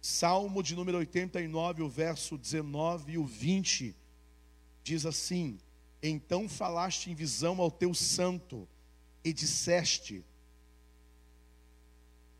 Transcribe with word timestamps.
Salmo 0.00 0.62
de 0.62 0.74
número 0.74 0.98
89, 0.98 1.82
o 1.82 1.88
verso 1.88 2.38
19 2.38 3.12
e 3.12 3.18
o 3.18 3.24
20, 3.24 3.94
diz 4.82 5.04
assim: 5.04 5.58
Então 6.02 6.48
falaste 6.48 7.10
em 7.10 7.14
visão 7.14 7.60
ao 7.60 7.70
teu 7.70 7.92
santo 7.92 8.66
e 9.22 9.32
disseste: 9.32 10.24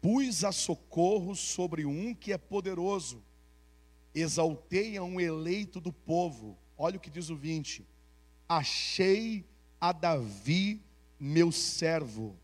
Pus 0.01 0.43
a 0.43 0.53
socorro 0.53 1.37
sobre 1.37 1.85
um 1.85 2.15
que 2.15 2.33
é 2.33 2.39
poderoso, 2.39 3.23
exaltei 4.15 4.97
a 4.97 5.03
um 5.03 5.21
eleito 5.21 5.81
do 5.81 5.93
povo. 5.93 6.57
Olha 6.79 6.97
o 6.97 7.01
que 7.01 7.11
diz 7.11 7.29
o 7.29 7.37
20: 7.37 7.87
Achei 8.49 9.45
a 9.79 9.93
Davi, 9.93 10.81
meu 11.19 11.53
servo, 11.53 12.35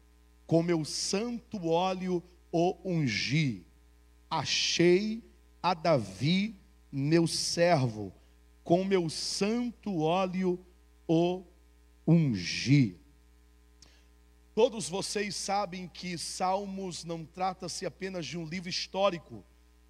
com 0.46 0.62
meu 0.62 0.85
santo 0.85 1.69
óleo 1.69 2.23
o 2.53 2.77
ungi. 2.85 3.64
Achei 4.30 5.22
a 5.62 5.74
Davi, 5.74 6.61
meu 6.90 7.26
servo, 7.26 8.12
com 8.64 8.84
meu 8.84 9.08
santo 9.08 10.00
óleo 10.00 10.58
o 11.07 11.44
ungi. 12.07 12.96
Todos 14.54 14.89
vocês 14.89 15.36
sabem 15.36 15.86
que 15.86 16.17
Salmos 16.17 17.04
não 17.04 17.25
trata-se 17.25 17.84
apenas 17.84 18.25
de 18.25 18.39
um 18.39 18.46
livro 18.46 18.70
histórico, 18.70 19.44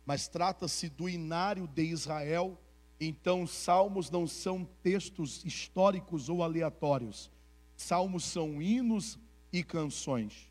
mas 0.04 0.26
trata-se 0.26 0.88
do 0.88 1.08
inário 1.08 1.66
de 1.68 1.84
Israel. 1.84 2.60
Então, 2.98 3.46
Salmos 3.46 4.10
não 4.10 4.26
são 4.26 4.68
textos 4.82 5.44
históricos 5.44 6.28
ou 6.28 6.42
aleatórios. 6.42 7.30
Salmos 7.76 8.24
são 8.24 8.60
hinos 8.60 9.18
e 9.52 9.62
canções. 9.62 10.45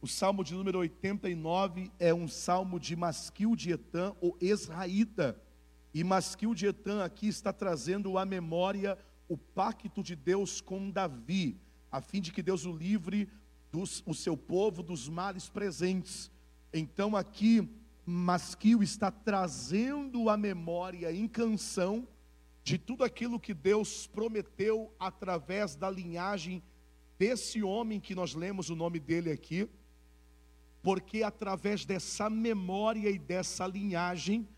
O 0.00 0.06
salmo 0.06 0.44
de 0.44 0.54
número 0.54 0.78
89 0.78 1.90
é 1.98 2.14
um 2.14 2.28
salmo 2.28 2.78
de 2.78 2.94
Masquil 2.94 3.56
de 3.56 3.72
Etã, 3.72 4.14
o 4.20 4.36
Esraíta. 4.40 5.36
E 5.92 6.04
Masquil 6.04 6.54
de 6.54 6.66
Etã 6.66 7.02
aqui 7.02 7.26
está 7.26 7.52
trazendo 7.52 8.16
à 8.16 8.24
memória 8.24 8.96
o 9.28 9.36
pacto 9.36 10.00
de 10.00 10.14
Deus 10.14 10.60
com 10.60 10.88
Davi, 10.88 11.60
a 11.90 12.00
fim 12.00 12.20
de 12.20 12.30
que 12.30 12.44
Deus 12.44 12.64
o 12.64 12.72
livre 12.72 13.28
dos, 13.72 14.00
o 14.06 14.14
seu 14.14 14.36
povo 14.36 14.84
dos 14.84 15.08
males 15.08 15.48
presentes. 15.48 16.30
Então 16.72 17.16
aqui 17.16 17.68
Masquil 18.06 18.84
está 18.84 19.10
trazendo 19.10 20.30
a 20.30 20.36
memória 20.36 21.12
em 21.12 21.26
canção 21.26 22.06
de 22.62 22.78
tudo 22.78 23.02
aquilo 23.02 23.40
que 23.40 23.52
Deus 23.52 24.06
prometeu 24.06 24.94
através 24.98 25.74
da 25.74 25.90
linhagem 25.90 26.62
desse 27.18 27.64
homem 27.64 27.98
que 27.98 28.14
nós 28.14 28.34
lemos 28.34 28.70
o 28.70 28.76
nome 28.76 29.00
dele 29.00 29.32
aqui, 29.32 29.68
porque 30.82 31.22
através 31.22 31.84
dessa 31.84 32.30
memória 32.30 33.10
e 33.10 33.18
dessa 33.18 33.66
linhagem, 33.66 34.48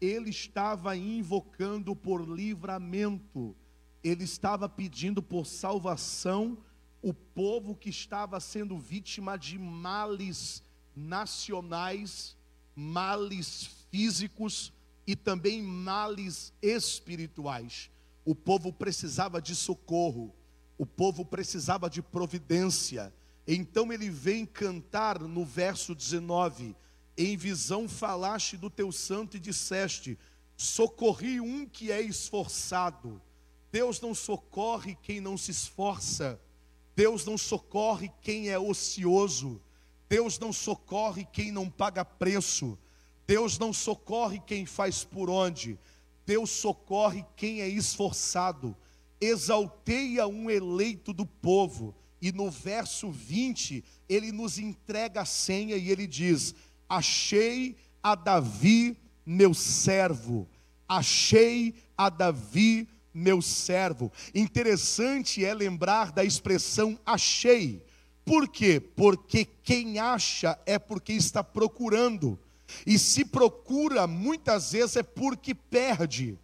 ele 0.00 0.30
estava 0.30 0.96
invocando 0.96 1.94
por 1.94 2.26
livramento, 2.28 3.56
ele 4.02 4.24
estava 4.24 4.68
pedindo 4.68 5.22
por 5.22 5.46
salvação 5.46 6.58
o 7.02 7.12
povo 7.14 7.74
que 7.74 7.88
estava 7.88 8.38
sendo 8.40 8.78
vítima 8.78 9.36
de 9.36 9.58
males 9.58 10.62
nacionais, 10.94 12.36
males 12.74 13.68
físicos 13.90 14.72
e 15.06 15.16
também 15.16 15.62
males 15.62 16.52
espirituais. 16.62 17.90
O 18.24 18.34
povo 18.34 18.72
precisava 18.72 19.40
de 19.40 19.54
socorro, 19.54 20.34
o 20.78 20.86
povo 20.86 21.24
precisava 21.24 21.88
de 21.88 22.02
providência. 22.02 23.12
Então 23.52 23.92
ele 23.92 24.08
vem 24.08 24.46
cantar 24.46 25.18
no 25.18 25.44
verso 25.44 25.92
19: 25.92 26.76
Em 27.18 27.36
visão 27.36 27.88
falaste 27.88 28.56
do 28.56 28.70
teu 28.70 28.92
santo 28.92 29.36
e 29.36 29.40
disseste: 29.40 30.16
Socorri 30.56 31.40
um 31.40 31.66
que 31.66 31.90
é 31.90 32.00
esforçado. 32.00 33.20
Deus 33.72 34.00
não 34.00 34.14
socorre 34.14 34.96
quem 35.02 35.20
não 35.20 35.36
se 35.36 35.50
esforça. 35.50 36.40
Deus 36.94 37.24
não 37.24 37.36
socorre 37.36 38.12
quem 38.22 38.50
é 38.50 38.56
ocioso. 38.56 39.60
Deus 40.08 40.38
não 40.38 40.52
socorre 40.52 41.26
quem 41.32 41.50
não 41.50 41.68
paga 41.68 42.04
preço. 42.04 42.78
Deus 43.26 43.58
não 43.58 43.72
socorre 43.72 44.40
quem 44.46 44.64
faz 44.64 45.02
por 45.02 45.28
onde. 45.28 45.76
Deus 46.24 46.50
socorre 46.50 47.26
quem 47.34 47.62
é 47.62 47.68
esforçado. 47.68 48.76
Exalteia 49.20 50.28
um 50.28 50.48
eleito 50.48 51.12
do 51.12 51.26
povo. 51.26 51.96
E 52.20 52.32
no 52.32 52.50
verso 52.50 53.10
20, 53.10 53.82
ele 54.08 54.30
nos 54.30 54.58
entrega 54.58 55.22
a 55.22 55.24
senha 55.24 55.76
e 55.76 55.90
ele 55.90 56.06
diz: 56.06 56.54
Achei 56.88 57.76
a 58.02 58.14
Davi, 58.14 58.96
meu 59.24 59.54
servo. 59.54 60.48
Achei 60.88 61.74
a 61.96 62.08
Davi, 62.10 62.88
meu 63.14 63.40
servo. 63.40 64.12
Interessante 64.34 65.44
é 65.44 65.54
lembrar 65.54 66.12
da 66.12 66.24
expressão 66.24 66.98
achei. 67.06 67.82
Por 68.24 68.48
quê? 68.48 68.80
Porque 68.80 69.44
quem 69.44 69.98
acha 69.98 70.58
é 70.66 70.78
porque 70.78 71.12
está 71.12 71.42
procurando. 71.42 72.38
E 72.86 72.98
se 72.98 73.24
procura, 73.24 74.06
muitas 74.06 74.72
vezes 74.72 74.96
é 74.96 75.02
porque 75.02 75.54
perde. 75.54 76.38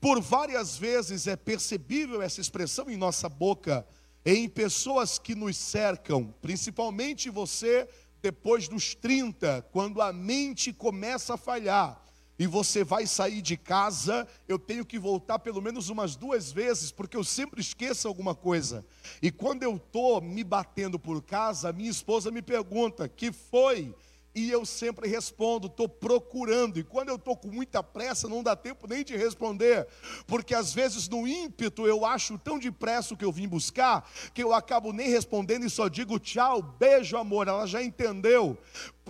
Por 0.00 0.20
várias 0.20 0.76
vezes 0.76 1.26
é 1.26 1.36
percebível 1.36 2.20
essa 2.20 2.40
expressão 2.40 2.90
em 2.90 2.96
nossa 2.96 3.28
boca, 3.28 3.86
em 4.24 4.48
pessoas 4.48 5.18
que 5.18 5.34
nos 5.34 5.56
cercam, 5.56 6.34
principalmente 6.40 7.30
você 7.30 7.88
depois 8.22 8.68
dos 8.68 8.94
30, 8.94 9.66
quando 9.72 10.02
a 10.02 10.12
mente 10.12 10.72
começa 10.72 11.34
a 11.34 11.38
falhar 11.38 12.00
e 12.38 12.46
você 12.46 12.82
vai 12.82 13.06
sair 13.06 13.42
de 13.42 13.56
casa, 13.56 14.26
eu 14.48 14.58
tenho 14.58 14.84
que 14.84 14.98
voltar 14.98 15.38
pelo 15.38 15.60
menos 15.60 15.90
umas 15.90 16.16
duas 16.16 16.50
vezes, 16.50 16.90
porque 16.90 17.16
eu 17.16 17.24
sempre 17.24 17.60
esqueço 17.60 18.08
alguma 18.08 18.34
coisa. 18.34 18.84
E 19.20 19.30
quando 19.30 19.62
eu 19.62 19.76
estou 19.76 20.22
me 20.22 20.42
batendo 20.42 20.98
por 20.98 21.22
casa, 21.22 21.72
minha 21.72 21.90
esposa 21.90 22.30
me 22.30 22.40
pergunta: 22.40 23.08
que 23.08 23.30
foi? 23.30 23.94
E 24.34 24.50
eu 24.50 24.64
sempre 24.64 25.08
respondo, 25.08 25.66
estou 25.66 25.88
procurando. 25.88 26.78
E 26.78 26.84
quando 26.84 27.08
eu 27.08 27.16
estou 27.16 27.36
com 27.36 27.48
muita 27.48 27.82
pressa, 27.82 28.28
não 28.28 28.42
dá 28.42 28.54
tempo 28.54 28.86
nem 28.86 29.04
de 29.04 29.16
responder. 29.16 29.88
Porque 30.26 30.54
às 30.54 30.72
vezes 30.72 31.08
no 31.08 31.26
ímpeto 31.26 31.86
eu 31.86 32.04
acho 32.04 32.38
tão 32.38 32.58
depressa 32.58 33.14
o 33.14 33.16
que 33.16 33.24
eu 33.24 33.32
vim 33.32 33.48
buscar, 33.48 34.08
que 34.32 34.42
eu 34.42 34.52
acabo 34.52 34.92
nem 34.92 35.08
respondendo 35.08 35.66
e 35.66 35.70
só 35.70 35.88
digo 35.88 36.18
tchau, 36.18 36.62
beijo, 36.62 37.16
amor. 37.16 37.48
Ela 37.48 37.66
já 37.66 37.82
entendeu 37.82 38.56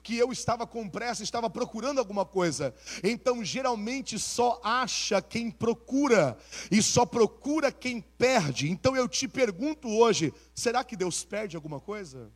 que 0.02 0.16
eu 0.16 0.32
estava 0.32 0.66
com 0.66 0.88
pressa, 0.88 1.22
estava 1.22 1.50
procurando 1.50 1.98
alguma 1.98 2.24
coisa. 2.24 2.74
Então, 3.04 3.44
geralmente, 3.44 4.18
só 4.18 4.60
acha 4.64 5.20
quem 5.20 5.50
procura, 5.50 6.38
e 6.70 6.82
só 6.82 7.04
procura 7.04 7.70
quem 7.70 8.00
perde. 8.00 8.70
Então, 8.70 8.96
eu 8.96 9.06
te 9.06 9.28
pergunto 9.28 9.88
hoje: 9.88 10.32
será 10.54 10.82
que 10.82 10.96
Deus 10.96 11.22
perde 11.24 11.56
alguma 11.56 11.80
coisa? 11.80 12.32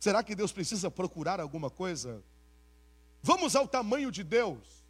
Será 0.00 0.22
que 0.22 0.34
Deus 0.34 0.50
precisa 0.50 0.90
procurar 0.90 1.38
alguma 1.38 1.68
coisa? 1.68 2.24
Vamos 3.22 3.54
ao 3.54 3.68
tamanho 3.68 4.10
de 4.10 4.24
Deus. 4.24 4.82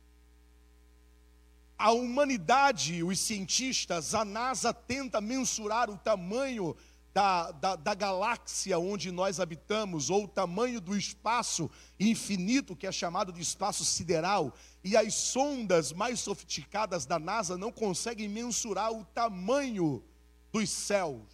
A 1.76 1.90
humanidade, 1.90 3.02
os 3.02 3.18
cientistas, 3.18 4.14
a 4.14 4.24
NASA 4.24 4.72
tenta 4.72 5.20
mensurar 5.20 5.90
o 5.90 5.98
tamanho 5.98 6.76
da, 7.12 7.50
da, 7.50 7.74
da, 7.74 7.92
galáxia 7.92 8.78
onde 8.78 9.10
nós 9.10 9.40
habitamos, 9.40 10.10
ou 10.10 10.24
o 10.24 10.28
tamanho 10.28 10.80
do 10.80 10.96
espaço 10.96 11.68
infinito, 11.98 12.76
que 12.76 12.86
é 12.86 12.92
chamado 12.92 13.32
de 13.32 13.40
espaço 13.40 13.84
sideral, 13.84 14.54
e 14.84 14.96
as 14.96 15.12
sondas 15.14 15.92
mais 15.92 16.20
sofisticadas 16.20 17.04
da 17.04 17.18
NASA 17.18 17.58
não 17.58 17.72
conseguem 17.72 18.28
mensurar 18.28 18.92
o 18.92 19.04
tamanho 19.06 20.04
dos 20.52 20.70
céus, 20.70 21.26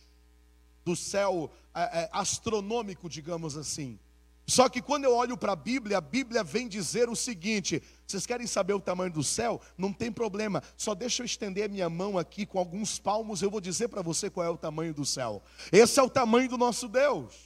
do 0.83 0.97
céu 0.97 1.53
é, 1.77 2.05
é, 2.05 2.09
astronômico, 2.11 3.09
digamos 3.09 3.57
assim. 3.57 3.99
Só 4.47 4.69
que 4.69 4.81
quando 4.81 5.05
eu 5.05 5.15
olho 5.15 5.37
para 5.37 5.53
a 5.53 5.57
Bíblia, 5.57 5.99
a 5.99 6.01
Bíblia 6.01 6.43
vem 6.43 6.69
dizer 6.69 7.09
o 7.09 7.17
seguinte: 7.17 7.83
vocês 8.07 8.25
querem 8.25 8.47
saber 8.47 8.73
o 8.73 8.81
tamanho 8.81 9.13
do 9.13 9.23
céu? 9.23 9.61
Não 9.77 9.93
tem 9.93 10.11
problema, 10.11 10.63
só 10.77 10.95
deixa 10.95 11.23
eu 11.23 11.27
estender 11.27 11.65
a 11.65 11.69
minha 11.69 11.91
mão 11.91 12.17
aqui 12.17 12.47
com 12.47 12.59
alguns 12.59 12.99
palmos, 12.99 13.43
eu 13.43 13.51
vou 13.51 13.61
dizer 13.61 13.89
para 13.89 14.03
você 14.03 14.31
qual 14.31 14.47
é 14.47 14.51
o 14.51 14.57
tamanho 14.57 14.95
do 14.95 15.05
céu. 15.05 15.43
Esse 15.71 16.01
é 16.01 16.03
o 16.03 16.09
tamanho 16.09 16.49
do 16.49 16.57
nosso 16.57 16.89
Deus. 16.89 17.46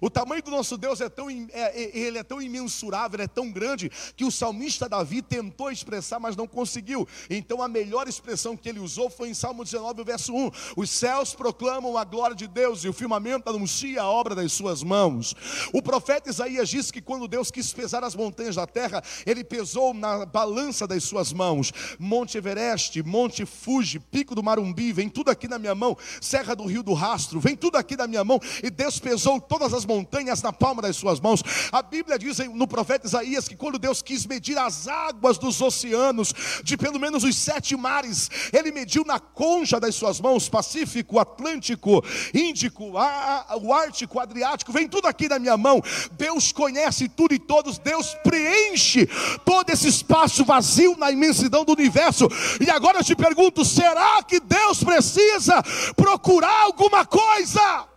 O 0.00 0.10
tamanho 0.10 0.42
do 0.42 0.50
nosso 0.50 0.76
Deus 0.76 1.00
é 1.00 1.08
tão, 1.08 1.28
é, 1.30 1.48
é, 1.52 1.98
ele 1.98 2.18
é 2.18 2.22
tão 2.22 2.40
imensurável, 2.40 3.20
é 3.20 3.26
tão 3.26 3.50
grande, 3.50 3.90
que 4.16 4.24
o 4.24 4.30
salmista 4.30 4.88
Davi 4.88 5.22
tentou 5.22 5.70
expressar, 5.70 6.20
mas 6.20 6.36
não 6.36 6.46
conseguiu. 6.46 7.06
Então 7.28 7.62
a 7.62 7.68
melhor 7.68 8.06
expressão 8.06 8.56
que 8.56 8.68
ele 8.68 8.78
usou 8.78 9.10
foi 9.10 9.28
em 9.28 9.34
Salmo 9.34 9.64
19, 9.64 10.04
verso 10.04 10.34
1: 10.34 10.50
Os 10.76 10.90
céus 10.90 11.34
proclamam 11.34 11.96
a 11.96 12.04
glória 12.04 12.36
de 12.36 12.46
Deus 12.46 12.84
e 12.84 12.88
o 12.88 12.92
firmamento 12.92 13.48
anuncia 13.48 14.02
a 14.02 14.06
obra 14.08 14.34
das 14.34 14.52
suas 14.52 14.82
mãos. 14.82 15.34
O 15.72 15.82
profeta 15.82 16.30
Isaías 16.30 16.68
disse 16.68 16.92
que 16.92 17.00
quando 17.00 17.28
Deus 17.28 17.50
quis 17.50 17.72
pesar 17.72 18.04
as 18.04 18.14
montanhas 18.14 18.56
da 18.56 18.66
terra, 18.66 19.02
ele 19.26 19.42
pesou 19.42 19.92
na 19.92 20.24
balança 20.24 20.86
das 20.86 21.04
suas 21.04 21.32
mãos. 21.32 21.72
Monte 21.98 22.38
Everest, 22.38 23.02
Monte 23.02 23.44
Fuji, 23.44 23.98
Pico 23.98 24.34
do 24.34 24.42
Marumbi, 24.42 24.92
vem 24.92 25.08
tudo 25.08 25.30
aqui 25.30 25.48
na 25.48 25.58
minha 25.58 25.74
mão, 25.74 25.96
Serra 26.20 26.54
do 26.54 26.64
Rio 26.64 26.82
do 26.82 26.92
Rastro, 26.92 27.40
vem 27.40 27.56
tudo 27.56 27.76
aqui 27.76 27.96
na 27.96 28.06
minha 28.06 28.24
mão, 28.24 28.40
e 28.62 28.70
Deus 28.70 28.98
pesou 28.98 29.40
todas 29.40 29.74
as 29.74 29.77
as 29.78 29.86
montanhas 29.86 30.42
na 30.42 30.52
palma 30.52 30.82
das 30.82 30.96
suas 30.96 31.20
mãos. 31.20 31.42
A 31.72 31.80
Bíblia 31.80 32.18
diz 32.18 32.38
no 32.52 32.66
profeta 32.66 33.06
Isaías 33.06 33.48
que 33.48 33.56
quando 33.56 33.78
Deus 33.78 34.02
quis 34.02 34.26
medir 34.26 34.58
as 34.58 34.88
águas 34.88 35.38
dos 35.38 35.60
oceanos, 35.60 36.34
de 36.62 36.76
pelo 36.76 36.98
menos 36.98 37.24
os 37.24 37.36
sete 37.36 37.76
mares, 37.76 38.28
ele 38.52 38.72
mediu 38.72 39.04
na 39.04 39.18
concha 39.18 39.80
das 39.80 39.94
suas 39.94 40.20
mãos, 40.20 40.48
Pacífico, 40.48 41.18
Atlântico, 41.18 42.04
Índico, 42.34 42.92
o 42.92 43.72
Ártico, 43.72 44.18
o 44.18 44.20
Adriático, 44.20 44.72
vem 44.72 44.88
tudo 44.88 45.06
aqui 45.06 45.28
na 45.28 45.38
minha 45.38 45.56
mão. 45.56 45.80
Deus 46.12 46.52
conhece 46.52 47.08
tudo 47.08 47.34
e 47.34 47.38
todos, 47.38 47.78
Deus 47.78 48.14
preenche 48.22 49.06
todo 49.44 49.70
esse 49.70 49.88
espaço 49.88 50.44
vazio 50.44 50.96
na 50.96 51.10
imensidão 51.10 51.64
do 51.64 51.72
universo. 51.72 52.28
E 52.60 52.70
agora 52.70 52.98
eu 52.98 53.04
te 53.04 53.14
pergunto: 53.14 53.64
será 53.64 54.22
que 54.22 54.40
Deus 54.40 54.82
precisa 54.82 55.62
procurar 55.96 56.62
alguma 56.62 57.06
coisa? 57.06 57.88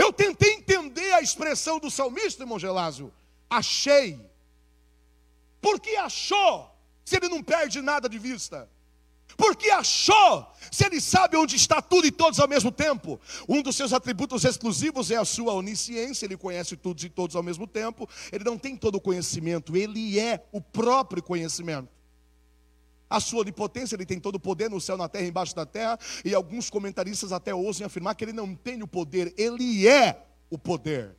Eu 0.00 0.10
tentei 0.14 0.54
entender 0.54 1.12
a 1.12 1.20
expressão 1.20 1.78
do 1.78 1.90
salmista, 1.90 2.42
irmão 2.42 2.58
Gelásio. 2.58 3.12
Achei. 3.50 4.18
Por 5.60 5.78
que 5.78 5.94
achou? 5.96 6.74
Se 7.04 7.16
ele 7.16 7.28
não 7.28 7.42
perde 7.42 7.82
nada 7.82 8.08
de 8.08 8.18
vista. 8.18 8.66
Porque 9.36 9.70
achou, 9.70 10.50
se 10.72 10.86
ele 10.86 11.00
sabe 11.00 11.36
onde 11.36 11.54
está 11.54 11.82
tudo 11.82 12.06
e 12.06 12.10
todos 12.10 12.40
ao 12.40 12.48
mesmo 12.48 12.72
tempo. 12.72 13.20
Um 13.46 13.60
dos 13.60 13.76
seus 13.76 13.92
atributos 13.92 14.44
exclusivos 14.44 15.10
é 15.10 15.16
a 15.16 15.24
sua 15.24 15.52
onisciência, 15.52 16.24
ele 16.24 16.36
conhece 16.36 16.76
tudo 16.76 17.04
e 17.04 17.10
todos 17.10 17.36
ao 17.36 17.42
mesmo 17.42 17.66
tempo. 17.66 18.08
Ele 18.32 18.44
não 18.44 18.56
tem 18.56 18.76
todo 18.76 18.94
o 18.94 19.00
conhecimento, 19.00 19.76
ele 19.76 20.18
é 20.18 20.42
o 20.50 20.62
próprio 20.62 21.22
conhecimento 21.22 21.99
a 23.10 23.18
sua 23.18 23.40
onipotência, 23.40 23.96
ele 23.96 24.06
tem 24.06 24.20
todo 24.20 24.36
o 24.36 24.40
poder 24.40 24.70
no 24.70 24.80
céu, 24.80 24.96
na 24.96 25.08
terra, 25.08 25.26
embaixo 25.26 25.54
da 25.54 25.66
terra, 25.66 25.98
e 26.24 26.32
alguns 26.32 26.70
comentaristas 26.70 27.32
até 27.32 27.52
ousam 27.52 27.84
afirmar 27.84 28.14
que 28.14 28.24
ele 28.24 28.32
não 28.32 28.54
tem 28.54 28.80
o 28.84 28.86
poder, 28.86 29.34
ele 29.36 29.88
é 29.88 30.24
o 30.48 30.56
poder. 30.56 31.16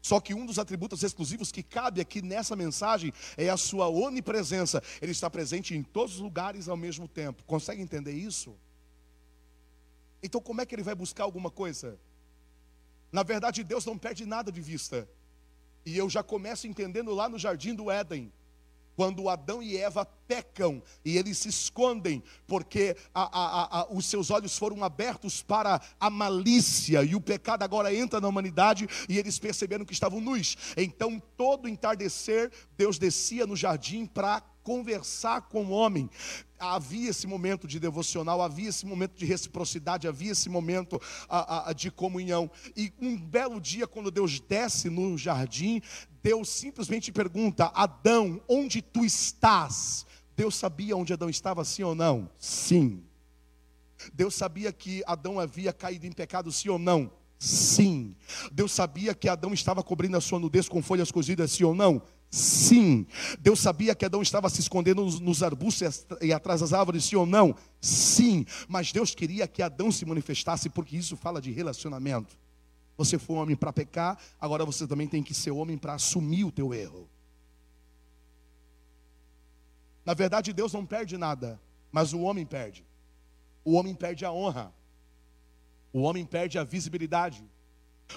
Só 0.00 0.18
que 0.18 0.32
um 0.32 0.46
dos 0.46 0.58
atributos 0.58 1.02
exclusivos 1.02 1.52
que 1.52 1.62
cabe 1.62 2.00
aqui 2.00 2.22
nessa 2.22 2.56
mensagem 2.56 3.12
é 3.36 3.50
a 3.50 3.56
sua 3.58 3.88
onipresença. 3.88 4.82
Ele 5.02 5.12
está 5.12 5.28
presente 5.28 5.76
em 5.76 5.82
todos 5.82 6.14
os 6.14 6.20
lugares 6.20 6.68
ao 6.68 6.76
mesmo 6.76 7.06
tempo. 7.06 7.44
Consegue 7.44 7.82
entender 7.82 8.12
isso? 8.12 8.56
Então, 10.22 10.40
como 10.40 10.62
é 10.62 10.66
que 10.66 10.74
ele 10.74 10.82
vai 10.82 10.94
buscar 10.94 11.24
alguma 11.24 11.50
coisa? 11.50 11.98
Na 13.12 13.22
verdade, 13.22 13.62
Deus 13.62 13.84
não 13.84 13.98
perde 13.98 14.24
nada 14.24 14.50
de 14.50 14.62
vista. 14.62 15.06
E 15.84 15.98
eu 15.98 16.08
já 16.08 16.22
começo 16.22 16.66
entendendo 16.66 17.14
lá 17.14 17.28
no 17.28 17.38
jardim 17.38 17.74
do 17.74 17.90
Éden 17.90 18.32
quando 19.00 19.30
Adão 19.30 19.62
e 19.62 19.78
Eva 19.78 20.04
pecam 20.04 20.82
e 21.02 21.16
eles 21.16 21.38
se 21.38 21.48
escondem, 21.48 22.22
porque 22.46 22.94
a, 23.14 23.22
a, 23.22 23.80
a, 23.80 23.86
os 23.90 24.04
seus 24.04 24.30
olhos 24.30 24.58
foram 24.58 24.84
abertos 24.84 25.40
para 25.42 25.80
a 25.98 26.10
malícia, 26.10 27.02
e 27.02 27.14
o 27.14 27.20
pecado 27.20 27.62
agora 27.62 27.94
entra 27.94 28.20
na 28.20 28.28
humanidade 28.28 28.86
e 29.08 29.18
eles 29.18 29.38
perceberam 29.38 29.86
que 29.86 29.94
estavam 29.94 30.20
nus. 30.20 30.54
Então, 30.76 31.18
todo 31.34 31.66
entardecer, 31.66 32.52
Deus 32.76 32.98
descia 32.98 33.46
no 33.46 33.56
jardim 33.56 34.04
para 34.04 34.42
conversar 34.62 35.42
com 35.42 35.64
o 35.66 35.70
homem. 35.70 36.08
Havia 36.58 37.10
esse 37.10 37.26
momento 37.26 37.66
de 37.66 37.80
devocional, 37.80 38.42
havia 38.42 38.68
esse 38.68 38.84
momento 38.86 39.16
de 39.16 39.24
reciprocidade, 39.24 40.06
havia 40.06 40.32
esse 40.32 40.48
momento 40.48 41.00
a, 41.28 41.70
a, 41.70 41.72
de 41.72 41.90
comunhão. 41.90 42.50
E 42.76 42.92
um 43.00 43.16
belo 43.16 43.60
dia, 43.60 43.86
quando 43.86 44.10
Deus 44.10 44.40
desce 44.40 44.90
no 44.90 45.16
jardim, 45.16 45.80
Deus 46.22 46.48
simplesmente 46.48 47.10
pergunta: 47.10 47.66
Adão, 47.74 48.40
onde 48.48 48.82
tu 48.82 49.04
estás? 49.04 50.06
Deus 50.36 50.54
sabia 50.54 50.96
onde 50.96 51.12
Adão 51.12 51.28
estava, 51.28 51.64
sim 51.64 51.82
ou 51.82 51.94
não? 51.94 52.30
Sim. 52.38 53.02
Deus 54.14 54.34
sabia 54.34 54.72
que 54.72 55.02
Adão 55.06 55.38
havia 55.38 55.72
caído 55.72 56.06
em 56.06 56.12
pecado, 56.12 56.50
sim 56.50 56.68
ou 56.68 56.78
não? 56.78 57.10
Sim. 57.38 58.14
Deus 58.52 58.72
sabia 58.72 59.14
que 59.14 59.28
Adão 59.28 59.52
estava 59.52 59.82
cobrindo 59.82 60.16
a 60.16 60.20
sua 60.20 60.38
nudez 60.38 60.68
com 60.68 60.82
folhas 60.82 61.10
cozidas, 61.10 61.52
sim 61.52 61.64
ou 61.64 61.74
não? 61.74 61.94
Sim. 61.94 62.19
Deus 63.40 63.58
sabia 63.58 63.94
que 63.94 64.04
Adão 64.04 64.22
estava 64.22 64.48
se 64.48 64.60
escondendo 64.60 65.04
nos 65.04 65.42
arbustos 65.42 66.06
e 66.20 66.32
atrás 66.32 66.60
das 66.60 66.72
árvores, 66.72 67.04
sim 67.04 67.16
ou 67.16 67.26
não? 67.26 67.54
Sim. 67.80 68.46
Mas 68.68 68.92
Deus 68.92 69.14
queria 69.14 69.48
que 69.48 69.62
Adão 69.62 69.90
se 69.90 70.06
manifestasse, 70.06 70.70
porque 70.70 70.96
isso 70.96 71.16
fala 71.16 71.40
de 71.40 71.50
relacionamento. 71.50 72.38
Você 72.96 73.18
foi 73.18 73.36
homem 73.36 73.56
para 73.56 73.72
pecar, 73.72 74.18
agora 74.40 74.64
você 74.64 74.86
também 74.86 75.08
tem 75.08 75.22
que 75.22 75.34
ser 75.34 75.50
homem 75.50 75.76
para 75.76 75.94
assumir 75.94 76.44
o 76.44 76.52
teu 76.52 76.72
erro. 76.72 77.08
Na 80.04 80.14
verdade, 80.14 80.52
Deus 80.52 80.72
não 80.72 80.86
perde 80.86 81.16
nada, 81.16 81.60
mas 81.90 82.12
o 82.12 82.20
homem 82.20 82.46
perde. 82.46 82.84
O 83.64 83.72
homem 83.72 83.94
perde 83.94 84.24
a 84.24 84.32
honra. 84.32 84.72
O 85.92 86.02
homem 86.02 86.24
perde 86.24 86.58
a 86.58 86.64
visibilidade. 86.64 87.44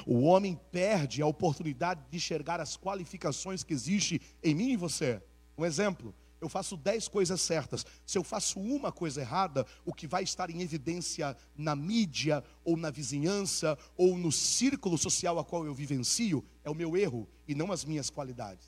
O 0.05 0.21
homem 0.23 0.59
perde 0.71 1.21
a 1.21 1.27
oportunidade 1.27 2.01
de 2.09 2.17
enxergar 2.17 2.59
as 2.59 2.77
qualificações 2.77 3.63
que 3.63 3.73
existem 3.73 4.19
em 4.43 4.55
mim 4.55 4.71
e 4.71 4.77
você. 4.77 5.21
Um 5.57 5.65
exemplo: 5.65 6.13
eu 6.43 6.49
faço 6.49 6.75
dez 6.75 7.07
coisas 7.07 7.39
certas. 7.39 7.85
Se 8.05 8.17
eu 8.17 8.23
faço 8.23 8.59
uma 8.59 8.91
coisa 8.91 9.21
errada, 9.21 9.65
o 9.85 9.93
que 9.93 10.05
vai 10.05 10.23
estar 10.23 10.49
em 10.49 10.61
evidência 10.61 11.37
na 11.55 11.73
mídia, 11.73 12.43
ou 12.65 12.75
na 12.75 12.91
vizinhança, 12.91 13.77
ou 13.95 14.17
no 14.17 14.31
círculo 14.31 14.97
social 14.97 15.39
a 15.39 15.45
qual 15.45 15.65
eu 15.65 15.73
vivencio, 15.73 16.43
é 16.63 16.69
o 16.69 16.75
meu 16.75 16.97
erro 16.97 17.29
e 17.47 17.55
não 17.55 17.71
as 17.71 17.85
minhas 17.85 18.09
qualidades. 18.09 18.67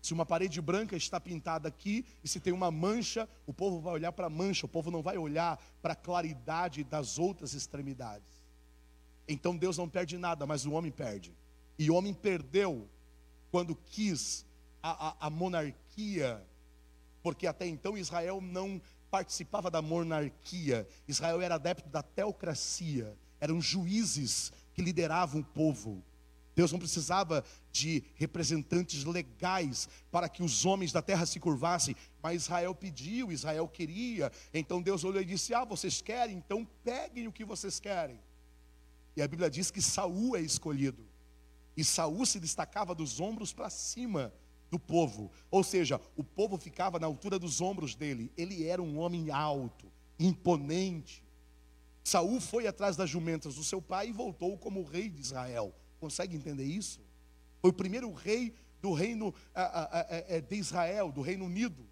Se 0.00 0.14
uma 0.14 0.24
parede 0.24 0.60
branca 0.60 0.96
está 0.96 1.20
pintada 1.20 1.68
aqui 1.68 2.06
e 2.24 2.28
se 2.28 2.40
tem 2.40 2.52
uma 2.52 2.70
mancha, 2.70 3.28
o 3.44 3.52
povo 3.52 3.80
vai 3.80 3.92
olhar 3.92 4.12
para 4.12 4.28
a 4.28 4.30
mancha, 4.30 4.64
o 4.64 4.68
povo 4.68 4.90
não 4.90 5.02
vai 5.02 5.18
olhar 5.18 5.60
para 5.82 5.92
a 5.92 5.96
claridade 5.96 6.82
das 6.82 7.18
outras 7.18 7.54
extremidades. 7.54 8.35
Então 9.28 9.56
Deus 9.56 9.76
não 9.76 9.88
perde 9.88 10.16
nada, 10.18 10.46
mas 10.46 10.64
o 10.64 10.72
homem 10.72 10.90
perde. 10.90 11.34
E 11.78 11.90
o 11.90 11.94
homem 11.94 12.14
perdeu 12.14 12.88
quando 13.50 13.74
quis 13.74 14.46
a, 14.82 15.08
a, 15.08 15.26
a 15.26 15.30
monarquia, 15.30 16.44
porque 17.22 17.46
até 17.46 17.66
então 17.66 17.96
Israel 17.96 18.40
não 18.40 18.80
participava 19.10 19.70
da 19.70 19.80
monarquia, 19.80 20.86
Israel 21.08 21.40
era 21.40 21.54
adepto 21.54 21.88
da 21.88 22.02
teocracia, 22.02 23.16
eram 23.40 23.60
juízes 23.60 24.52
que 24.74 24.82
lideravam 24.82 25.40
o 25.40 25.44
povo. 25.44 26.02
Deus 26.54 26.72
não 26.72 26.78
precisava 26.78 27.44
de 27.70 28.02
representantes 28.14 29.04
legais 29.04 29.88
para 30.10 30.26
que 30.26 30.42
os 30.42 30.64
homens 30.64 30.90
da 30.90 31.02
terra 31.02 31.26
se 31.26 31.38
curvassem, 31.38 31.94
mas 32.22 32.44
Israel 32.44 32.74
pediu, 32.74 33.30
Israel 33.30 33.68
queria. 33.68 34.32
Então 34.54 34.80
Deus 34.80 35.04
olhou 35.04 35.20
e 35.20 35.26
disse: 35.26 35.52
Ah, 35.52 35.64
vocês 35.64 36.00
querem? 36.00 36.36
Então 36.36 36.66
peguem 36.82 37.28
o 37.28 37.32
que 37.32 37.44
vocês 37.44 37.78
querem. 37.78 38.18
E 39.16 39.22
a 39.22 39.28
Bíblia 39.28 39.50
diz 39.50 39.70
que 39.70 39.80
Saul 39.80 40.36
é 40.36 40.40
escolhido. 40.40 41.04
E 41.76 41.82
Saul 41.82 42.26
se 42.26 42.38
destacava 42.38 42.94
dos 42.94 43.18
ombros 43.18 43.52
para 43.52 43.70
cima 43.70 44.32
do 44.70 44.78
povo. 44.78 45.30
Ou 45.50 45.64
seja, 45.64 46.00
o 46.14 46.22
povo 46.22 46.58
ficava 46.58 46.98
na 46.98 47.06
altura 47.06 47.38
dos 47.38 47.60
ombros 47.60 47.94
dele. 47.94 48.30
Ele 48.36 48.66
era 48.66 48.82
um 48.82 48.98
homem 48.98 49.30
alto, 49.30 49.90
imponente. 50.18 51.24
Saul 52.04 52.40
foi 52.40 52.66
atrás 52.66 52.96
das 52.96 53.10
jumentas 53.10 53.56
do 53.56 53.64
seu 53.64 53.80
pai 53.80 54.08
e 54.08 54.12
voltou 54.12 54.56
como 54.58 54.84
rei 54.84 55.08
de 55.08 55.20
Israel. 55.20 55.74
Consegue 55.98 56.36
entender 56.36 56.64
isso? 56.64 57.00
Foi 57.60 57.70
o 57.70 57.74
primeiro 57.74 58.12
rei 58.12 58.54
do 58.80 58.92
reino 58.92 59.34
é, 59.54 60.40
de 60.40 60.56
Israel, 60.56 61.10
do 61.10 61.22
Reino 61.22 61.46
Unido. 61.46 61.86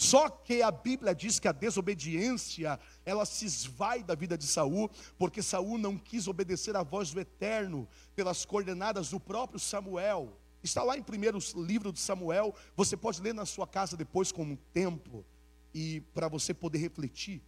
Só 0.00 0.30
que 0.30 0.62
a 0.62 0.70
Bíblia 0.70 1.14
diz 1.14 1.38
que 1.38 1.46
a 1.46 1.52
desobediência, 1.52 2.80
ela 3.04 3.26
se 3.26 3.44
esvai 3.44 4.02
da 4.02 4.14
vida 4.14 4.38
de 4.38 4.46
Saul, 4.46 4.90
porque 5.18 5.42
Saul 5.42 5.76
não 5.76 5.98
quis 5.98 6.26
obedecer 6.26 6.74
à 6.74 6.82
voz 6.82 7.10
do 7.10 7.20
Eterno 7.20 7.86
pelas 8.16 8.46
coordenadas 8.46 9.10
do 9.10 9.20
próprio 9.20 9.60
Samuel. 9.60 10.40
Está 10.62 10.82
lá 10.82 10.96
em 10.96 11.02
primeiro 11.02 11.38
livro 11.54 11.92
de 11.92 12.00
Samuel, 12.00 12.54
você 12.74 12.96
pode 12.96 13.20
ler 13.20 13.34
na 13.34 13.44
sua 13.44 13.66
casa 13.66 13.94
depois 13.94 14.32
com 14.32 14.50
o 14.50 14.56
tempo 14.72 15.22
e 15.74 16.00
para 16.14 16.28
você 16.28 16.54
poder 16.54 16.78
refletir. 16.78 17.42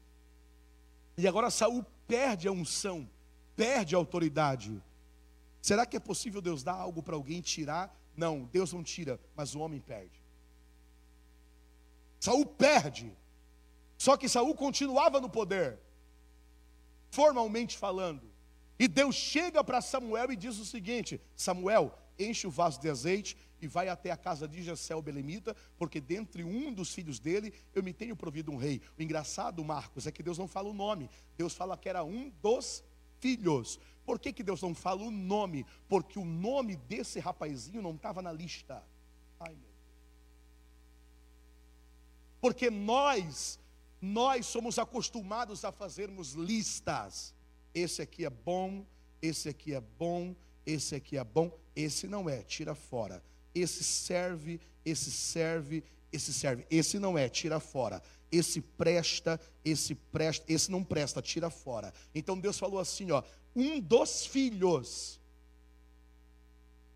E 1.17 1.27
agora 1.27 1.49
Saul 1.49 1.83
perde 2.07 2.49
a 2.49 2.53
unção, 2.53 3.09
perde 3.57 3.95
a 3.95 3.99
autoridade. 3.99 4.79
Será 5.63 5.87
que 5.87 5.97
é 5.97 6.01
possível 6.01 6.43
Deus 6.43 6.63
dar 6.63 6.75
algo 6.75 7.03
para 7.03 7.17
alguém 7.17 7.41
tirar? 7.41 7.99
Não, 8.15 8.45
Deus 8.45 8.75
não 8.75 8.83
tira, 8.83 9.19
mas 9.35 9.55
o 9.55 9.61
homem 9.61 9.81
perde. 9.81 10.22
Saul 12.23 12.47
perde. 12.47 13.13
Só 13.99 14.17
que 14.17 14.29
Saul 14.29 14.55
continuava 14.55 15.21
no 15.21 15.29
poder, 15.29 15.81
formalmente 17.11 17.77
falando. 17.77 18.23
E 18.79 18.87
Deus 18.87 19.17
chega 19.17 19.65
para 19.65 19.81
Samuel 19.81 20.31
e 20.31 20.37
diz 20.37 20.57
o 20.61 20.65
seguinte: 20.65 21.21
Samuel, 21.35 21.93
enche 22.17 22.47
o 22.47 22.51
vaso 22.51 22.81
de 22.81 22.89
azeite 22.89 23.37
e 23.61 23.67
vai 23.67 23.89
até 23.89 24.13
a 24.13 24.17
casa 24.17 24.47
de 24.47 24.63
Jessé 24.63 24.95
o 24.95 25.03
Belemita, 25.03 25.57
porque 25.77 26.01
dentre 26.01 26.45
um 26.45 26.73
dos 26.73 26.95
filhos 26.95 27.19
dele 27.19 27.53
eu 27.75 27.83
me 27.83 27.93
tenho 27.93 28.15
provido 28.15 28.53
um 28.53 28.57
rei. 28.57 28.81
O 28.97 29.03
engraçado, 29.03 29.65
Marcos, 29.65 30.07
é 30.07 30.13
que 30.13 30.23
Deus 30.23 30.39
não 30.39 30.47
fala 30.47 30.69
o 30.69 30.75
nome, 30.75 31.11
Deus 31.37 31.55
fala 31.55 31.77
que 31.77 31.89
era 31.89 32.05
um 32.05 32.31
dos 32.41 32.85
filhos. 33.19 33.81
Por 34.05 34.21
que, 34.21 34.33
que 34.33 34.45
Deus 34.45 34.63
não 34.63 34.77
fala 34.77 35.03
o 35.03 35.11
nome? 35.11 35.67
Porque 35.89 36.21
o 36.21 36.25
nome 36.25 36.77
desse 36.77 37.19
rapazinho 37.19 37.83
não 37.83 37.97
estava 37.97 38.23
na 38.23 38.31
lista. 38.31 38.81
Ai, 39.41 39.57
meu 39.57 39.72
Porque 42.43 42.69
nós 42.69 43.59
nós 44.03 44.47
somos 44.47 44.81
acostumados 44.81 45.65
a 45.65 45.71
fazermos 45.71 46.33
listas. 46.33 47.33
Esse 47.73 48.03
aqui 48.03 48.25
é 48.25 48.31
bom, 48.31 48.85
esse 49.23 49.49
aqui 49.49 49.73
é 49.73 49.81
bom, 49.81 50.35
esse 50.67 50.97
aqui 50.97 51.17
é 51.17 51.23
bom, 51.23 51.57
esse 51.75 52.09
não 52.09 52.29
é, 52.29 52.43
tira 52.43 52.75
fora. 52.75 53.23
Esse 53.55 53.85
serve, 53.85 54.61
esse 54.85 55.11
serve, 55.13 55.85
esse 56.13 56.35
serve. 56.35 56.67
Esse 56.69 56.99
não 56.99 57.17
é, 57.17 57.29
tira 57.29 57.61
fora. 57.61 58.03
Esse 58.31 58.61
presta, 58.61 59.41
esse 59.65 59.95
presta, 59.95 60.53
esse 60.53 60.69
não 60.69 60.83
presta, 60.83 61.23
tira 61.23 61.49
fora. 61.49 61.95
Então 62.13 62.37
Deus 62.37 62.59
falou 62.59 62.81
assim, 62.81 63.13
ó, 63.13 63.23
um 63.55 63.79
dos 63.79 64.27
filhos. 64.27 65.21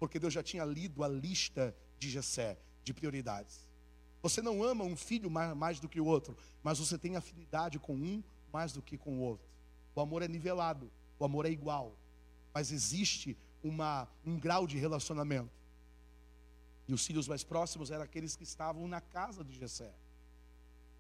Porque 0.00 0.18
Deus 0.18 0.34
já 0.34 0.42
tinha 0.42 0.64
lido 0.64 1.04
a 1.04 1.08
lista 1.08 1.72
de 2.00 2.10
Jessé 2.10 2.58
de 2.82 2.92
prioridades. 2.92 3.65
Você 4.26 4.42
não 4.42 4.60
ama 4.60 4.82
um 4.82 4.96
filho 4.96 5.30
mais, 5.30 5.78
do 5.78 5.88
que 5.88 6.00
o 6.00 6.04
outro, 6.04 6.36
mas 6.60 6.80
você 6.80 6.98
tem 6.98 7.14
afinidade 7.14 7.78
com 7.78 7.94
um 7.94 8.24
mais 8.52 8.72
do 8.72 8.82
que 8.82 8.98
com 8.98 9.18
o 9.18 9.20
outro. 9.20 9.46
O 9.94 10.00
amor 10.00 10.20
é 10.20 10.26
nivelado, 10.26 10.90
o 11.16 11.24
amor 11.24 11.46
é 11.46 11.50
igual, 11.50 11.96
mas 12.52 12.72
existe 12.72 13.38
uma, 13.62 14.08
um 14.24 14.36
grau 14.36 14.66
de 14.66 14.78
relacionamento. 14.78 15.48
E 16.88 16.92
os 16.92 17.06
filhos 17.06 17.28
mais 17.28 17.44
próximos 17.44 17.92
eram 17.92 18.02
aqueles 18.02 18.34
que 18.34 18.42
estavam 18.42 18.88
na 18.88 19.00
casa 19.00 19.44
de 19.44 19.54
Jessé. 19.54 19.94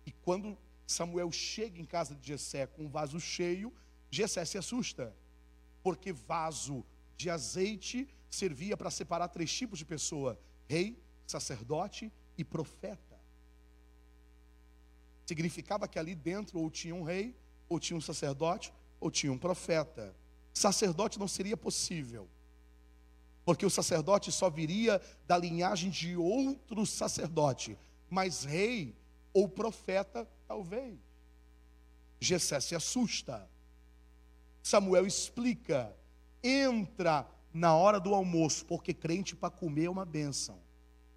E 0.06 0.12
quando 0.12 0.56
Samuel 0.86 1.32
chega 1.32 1.80
em 1.80 1.84
casa 1.84 2.14
de 2.14 2.28
Jessé 2.28 2.68
com 2.68 2.84
um 2.84 2.88
vaso 2.88 3.18
cheio, 3.18 3.72
Jessé 4.08 4.44
se 4.44 4.56
assusta, 4.56 5.12
porque 5.82 6.12
vaso 6.12 6.84
de 7.16 7.28
azeite 7.28 8.08
servia 8.30 8.76
para 8.76 8.88
separar 8.88 9.26
três 9.26 9.52
tipos 9.52 9.80
de 9.80 9.84
pessoa: 9.84 10.38
rei, 10.68 10.96
sacerdote 11.26 12.12
e 12.38 12.44
profeta. 12.44 13.05
Significava 15.26 15.88
que 15.88 15.98
ali 15.98 16.14
dentro 16.14 16.60
ou 16.60 16.70
tinha 16.70 16.94
um 16.94 17.02
rei, 17.02 17.34
ou 17.68 17.80
tinha 17.80 17.96
um 17.96 18.00
sacerdote, 18.00 18.72
ou 19.00 19.10
tinha 19.10 19.32
um 19.32 19.38
profeta. 19.38 20.14
Sacerdote 20.54 21.18
não 21.18 21.26
seria 21.26 21.56
possível, 21.56 22.28
porque 23.44 23.66
o 23.66 23.70
sacerdote 23.70 24.30
só 24.30 24.48
viria 24.48 25.02
da 25.26 25.36
linhagem 25.36 25.90
de 25.90 26.16
outro 26.16 26.86
sacerdote, 26.86 27.76
mas 28.08 28.44
rei 28.44 28.94
ou 29.34 29.48
profeta, 29.48 30.26
talvez. 30.46 30.96
Gessé 32.20 32.60
se 32.60 32.74
assusta. 32.74 33.50
Samuel 34.62 35.06
explica: 35.06 35.94
entra 36.42 37.28
na 37.52 37.74
hora 37.74 37.98
do 37.98 38.14
almoço, 38.14 38.64
porque 38.64 38.94
crente 38.94 39.34
para 39.34 39.50
comer 39.50 39.86
é 39.86 39.90
uma 39.90 40.04
benção 40.04 40.65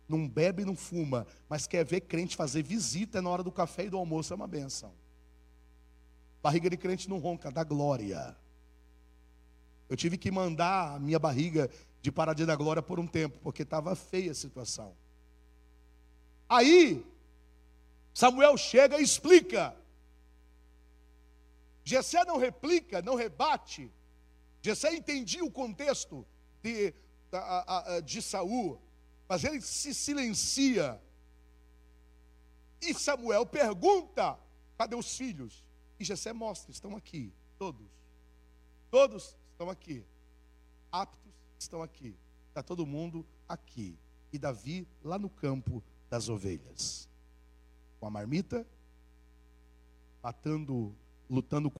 não 0.10 0.28
bebe, 0.28 0.66
não 0.66 0.76
fuma, 0.76 1.28
mas 1.48 1.68
quer 1.68 1.86
ver 1.86 2.02
crente 2.02 2.36
fazer 2.36 2.64
visita 2.64 3.22
na 3.22 3.30
hora 3.30 3.44
do 3.44 3.52
café 3.52 3.86
e 3.86 3.90
do 3.90 3.98
almoço 3.98 4.34
é 4.34 4.36
uma 4.36 4.48
benção. 4.48 4.92
Barriga 6.42 6.70
de 6.70 6.78
crente 6.78 7.08
não 7.08 7.20
ronca, 7.20 7.52
dá 7.52 7.64
glória. 7.64 8.36
Eu 9.88 9.96
tive 9.96 10.18
que 10.18 10.32
mandar 10.32 10.96
a 10.96 11.00
minha 11.00 11.20
barriga 11.20 11.70
de 12.02 12.12
paradinha 12.12 12.48
da 12.48 12.56
glória 12.56 12.82
por 12.82 13.00
um 13.00 13.06
tempo, 13.06 13.38
porque 13.44 13.62
estava 13.62 13.96
feia 13.96 14.32
a 14.32 14.36
situação. 14.36 14.96
Aí, 16.48 17.06
Samuel 18.14 18.58
chega 18.58 19.00
e 19.00 19.04
explica. 19.04 19.76
Jessé 21.84 22.26
não 22.26 22.38
replica, 22.38 23.02
não 23.02 23.16
rebate. 23.16 23.92
Jessé 24.62 24.94
entendia 24.94 25.44
o 25.44 25.52
contexto 25.52 26.26
de, 26.64 26.92
de, 26.92 28.02
de 28.06 28.22
Saul 28.22 28.82
mas 29.30 29.44
ele 29.44 29.62
se 29.62 29.94
silencia. 29.94 31.00
E 32.82 32.96
Samuel 32.96 33.46
pergunta: 33.46 34.40
cadê 34.76 34.96
os 34.96 35.16
filhos? 35.16 35.64
E 36.00 36.04
Jessé 36.04 36.34
mostra: 36.34 36.72
estão 36.72 36.96
aqui, 36.96 37.32
todos. 37.60 37.88
Todos 38.90 39.38
estão 39.52 39.70
aqui. 39.70 40.04
Aptos 40.92 41.32
estão 41.60 41.84
aqui. 41.84 42.18
Está 42.48 42.64
todo 42.64 42.88
mundo 42.88 43.24
aqui. 43.48 43.96
E 44.34 44.40
Davi 44.40 44.88
lá 45.04 45.20
no 45.20 45.30
campo 45.30 45.84
das 46.10 46.28
ovelhas. 46.28 47.08
Com 48.00 48.08
a 48.08 48.10
marmita, 48.10 48.66
matando, 50.24 50.96
lutando 51.30 51.70
com 51.70 51.78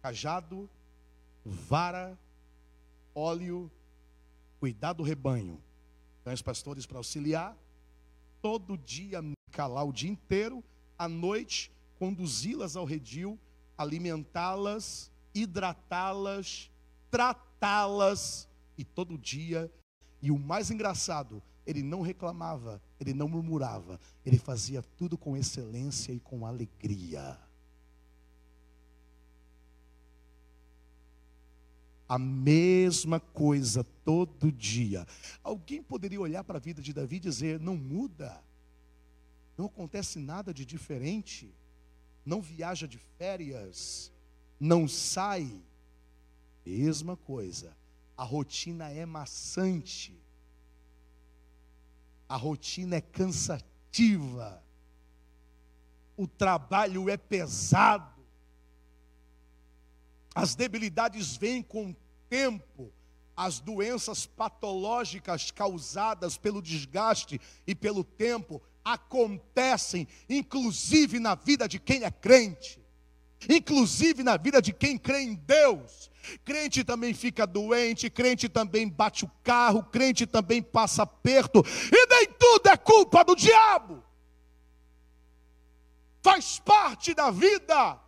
cajado, 0.00 0.70
vara, 1.44 2.18
óleo, 3.14 3.70
cuidar 4.58 4.94
do 4.94 5.02
rebanho 5.02 5.60
os 6.34 6.42
pastores 6.42 6.86
para 6.86 6.98
auxiliar, 6.98 7.56
todo 8.40 8.76
dia 8.76 9.22
calar 9.50 9.86
o 9.86 9.92
dia 9.92 10.10
inteiro, 10.10 10.62
à 10.98 11.08
noite 11.08 11.70
conduzi-las 11.98 12.76
ao 12.76 12.84
redil, 12.84 13.38
alimentá-las, 13.76 15.10
hidratá-las, 15.34 16.70
tratá-las 17.10 18.48
e 18.78 18.84
todo 18.84 19.18
dia. 19.18 19.70
E 20.22 20.30
o 20.30 20.38
mais 20.38 20.70
engraçado, 20.70 21.42
ele 21.66 21.82
não 21.82 22.00
reclamava, 22.00 22.80
ele 22.98 23.12
não 23.12 23.28
murmurava, 23.28 24.00
ele 24.24 24.38
fazia 24.38 24.82
tudo 24.96 25.18
com 25.18 25.36
excelência 25.36 26.12
e 26.12 26.20
com 26.20 26.46
alegria. 26.46 27.38
A 32.10 32.18
mesma 32.18 33.20
coisa 33.20 33.84
todo 34.04 34.50
dia. 34.50 35.06
Alguém 35.44 35.80
poderia 35.80 36.20
olhar 36.20 36.42
para 36.42 36.58
a 36.58 36.60
vida 36.60 36.82
de 36.82 36.92
Davi 36.92 37.16
e 37.16 37.20
dizer: 37.20 37.60
não 37.60 37.76
muda, 37.76 38.42
não 39.56 39.66
acontece 39.66 40.18
nada 40.18 40.52
de 40.52 40.66
diferente, 40.66 41.54
não 42.26 42.42
viaja 42.42 42.88
de 42.88 42.98
férias, 43.16 44.12
não 44.58 44.88
sai. 44.88 45.62
Mesma 46.66 47.16
coisa, 47.16 47.76
a 48.16 48.24
rotina 48.24 48.90
é 48.90 49.06
maçante, 49.06 50.20
a 52.28 52.36
rotina 52.36 52.96
é 52.96 53.00
cansativa, 53.00 54.60
o 56.16 56.26
trabalho 56.26 57.08
é 57.08 57.16
pesado 57.16 58.19
as 60.34 60.54
debilidades 60.54 61.36
vêm 61.36 61.62
com 61.62 61.90
o 61.90 61.96
tempo, 62.28 62.92
as 63.36 63.58
doenças 63.58 64.26
patológicas 64.26 65.50
causadas 65.50 66.36
pelo 66.36 66.62
desgaste 66.62 67.40
e 67.66 67.74
pelo 67.74 68.04
tempo 68.04 68.62
acontecem, 68.84 70.06
inclusive 70.28 71.18
na 71.18 71.34
vida 71.34 71.68
de 71.68 71.78
quem 71.78 72.04
é 72.04 72.10
crente, 72.10 72.80
inclusive 73.48 74.22
na 74.22 74.36
vida 74.36 74.60
de 74.60 74.72
quem 74.72 74.98
crê 74.98 75.22
em 75.22 75.34
Deus. 75.34 76.10
Crente 76.44 76.84
também 76.84 77.14
fica 77.14 77.46
doente, 77.46 78.10
crente 78.10 78.48
também 78.48 78.88
bate 78.88 79.24
o 79.24 79.30
carro, 79.42 79.82
crente 79.82 80.26
também 80.26 80.62
passa 80.62 81.02
aperto, 81.02 81.64
e 81.90 82.06
nem 82.06 82.26
tudo 82.38 82.68
é 82.68 82.76
culpa 82.76 83.24
do 83.24 83.34
diabo, 83.34 84.04
faz 86.22 86.58
parte 86.58 87.14
da 87.14 87.30
vida. 87.30 87.98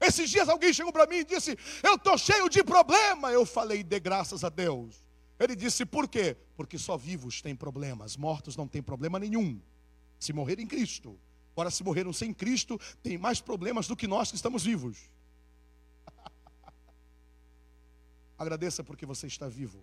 Esses 0.00 0.30
dias 0.30 0.48
alguém 0.48 0.72
chegou 0.72 0.92
para 0.92 1.06
mim 1.06 1.16
e 1.16 1.24
disse: 1.24 1.56
Eu 1.82 1.94
estou 1.94 2.18
cheio 2.18 2.48
de 2.48 2.62
problema. 2.62 3.30
Eu 3.30 3.46
falei: 3.46 3.82
Dê 3.82 3.98
graças 3.98 4.44
a 4.44 4.48
Deus. 4.48 5.04
Ele 5.38 5.56
disse: 5.56 5.86
Por 5.86 6.08
quê? 6.08 6.36
Porque 6.56 6.78
só 6.78 6.96
vivos 6.96 7.40
têm 7.40 7.54
problemas, 7.54 8.16
mortos 8.16 8.56
não 8.56 8.68
têm 8.68 8.82
problema 8.82 9.18
nenhum. 9.18 9.60
Se 10.18 10.32
morrer 10.32 10.58
em 10.58 10.66
Cristo. 10.66 11.18
Agora, 11.52 11.70
se 11.70 11.82
morreram 11.82 12.12
sem 12.12 12.34
Cristo, 12.34 12.78
tem 13.02 13.16
mais 13.16 13.40
problemas 13.40 13.88
do 13.88 13.96
que 13.96 14.06
nós 14.06 14.30
que 14.30 14.36
estamos 14.36 14.62
vivos. 14.62 15.10
Agradeça 18.38 18.84
porque 18.84 19.06
você 19.06 19.26
está 19.26 19.48
vivo. 19.48 19.82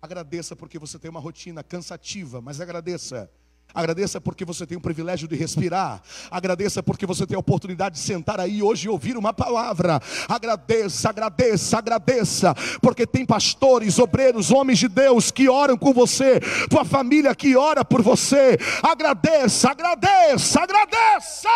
Agradeça 0.00 0.56
porque 0.56 0.78
você 0.78 0.98
tem 0.98 1.10
uma 1.10 1.20
rotina 1.20 1.62
cansativa, 1.62 2.40
mas 2.40 2.60
agradeça 2.60 3.30
Agradeça 3.72 4.20
porque 4.20 4.44
você 4.44 4.64
tem 4.64 4.78
o 4.78 4.80
privilégio 4.80 5.26
de 5.26 5.34
respirar. 5.34 6.00
Agradeça 6.30 6.80
porque 6.80 7.04
você 7.04 7.26
tem 7.26 7.34
a 7.34 7.40
oportunidade 7.40 7.96
de 7.96 8.00
sentar 8.00 8.38
aí 8.38 8.62
hoje 8.62 8.86
e 8.86 8.88
ouvir 8.88 9.16
uma 9.16 9.32
palavra. 9.32 10.00
Agradeça, 10.28 11.08
agradeça, 11.08 11.78
agradeça. 11.78 12.54
Porque 12.80 13.04
tem 13.04 13.26
pastores, 13.26 13.98
obreiros, 13.98 14.52
homens 14.52 14.78
de 14.78 14.86
Deus 14.88 15.32
que 15.32 15.48
oram 15.48 15.76
com 15.76 15.92
você. 15.92 16.38
Tua 16.70 16.84
família 16.84 17.34
que 17.34 17.56
ora 17.56 17.84
por 17.84 18.00
você. 18.00 18.56
Agradeça, 18.80 19.70
agradeça, 19.70 20.60
agradeça. 20.60 21.48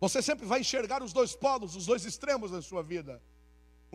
Você 0.00 0.20
sempre 0.20 0.44
vai 0.44 0.60
enxergar 0.60 1.02
os 1.04 1.12
dois 1.12 1.36
polos, 1.36 1.76
os 1.76 1.86
dois 1.86 2.04
extremos 2.04 2.50
da 2.50 2.60
sua 2.60 2.82
vida. 2.82 3.22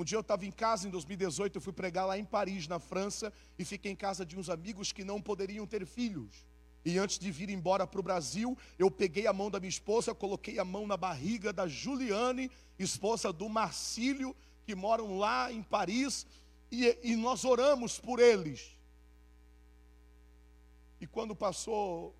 Um 0.02 0.04
dia 0.04 0.18
eu 0.18 0.22
estava 0.22 0.44
em 0.48 0.52
casa, 0.52 0.88
em 0.88 0.90
2018, 0.90 1.58
eu 1.58 1.62
fui 1.62 1.74
pregar 1.74 2.08
lá 2.08 2.18
em 2.18 2.26
Paris, 2.26 2.68
na 2.68 2.80
França, 2.80 3.32
e 3.60 3.64
fiquei 3.64 3.92
em 3.92 3.96
casa 3.96 4.26
de 4.26 4.36
uns 4.36 4.50
amigos 4.50 4.92
que 4.92 5.04
não 5.04 5.22
poderiam 5.22 5.68
ter 5.68 5.86
filhos. 5.86 6.44
E 6.84 6.98
antes 6.98 7.20
de 7.20 7.30
vir 7.30 7.52
embora 7.52 7.86
para 7.86 8.00
o 8.00 8.04
Brasil, 8.04 8.58
eu 8.80 8.90
peguei 8.90 9.28
a 9.28 9.34
mão 9.34 9.52
da 9.52 9.60
minha 9.60 9.70
esposa, 9.70 10.16
coloquei 10.16 10.58
a 10.58 10.66
mão 10.66 10.88
na 10.88 10.98
barriga 10.98 11.54
da 11.54 11.68
Juliane, 11.68 12.50
esposa 12.80 13.32
do 13.32 13.48
Marcílio, 13.48 14.36
que 14.66 14.74
moram 14.74 15.20
lá 15.20 15.54
em 15.54 15.62
Paris, 15.62 16.26
e, 16.72 16.98
e 17.04 17.16
nós 17.16 17.46
oramos 17.46 18.00
por 18.00 18.20
eles. 18.20 18.76
E 21.00 21.06
quando 21.06 21.36
passou 21.36 22.16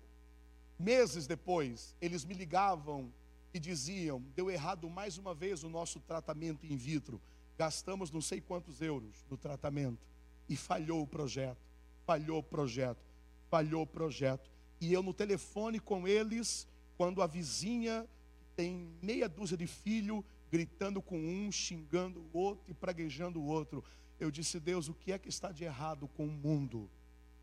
meses 0.78 1.26
depois, 1.26 1.96
eles 2.00 2.24
me 2.24 2.34
ligavam 2.34 3.12
e 3.52 3.58
diziam: 3.58 4.20
deu 4.36 4.48
errado 4.48 4.88
mais 4.88 5.18
uma 5.18 5.34
vez 5.34 5.64
o 5.64 5.68
nosso 5.68 5.98
tratamento 5.98 6.64
in 6.64 6.76
vitro. 6.76 7.20
Gastamos 7.58 8.10
não 8.10 8.20
sei 8.20 8.40
quantos 8.40 8.80
euros 8.80 9.24
no 9.30 9.36
tratamento 9.36 10.06
e 10.48 10.56
falhou 10.56 11.02
o 11.02 11.06
projeto, 11.06 11.60
falhou 12.04 12.38
o 12.38 12.42
projeto, 12.42 13.04
falhou 13.48 13.82
o 13.82 13.86
projeto. 13.86 14.50
E 14.80 14.92
eu 14.92 15.02
no 15.02 15.14
telefone 15.14 15.78
com 15.78 16.08
eles, 16.08 16.66
quando 16.96 17.22
a 17.22 17.26
vizinha 17.26 18.08
tem 18.56 18.90
meia 19.02 19.28
dúzia 19.28 19.56
de 19.56 19.66
filho 19.66 20.24
gritando 20.50 21.00
com 21.00 21.18
um, 21.18 21.50
xingando 21.50 22.20
o 22.20 22.38
outro 22.38 22.64
e 22.70 22.74
praguejando 22.74 23.40
o 23.40 23.46
outro. 23.46 23.82
Eu 24.20 24.30
disse, 24.30 24.60
Deus, 24.60 24.88
o 24.88 24.94
que 24.94 25.10
é 25.10 25.18
que 25.18 25.28
está 25.28 25.50
de 25.50 25.64
errado 25.64 26.06
com 26.08 26.26
o 26.26 26.30
mundo? 26.30 26.90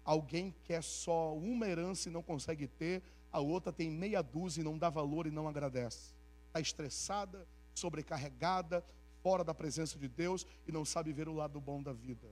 Alguém 0.05 0.53
quer 0.63 0.83
só 0.83 1.35
uma 1.35 1.67
herança 1.67 2.07
e 2.07 2.11
não 2.11 2.21
consegue 2.21 2.67
ter, 2.67 3.01
a 3.31 3.39
outra 3.39 3.73
tem 3.73 3.89
meia 3.89 4.21
dúzia 4.21 4.61
e 4.61 4.63
não 4.63 4.77
dá 4.77 4.89
valor 4.89 5.25
e 5.27 5.31
não 5.31 5.47
agradece. 5.47 6.13
Está 6.47 6.59
estressada, 6.59 7.47
sobrecarregada, 7.73 8.85
fora 9.21 9.43
da 9.43 9.53
presença 9.53 9.97
de 9.97 10.07
Deus 10.07 10.45
e 10.67 10.71
não 10.71 10.85
sabe 10.85 11.13
ver 11.13 11.27
o 11.27 11.33
lado 11.33 11.59
bom 11.59 11.81
da 11.81 11.93
vida. 11.93 12.27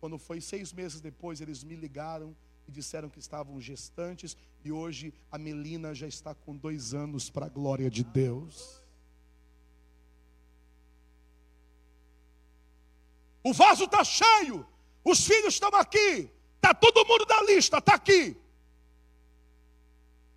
Quando 0.00 0.18
foi 0.18 0.40
seis 0.40 0.72
meses 0.72 1.00
depois, 1.00 1.40
eles 1.40 1.62
me 1.62 1.76
ligaram 1.76 2.34
e 2.66 2.72
disseram 2.72 3.08
que 3.08 3.18
estavam 3.18 3.60
gestantes, 3.60 4.36
e 4.64 4.70
hoje 4.70 5.12
a 5.30 5.36
Melina 5.36 5.94
já 5.94 6.06
está 6.06 6.34
com 6.34 6.56
dois 6.56 6.94
anos 6.94 7.28
para 7.28 7.46
a 7.46 7.48
glória 7.48 7.90
de 7.90 8.04
Deus. 8.04 8.82
O 13.42 13.52
vaso 13.52 13.84
está 13.84 14.04
cheio, 14.04 14.66
os 15.04 15.26
filhos 15.26 15.54
estão 15.54 15.70
aqui, 15.70 16.30
está 16.56 16.74
todo 16.74 17.06
mundo 17.06 17.24
da 17.24 17.42
lista, 17.42 17.78
está 17.78 17.94
aqui. 17.94 18.36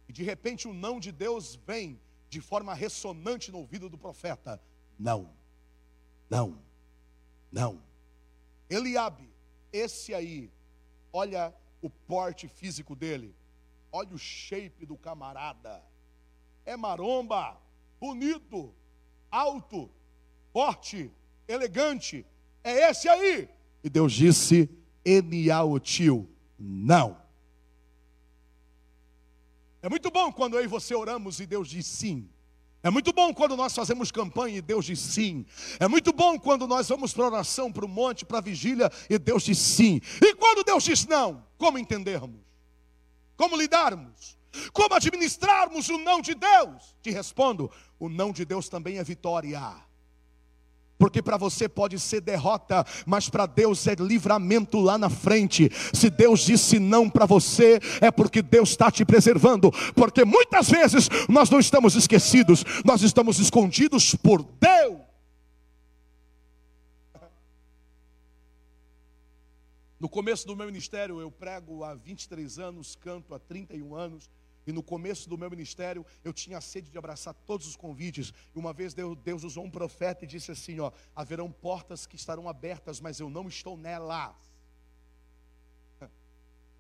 E 0.08 0.14
de 0.14 0.24
repente 0.24 0.68
o 0.68 0.74
não 0.74 1.00
de 1.00 1.12
Deus 1.12 1.56
vem 1.56 2.00
de 2.34 2.42
forma 2.42 2.74
ressonante 2.74 3.52
no 3.52 3.60
ouvido 3.60 3.88
do 3.90 3.98
profeta: 3.98 4.60
Não, 4.98 5.30
não, 6.30 6.58
não. 7.52 7.82
Eliabe, 8.70 9.30
esse 9.72 10.14
aí, 10.14 10.52
olha 11.12 11.54
o 11.82 11.90
porte 11.90 12.48
físico 12.48 12.96
dele. 12.96 13.36
Olha 13.92 14.16
o 14.16 14.18
shape 14.18 14.86
do 14.86 14.98
camarada. 14.98 15.84
É 16.66 16.76
maromba, 16.76 17.56
bonito, 18.00 18.74
alto, 19.30 19.92
forte, 20.52 21.12
elegante. 21.48 22.26
É 22.64 22.90
esse 22.90 23.08
aí. 23.08 23.48
E 23.84 23.90
Deus 23.90 24.12
disse: 24.14 24.68
Eniaotil, 25.06 26.28
não. 26.58 27.23
É 29.84 29.90
muito 29.90 30.10
bom 30.10 30.32
quando 30.32 30.56
eu 30.56 30.64
e 30.64 30.68
você 30.68 30.96
oramos 30.96 31.42
e 31.42 31.46
Deus 31.46 31.68
diz 31.68 31.86
sim. 31.86 32.30
É 32.82 32.90
muito 32.90 33.12
bom 33.12 33.34
quando 33.34 33.58
nós 33.58 33.76
fazemos 33.76 34.14
campanha 34.14 34.58
e 34.58 34.62
Deus 34.62 34.86
diz 34.86 34.98
sim. 34.98 35.46
É 35.78 35.90
muito 35.90 36.14
bom 36.14 36.40
quando 36.40 36.66
nós 36.66 36.88
vamos 36.88 37.14
para 37.14 37.26
oração, 37.26 37.70
para 37.70 37.84
o 37.84 37.90
monte, 37.90 38.24
para 38.24 38.38
a 38.38 38.42
vigília 38.42 38.90
e 39.10 39.20
Deus 39.20 39.44
diz 39.44 39.58
sim. 39.58 40.00
E 40.22 40.36
quando 40.36 40.64
Deus 40.64 40.86
diz 40.86 41.06
não, 41.06 41.46
como 41.58 41.78
entendermos? 41.78 42.40
Como 43.36 43.58
lidarmos? 43.58 44.38
Como 44.72 44.96
administrarmos 44.96 45.90
o 45.90 45.98
não 45.98 46.22
de 46.22 46.34
Deus? 46.34 46.96
Te 47.02 47.12
respondo: 47.12 47.70
o 48.00 48.08
não 48.08 48.32
de 48.32 48.46
Deus 48.46 48.70
também 48.70 49.00
é 49.00 49.04
vitória. 49.04 49.76
Porque 51.04 51.22
para 51.22 51.36
você 51.36 51.68
pode 51.68 52.00
ser 52.00 52.22
derrota, 52.22 52.86
mas 53.06 53.28
para 53.28 53.46
Deus 53.46 53.86
é 53.88 53.96
livramento 53.96 54.80
lá 54.80 54.98
na 54.98 55.10
frente. 55.10 55.70
Se 55.94 56.10
Deus 56.10 56.46
disse 56.46 56.80
não 56.80 57.10
para 57.10 57.26
você, 57.26 57.78
é 58.00 58.10
porque 58.10 58.42
Deus 58.42 58.70
está 58.70 58.90
te 58.90 59.04
preservando. 59.04 59.70
Porque 59.96 60.24
muitas 60.24 60.70
vezes 60.70 61.10
nós 61.28 61.50
não 61.50 61.60
estamos 61.60 61.96
esquecidos, 61.96 62.64
nós 62.86 63.02
estamos 63.02 63.38
escondidos 63.38 64.16
por 64.16 64.44
Deus. 64.44 65.02
No 70.00 70.08
começo 70.08 70.48
do 70.48 70.56
meu 70.56 70.68
ministério, 70.68 71.20
eu 71.20 71.30
prego 71.30 71.84
há 71.84 71.96
23 71.96 72.60
anos, 72.60 72.96
canto 72.96 73.36
há 73.36 73.40
31 73.40 73.94
anos. 73.94 74.30
E 74.66 74.72
no 74.72 74.82
começo 74.82 75.30
do 75.30 75.38
meu 75.38 75.50
ministério, 75.50 76.06
eu 76.24 76.32
tinha 76.32 76.62
sede 76.62 76.90
de 76.90 76.98
abraçar 76.98 77.34
todos 77.34 77.68
os 77.68 77.76
convites. 77.76 78.34
E 78.56 78.60
uma 78.60 78.74
vez 78.74 78.94
Deus, 78.94 79.18
Deus 79.18 79.44
usou 79.44 79.66
um 79.66 79.70
profeta 79.70 80.24
e 80.24 80.28
disse 80.28 80.52
assim: 80.52 80.80
ó, 80.80 80.92
haverão 81.16 81.52
portas 81.52 82.06
que 82.06 82.16
estarão 82.16 82.48
abertas, 82.48 83.00
mas 83.00 83.20
eu 83.20 83.30
não 83.30 83.48
estou 83.48 83.78
nelas. 83.78 84.36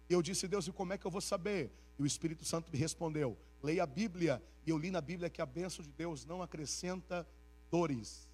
Eu 0.10 0.22
disse, 0.22 0.48
Deus, 0.48 0.68
e 0.68 0.72
como 0.72 0.94
é 0.94 0.98
que 0.98 1.08
eu 1.08 1.12
vou 1.12 1.22
saber? 1.22 1.72
E 1.98 2.04
o 2.04 2.06
Espírito 2.06 2.46
Santo 2.46 2.72
me 2.72 2.78
respondeu: 2.78 3.38
leia 3.62 3.84
a 3.84 3.88
Bíblia. 3.88 4.42
E 4.66 4.70
eu 4.70 4.78
li 4.78 4.90
na 4.90 5.02
Bíblia 5.02 5.30
que 5.30 5.42
a 5.42 5.46
bênção 5.46 5.84
de 5.84 5.92
Deus 5.92 6.26
não 6.26 6.42
acrescenta 6.42 7.28
dores. 7.70 8.30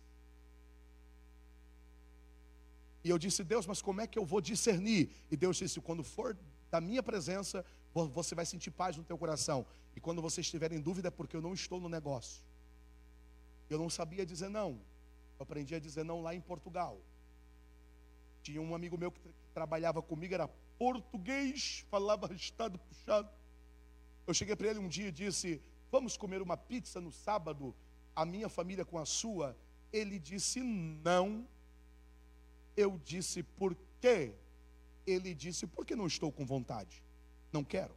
E 3.04 3.10
eu 3.10 3.18
disse, 3.18 3.44
Deus, 3.44 3.66
mas 3.66 3.82
como 3.82 4.02
é 4.02 4.08
que 4.08 4.20
eu 4.20 4.26
vou 4.26 4.42
discernir? 4.42 5.10
E 5.32 5.38
Deus 5.38 5.58
disse: 5.58 5.80
quando 5.82 6.04
for 6.04 6.38
da 6.70 6.80
minha 6.80 7.02
presença, 7.02 7.66
você 7.94 8.36
vai 8.36 8.46
sentir 8.46 8.72
paz 8.72 8.96
no 8.98 9.04
teu 9.04 9.18
coração. 9.18 9.66
E 9.96 10.00
quando 10.00 10.22
você 10.22 10.42
estiver 10.42 10.72
em 10.72 10.80
dúvida, 10.80 11.08
é 11.08 11.12
porque 11.12 11.36
eu 11.36 11.42
não 11.42 11.54
estou 11.54 11.80
no 11.80 11.90
negócio. 11.90 12.44
Eu 13.70 13.78
não 13.78 13.90
sabia 13.90 14.26
dizer 14.26 14.50
não. 14.50 14.80
Eu 15.38 15.44
aprendi 15.44 15.76
a 15.76 15.80
dizer 15.80 16.04
não 16.04 16.22
lá 16.22 16.34
em 16.34 16.42
Portugal. 16.42 17.00
Tinha 18.42 18.62
um 18.62 18.74
amigo 18.74 18.98
meu 18.98 19.12
que, 19.12 19.20
tra 19.20 19.32
que 19.32 19.54
trabalhava 19.54 20.02
comigo, 20.02 20.34
era 20.34 20.48
português, 20.78 21.86
falava 21.90 22.32
estado 22.34 22.80
puxado. 22.80 23.30
Eu 24.26 24.34
cheguei 24.34 24.56
para 24.56 24.70
ele 24.70 24.80
um 24.80 24.88
dia 24.88 25.08
e 25.08 25.12
disse: 25.12 25.62
Vamos 25.92 26.16
comer 26.16 26.42
uma 26.42 26.56
pizza 26.56 27.02
no 27.02 27.12
sábado, 27.12 27.76
a 28.16 28.26
minha 28.26 28.48
família 28.48 28.86
com 28.86 28.98
a 28.98 29.06
sua. 29.06 29.58
Ele 29.92 30.20
disse: 30.20 30.62
Não. 30.62 31.48
Eu 32.78 32.98
disse: 33.04 33.44
Por 33.44 33.76
quê? 34.00 34.34
Ele 35.06 35.34
disse: 35.34 35.68
Porque 35.68 35.96
não 35.96 36.08
estou 36.08 36.32
com 36.32 36.46
vontade. 36.46 37.04
Não 37.52 37.64
quero. 37.64 37.94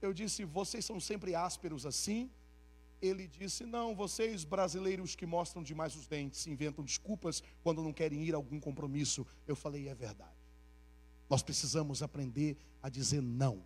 Eu 0.00 0.12
disse: 0.12 0.44
Vocês 0.44 0.84
são 0.84 1.00
sempre 1.00 1.34
ásperos 1.34 1.84
assim? 1.84 2.30
Ele 3.00 3.26
disse: 3.26 3.64
Não, 3.64 3.94
vocês 3.94 4.44
brasileiros 4.44 5.14
que 5.14 5.26
mostram 5.26 5.62
demais 5.62 5.94
os 5.94 6.06
dentes, 6.06 6.46
inventam 6.46 6.84
desculpas 6.84 7.42
quando 7.62 7.82
não 7.82 7.92
querem 7.92 8.22
ir 8.24 8.34
a 8.34 8.36
algum 8.36 8.60
compromisso. 8.60 9.26
Eu 9.46 9.56
falei: 9.56 9.88
É 9.88 9.94
verdade. 9.94 10.36
Nós 11.28 11.42
precisamos 11.42 12.02
aprender 12.02 12.56
a 12.82 12.88
dizer 12.88 13.20
não. 13.20 13.62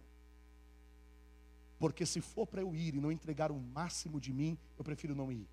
Porque 1.78 2.06
se 2.06 2.20
for 2.20 2.46
para 2.46 2.60
eu 2.60 2.74
ir 2.74 2.94
e 2.94 3.00
não 3.00 3.10
entregar 3.10 3.50
o 3.50 3.58
máximo 3.58 4.20
de 4.20 4.32
mim, 4.32 4.58
eu 4.78 4.84
prefiro 4.84 5.14
não 5.14 5.32
ir. 5.32 5.48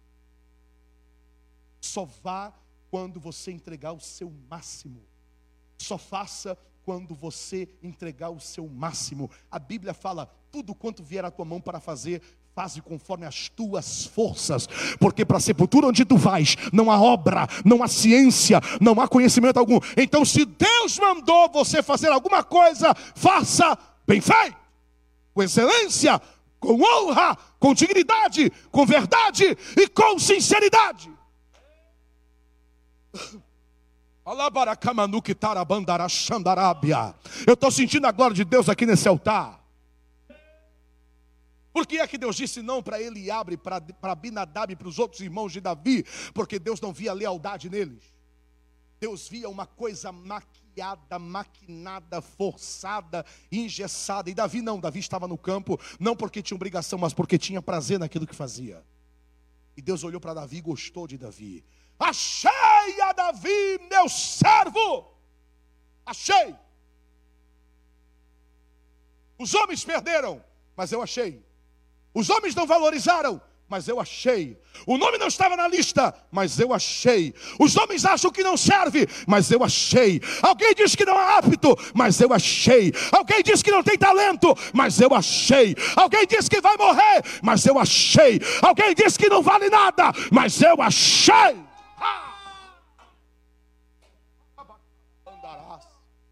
Só 1.81 2.05
vá 2.05 2.53
quando 2.89 3.19
você 3.19 3.51
entregar 3.51 3.93
o 3.93 3.99
seu 3.99 4.29
máximo. 4.49 5.01
Só 5.77 5.97
faça 5.97 6.57
quando 6.85 7.13
você 7.15 7.67
entregar 7.83 8.29
o 8.29 8.39
seu 8.39 8.67
máximo. 8.67 9.29
A 9.49 9.59
Bíblia 9.59 9.93
fala: 9.93 10.29
tudo 10.51 10.73
quanto 10.75 11.03
vier 11.03 11.25
à 11.25 11.31
tua 11.31 11.45
mão 11.45 11.61
para 11.61 11.79
fazer, 11.79 12.21
faze 12.55 12.81
conforme 12.81 13.25
as 13.25 13.47
tuas 13.49 14.05
forças, 14.05 14.67
porque 14.99 15.23
para 15.23 15.37
a 15.37 15.39
sepultura 15.39 15.87
onde 15.87 16.03
tu 16.03 16.17
vais, 16.17 16.55
não 16.73 16.91
há 16.91 16.99
obra, 16.99 17.47
não 17.63 17.81
há 17.81 17.87
ciência, 17.87 18.59
não 18.81 18.99
há 18.99 19.07
conhecimento 19.07 19.57
algum. 19.57 19.79
Então, 19.95 20.25
se 20.25 20.45
Deus 20.45 20.97
mandou 20.99 21.49
você 21.51 21.81
fazer 21.81 22.09
alguma 22.09 22.43
coisa, 22.43 22.93
faça 23.15 23.77
bem 24.05 24.19
feito, 24.19 24.57
com 25.33 25.43
excelência, 25.43 26.21
com 26.59 26.81
honra, 26.81 27.37
com 27.59 27.73
dignidade, 27.73 28.51
com 28.71 28.85
verdade 28.85 29.57
e 29.77 29.87
com 29.87 30.19
sinceridade. 30.19 31.09
Eu 37.47 37.55
estou 37.55 37.71
sentindo 37.71 38.05
a 38.05 38.11
glória 38.11 38.35
de 38.35 38.45
Deus 38.45 38.69
aqui 38.69 38.85
nesse 38.85 39.07
altar. 39.07 39.59
Por 41.73 41.87
que 41.87 41.97
é 41.97 42.07
que 42.07 42.15
Deus 42.15 42.35
disse 42.35 42.61
não 42.61 42.83
para 42.83 43.01
ele 43.01 43.31
abre 43.31 43.57
para 43.57 43.81
Abinadab 44.03 44.71
e 44.71 44.75
para 44.75 44.87
os 44.87 44.99
outros 44.99 45.19
irmãos 45.21 45.51
de 45.51 45.59
Davi? 45.59 46.05
Porque 46.31 46.59
Deus 46.59 46.79
não 46.79 46.93
via 46.93 47.11
lealdade 47.11 47.71
neles. 47.71 48.03
Deus 48.99 49.27
via 49.27 49.49
uma 49.49 49.65
coisa 49.65 50.11
maquiada, 50.11 51.17
maquinada, 51.17 52.21
forçada, 52.21 53.25
engessada. 53.51 54.29
E 54.29 54.35
Davi 54.35 54.61
não, 54.61 54.79
Davi 54.79 54.99
estava 54.99 55.27
no 55.27 55.39
campo, 55.39 55.79
não 55.99 56.15
porque 56.15 56.43
tinha 56.43 56.55
obrigação, 56.55 56.99
mas 56.99 57.15
porque 57.15 57.39
tinha 57.39 57.63
prazer 57.63 57.97
naquilo 57.97 58.27
que 58.27 58.35
fazia. 58.35 58.85
E 59.75 59.81
Deus 59.81 60.03
olhou 60.03 60.21
para 60.21 60.35
Davi 60.35 60.57
e 60.57 60.61
gostou 60.61 61.07
de 61.07 61.17
Davi. 61.17 61.65
Achei 61.99 63.01
a 63.01 63.11
Davi, 63.11 63.79
meu 63.89 64.07
servo. 64.07 65.13
Achei. 66.05 66.55
Os 69.37 69.53
homens 69.53 69.83
perderam, 69.83 70.43
mas 70.75 70.91
eu 70.91 71.01
achei. 71.01 71.43
Os 72.13 72.29
homens 72.29 72.55
não 72.55 72.65
valorizaram, 72.65 73.41
mas 73.67 73.87
eu 73.87 73.99
achei. 73.99 74.59
O 74.87 74.97
nome 74.97 75.17
não 75.17 75.27
estava 75.27 75.55
na 75.55 75.67
lista, 75.67 76.13
mas 76.31 76.57
eu 76.59 76.73
achei. 76.73 77.33
Os 77.59 77.77
homens 77.77 78.03
acham 78.03 78.31
que 78.31 78.43
não 78.43 78.57
serve, 78.57 79.07
mas 79.27 79.51
eu 79.51 79.63
achei. 79.63 80.19
Alguém 80.41 80.73
diz 80.73 80.95
que 80.95 81.05
não 81.05 81.19
é 81.19 81.37
apto, 81.37 81.77
mas 81.93 82.19
eu 82.19 82.33
achei. 82.33 82.91
Alguém 83.11 83.43
diz 83.43 83.61
que 83.61 83.71
não 83.71 83.83
tem 83.83 83.97
talento, 83.97 84.55
mas 84.73 84.99
eu 84.99 85.13
achei. 85.13 85.75
Alguém 85.95 86.25
diz 86.25 86.49
que 86.49 86.59
vai 86.59 86.75
morrer, 86.77 87.23
mas 87.43 87.65
eu 87.65 87.77
achei. 87.77 88.39
Alguém 88.61 88.95
diz 88.95 89.15
que 89.15 89.29
não 89.29 89.43
vale 89.43 89.69
nada, 89.69 90.11
mas 90.31 90.61
eu 90.61 90.81
achei. 90.81 91.68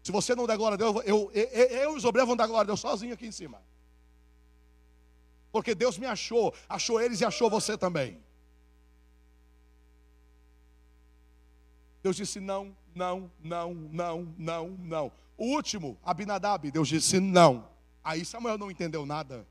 Se 0.02 0.12
você 0.12 0.34
não 0.34 0.46
der 0.46 0.56
glória 0.56 0.74
a 0.74 0.78
Deus, 0.78 0.96
eu, 1.04 1.30
eu, 1.32 1.46
eu 1.52 1.92
e 1.92 1.96
os 1.96 2.04
obreiros 2.04 2.28
vão 2.28 2.36
dar 2.36 2.46
glória 2.46 2.62
a 2.62 2.66
Deus 2.66 2.80
sozinho 2.80 3.12
aqui 3.12 3.26
em 3.26 3.32
cima. 3.32 3.60
Porque 5.52 5.74
Deus 5.74 5.98
me 5.98 6.06
achou, 6.06 6.54
achou 6.68 7.00
eles 7.00 7.20
e 7.20 7.24
achou 7.24 7.50
você 7.50 7.76
também. 7.76 8.18
Deus 12.02 12.16
disse 12.16 12.40
não, 12.40 12.74
não, 12.94 13.30
não, 13.42 13.74
não, 13.74 14.34
não, 14.38 14.68
não. 14.78 15.12
O 15.36 15.46
último, 15.54 15.98
Abinadab, 16.02 16.70
Deus 16.70 16.88
disse 16.88 17.20
não. 17.20 17.68
Aí 18.02 18.24
Samuel 18.24 18.56
não 18.56 18.70
entendeu 18.70 19.04
nada. 19.04 19.46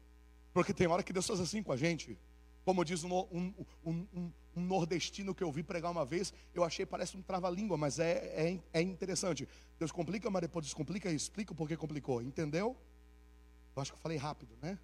Porque 0.53 0.73
tem 0.73 0.87
hora 0.87 1.03
que 1.03 1.13
Deus 1.13 1.27
faz 1.27 1.39
assim 1.39 1.61
com 1.61 1.71
a 1.71 1.77
gente. 1.77 2.17
Como 2.65 2.83
diz 2.83 3.03
um, 3.03 3.13
um, 3.13 3.53
um, 3.85 4.31
um 4.57 4.61
nordestino 4.61 5.35
que 5.35 5.43
eu 5.43 5.51
vi 5.51 5.61
pregar 5.61 5.91
uma 5.91 6.03
vez, 6.03 6.33
eu 6.53 6.63
achei 6.63 6.85
parece 6.85 7.15
um 7.15 7.21
trava-língua, 7.21 7.77
mas 7.77 7.99
é, 7.99 8.11
é, 8.13 8.59
é 8.73 8.81
interessante. 8.81 9.47
Deus 9.77 9.91
complica, 9.91 10.29
mas 10.31 10.41
depois 10.41 10.65
descomplica 10.65 11.11
e 11.11 11.15
explica 11.15 11.53
o 11.53 11.55
porquê 11.55 11.77
complicou. 11.77 12.21
Entendeu? 12.21 12.75
Eu 13.75 13.81
acho 13.81 13.91
que 13.91 13.97
eu 13.97 14.01
falei 14.01 14.17
rápido, 14.17 14.57
né? 14.59 14.79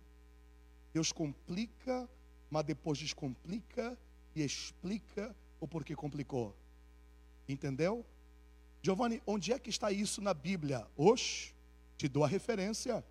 Deus 0.94 1.12
complica, 1.12 2.08
mas 2.52 2.64
depois 2.64 3.00
descomplica 3.00 3.98
e 4.36 4.44
explica 4.44 5.36
o 5.60 5.68
porquê 5.68 5.96
complicou. 5.96 6.56
Entendeu? 7.50 8.06
Giovanni, 8.82 9.24
onde 9.26 9.52
é 9.52 9.58
que 9.58 9.72
está 9.72 9.92
isso 9.92 10.22
na 10.22 10.36
Bíblia? 10.36 10.86
Oxe, 10.96 11.56
te 11.98 12.08
dou 12.08 12.24
a 12.24 12.28
referência. 12.28 13.04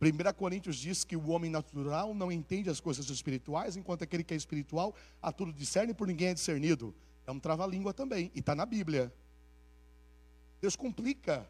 1 0.00 0.32
Coríntios 0.36 0.76
diz 0.76 1.04
que 1.04 1.16
o 1.16 1.28
homem 1.28 1.50
natural 1.50 2.14
não 2.14 2.30
entende 2.30 2.68
as 2.68 2.80
coisas 2.80 3.08
espirituais, 3.08 3.76
enquanto 3.76 4.02
aquele 4.02 4.22
que 4.22 4.34
é 4.34 4.36
espiritual 4.36 4.94
a 5.22 5.32
tudo 5.32 5.52
discerne, 5.52 5.94
por 5.94 6.06
ninguém 6.06 6.28
é 6.28 6.34
discernido. 6.34 6.94
É 7.26 7.30
um 7.32 7.40
trava-língua 7.40 7.94
também, 7.94 8.30
e 8.34 8.40
está 8.40 8.54
na 8.54 8.66
Bíblia. 8.66 9.12
Deus 10.60 10.76
complica, 10.76 11.48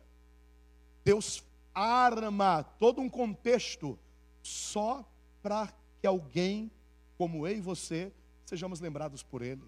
Deus 1.04 1.44
arma 1.74 2.62
todo 2.62 3.00
um 3.00 3.08
contexto 3.08 3.98
só 4.42 5.04
para 5.42 5.72
que 6.00 6.06
alguém 6.06 6.70
como 7.18 7.46
eu 7.46 7.56
e 7.56 7.60
você 7.60 8.12
sejamos 8.44 8.80
lembrados 8.80 9.22
por 9.22 9.42
Ele. 9.42 9.62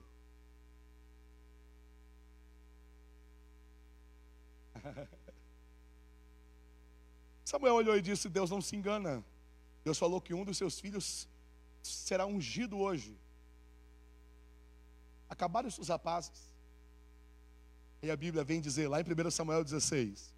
Samuel 7.49 7.77
olhou 7.77 7.97
e 7.97 8.03
disse: 8.03 8.29
Deus 8.29 8.51
não 8.51 8.61
se 8.61 8.77
engana. 8.77 9.25
Deus 9.83 9.99
falou 9.99 10.21
que 10.21 10.35
um 10.35 10.45
dos 10.45 10.59
seus 10.59 10.79
filhos 10.79 11.27
será 11.83 12.27
ungido 12.27 12.77
hoje. 12.79 13.17
Acabaram 15.31 15.67
os 15.67 15.89
rapazes. 15.89 16.55
E 18.03 18.11
a 18.11 18.17
Bíblia 18.17 18.45
vem 18.45 18.61
dizer 18.61 18.87
lá 18.87 19.01
em 19.01 19.03
1 19.03 19.31
Samuel 19.31 19.65
16, 19.65 20.35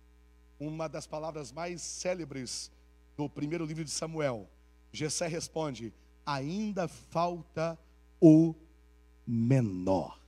uma 0.61 0.89
das 0.89 1.05
palavras 1.05 1.51
mais 1.51 1.83
célebres 1.83 2.71
do 3.17 3.29
primeiro 3.29 3.65
livro 3.65 3.85
de 3.85 3.91
Samuel. 3.91 4.49
Jessé 4.93 5.27
responde: 5.27 5.93
ainda 6.25 6.87
falta 6.87 7.77
o 8.21 8.55
menor. 9.27 10.20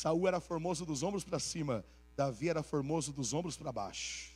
Saul 0.00 0.26
era 0.26 0.40
formoso 0.40 0.86
dos 0.86 1.02
ombros 1.02 1.24
para 1.24 1.38
cima, 1.38 1.84
Davi 2.16 2.48
era 2.48 2.62
formoso 2.62 3.12
dos 3.12 3.34
ombros 3.34 3.58
para 3.58 3.70
baixo. 3.70 4.32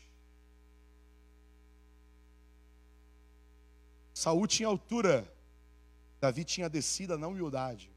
Saul 4.12 4.46
tinha 4.46 4.68
altura, 4.68 5.26
Davi 6.20 6.44
tinha 6.44 6.68
descida 6.68 7.16
na 7.16 7.26
humildade. 7.28 7.90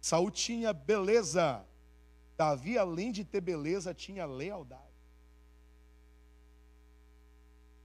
Saul 0.00 0.32
tinha 0.32 0.72
beleza, 0.72 1.64
Davi, 2.36 2.76
além 2.76 3.12
de 3.12 3.22
ter 3.22 3.40
beleza, 3.40 3.94
tinha 3.94 4.26
lealdade. 4.26 4.82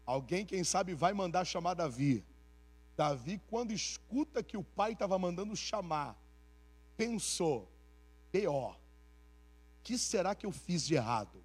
Alguém, 0.03 0.47
quem 0.47 0.63
sabe, 0.63 0.95
vai 0.95 1.13
mandar 1.13 1.45
chamar 1.45 1.75
Davi. 1.75 2.25
Davi, 2.97 3.39
quando 3.51 3.71
escuta 3.71 4.41
que 4.41 4.57
o 4.57 4.63
pai 4.63 4.93
estava 4.93 5.19
mandando 5.19 5.55
chamar, 5.55 6.17
pensou: 6.99 7.65
pior, 8.29 8.77
que 9.81 9.97
será 9.97 10.35
que 10.35 10.45
eu 10.45 10.51
fiz 10.51 10.85
de 10.85 10.95
errado? 10.95 11.41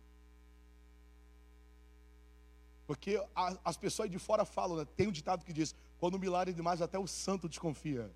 Porque 2.89 3.25
as 3.65 3.77
pessoas 3.77 4.11
de 4.11 4.19
fora 4.19 4.45
falam, 4.45 4.77
né? 4.77 4.85
tem 4.97 5.07
um 5.07 5.13
ditado 5.13 5.45
que 5.45 5.53
diz: 5.53 5.73
quando 6.01 6.17
o 6.17 6.19
milagre 6.19 6.53
é 6.53 6.57
demais, 6.57 6.83
até 6.83 6.99
o 6.99 7.07
santo 7.07 7.49
desconfia. 7.49 8.11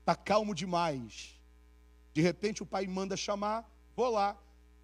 Está 0.00 0.16
calmo 0.16 0.54
demais. 0.54 1.38
De 2.14 2.22
repente 2.22 2.62
o 2.62 2.66
pai 2.66 2.86
manda 2.86 3.16
chamar, 3.18 3.70
vou 3.94 4.08
lá. 4.08 4.34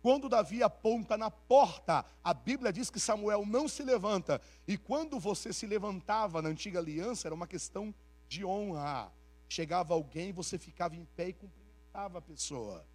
Quando 0.02 0.28
Davi 0.28 0.62
aponta 0.62 1.16
na 1.16 1.30
porta, 1.30 2.04
a 2.22 2.34
Bíblia 2.34 2.72
diz 2.72 2.90
que 2.90 3.00
Samuel 3.00 3.46
não 3.46 3.66
se 3.66 3.82
levanta. 3.82 4.42
E 4.66 4.76
quando 4.76 5.18
você 5.18 5.52
se 5.52 5.64
levantava 5.64 6.42
na 6.42 6.48
antiga 6.50 6.80
aliança, 6.80 7.28
era 7.28 7.34
uma 7.34 7.46
questão 7.46 7.94
de 8.28 8.44
honra. 8.44 9.10
Chegava 9.48 9.94
alguém, 9.94 10.32
você 10.32 10.58
ficava 10.58 10.96
em 10.96 11.04
pé 11.16 11.28
e 11.28 11.32
cumpria 11.32 11.61
a 11.94 12.20
pessoa. 12.20 12.86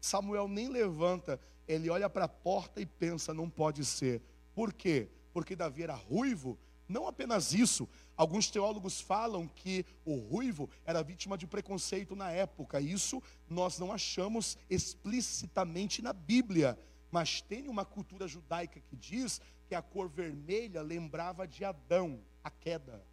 Samuel 0.00 0.48
nem 0.48 0.68
levanta, 0.68 1.40
ele 1.68 1.90
olha 1.90 2.08
para 2.08 2.24
a 2.24 2.28
porta 2.28 2.80
e 2.80 2.86
pensa: 2.86 3.34
não 3.34 3.48
pode 3.48 3.84
ser. 3.84 4.22
Por 4.54 4.72
quê? 4.72 5.08
Porque 5.32 5.56
Davi 5.56 5.82
era 5.82 5.94
ruivo. 5.94 6.58
Não 6.88 7.06
apenas 7.06 7.52
isso, 7.52 7.88
alguns 8.16 8.50
teólogos 8.50 9.00
falam 9.00 9.46
que 9.46 9.86
o 10.04 10.16
ruivo 10.16 10.68
era 10.84 11.04
vítima 11.04 11.38
de 11.38 11.46
preconceito 11.46 12.16
na 12.16 12.32
época. 12.32 12.80
Isso 12.80 13.22
nós 13.48 13.78
não 13.78 13.92
achamos 13.92 14.58
explicitamente 14.68 16.02
na 16.02 16.12
Bíblia, 16.12 16.76
mas 17.08 17.40
tem 17.40 17.68
uma 17.68 17.84
cultura 17.84 18.26
judaica 18.26 18.80
que 18.80 18.96
diz 18.96 19.40
que 19.68 19.74
a 19.76 19.80
cor 19.80 20.08
vermelha 20.08 20.82
lembrava 20.82 21.46
de 21.46 21.64
Adão, 21.64 22.20
a 22.42 22.50
queda. 22.50 23.06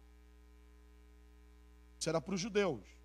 Isso 2.00 2.08
era 2.08 2.20
para 2.20 2.34
os 2.34 2.40
judeus. 2.40 2.97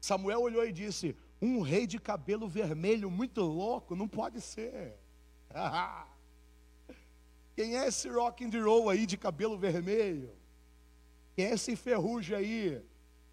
Samuel 0.00 0.40
olhou 0.40 0.64
e 0.66 0.72
disse: 0.72 1.14
Um 1.40 1.60
rei 1.60 1.86
de 1.86 1.98
cabelo 1.98 2.48
vermelho 2.48 3.10
muito 3.10 3.42
louco, 3.42 3.94
não 3.94 4.08
pode 4.08 4.40
ser. 4.40 4.98
Quem 7.54 7.76
é 7.76 7.86
esse 7.86 8.08
rock 8.08 8.44
and 8.44 8.64
roll 8.64 8.88
aí 8.88 9.04
de 9.04 9.18
cabelo 9.18 9.58
vermelho? 9.58 10.32
Quem 11.34 11.46
é 11.46 11.52
esse 11.52 11.76
ferrugem 11.76 12.36
aí? 12.36 12.82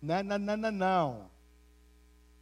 Não, 0.01 0.21
não, 0.23 0.37
não, 0.37 0.57
não, 0.57 0.71
não. 0.71 1.31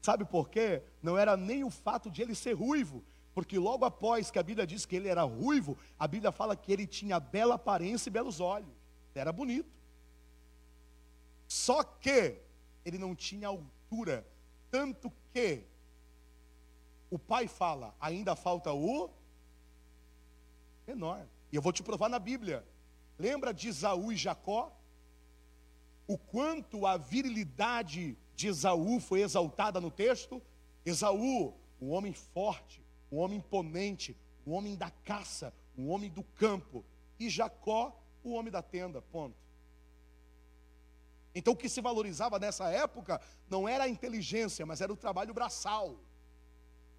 Sabe 0.01 0.25
por 0.25 0.49
quê? 0.49 0.81
Não 1.01 1.17
era 1.17 1.37
nem 1.37 1.63
o 1.63 1.69
fato 1.69 2.09
de 2.09 2.21
ele 2.21 2.35
ser 2.35 2.53
ruivo, 2.53 3.03
porque 3.33 3.57
logo 3.57 3.85
após 3.85 4.31
que 4.31 4.39
a 4.39 4.43
Bíblia 4.43 4.65
diz 4.65 4.85
que 4.85 4.95
ele 4.95 5.07
era 5.07 5.23
ruivo, 5.23 5.77
a 5.97 6.07
Bíblia 6.07 6.31
fala 6.31 6.55
que 6.55 6.71
ele 6.71 6.87
tinha 6.87 7.19
bela 7.19 7.55
aparência 7.55 8.09
e 8.09 8.11
belos 8.11 8.39
olhos. 8.39 8.69
Era 9.13 9.31
bonito. 9.31 9.69
Só 11.47 11.83
que 11.83 12.39
ele 12.83 12.97
não 12.97 13.15
tinha 13.15 13.47
altura. 13.47 13.74
Tanto 14.71 15.11
que 15.33 15.63
o 17.09 17.19
pai 17.19 17.47
fala, 17.47 17.95
ainda 17.99 18.35
falta 18.35 18.73
o 18.73 19.09
menor. 20.87 21.25
E 21.51 21.55
eu 21.55 21.61
vou 21.61 21.71
te 21.71 21.83
provar 21.83 22.09
na 22.09 22.19
Bíblia. 22.19 22.65
Lembra 23.17 23.53
de 23.53 23.69
Esaú 23.69 24.11
e 24.11 24.17
Jacó? 24.17 24.75
O 26.07 26.17
quanto 26.17 26.85
a 26.85 26.97
virilidade 26.97 28.17
de 28.35 28.47
Esaú 28.47 28.99
foi 28.99 29.21
exaltada 29.21 29.79
no 29.79 29.89
texto? 29.89 30.41
Esaú, 30.85 31.53
o 31.79 31.89
homem 31.89 32.13
forte, 32.13 32.83
o 33.09 33.17
homem 33.17 33.37
imponente, 33.37 34.15
o 34.45 34.51
homem 34.51 34.75
da 34.75 34.91
caça, 34.91 35.53
o 35.77 35.87
homem 35.87 36.09
do 36.09 36.23
campo. 36.23 36.83
E 37.19 37.29
Jacó, 37.29 37.97
o 38.23 38.33
homem 38.33 38.51
da 38.51 38.61
tenda. 38.61 39.01
Ponto. 39.01 39.44
Então 41.35 41.53
o 41.53 41.57
que 41.57 41.67
se 41.67 41.81
valorizava 41.81 42.39
nessa 42.39 42.69
época 42.69 43.19
não 43.49 43.67
era 43.67 43.83
a 43.83 43.89
inteligência, 43.89 44.65
mas 44.65 44.79
era 44.79 44.93
o 44.93 44.97
trabalho 44.97 45.33
braçal. 45.33 45.99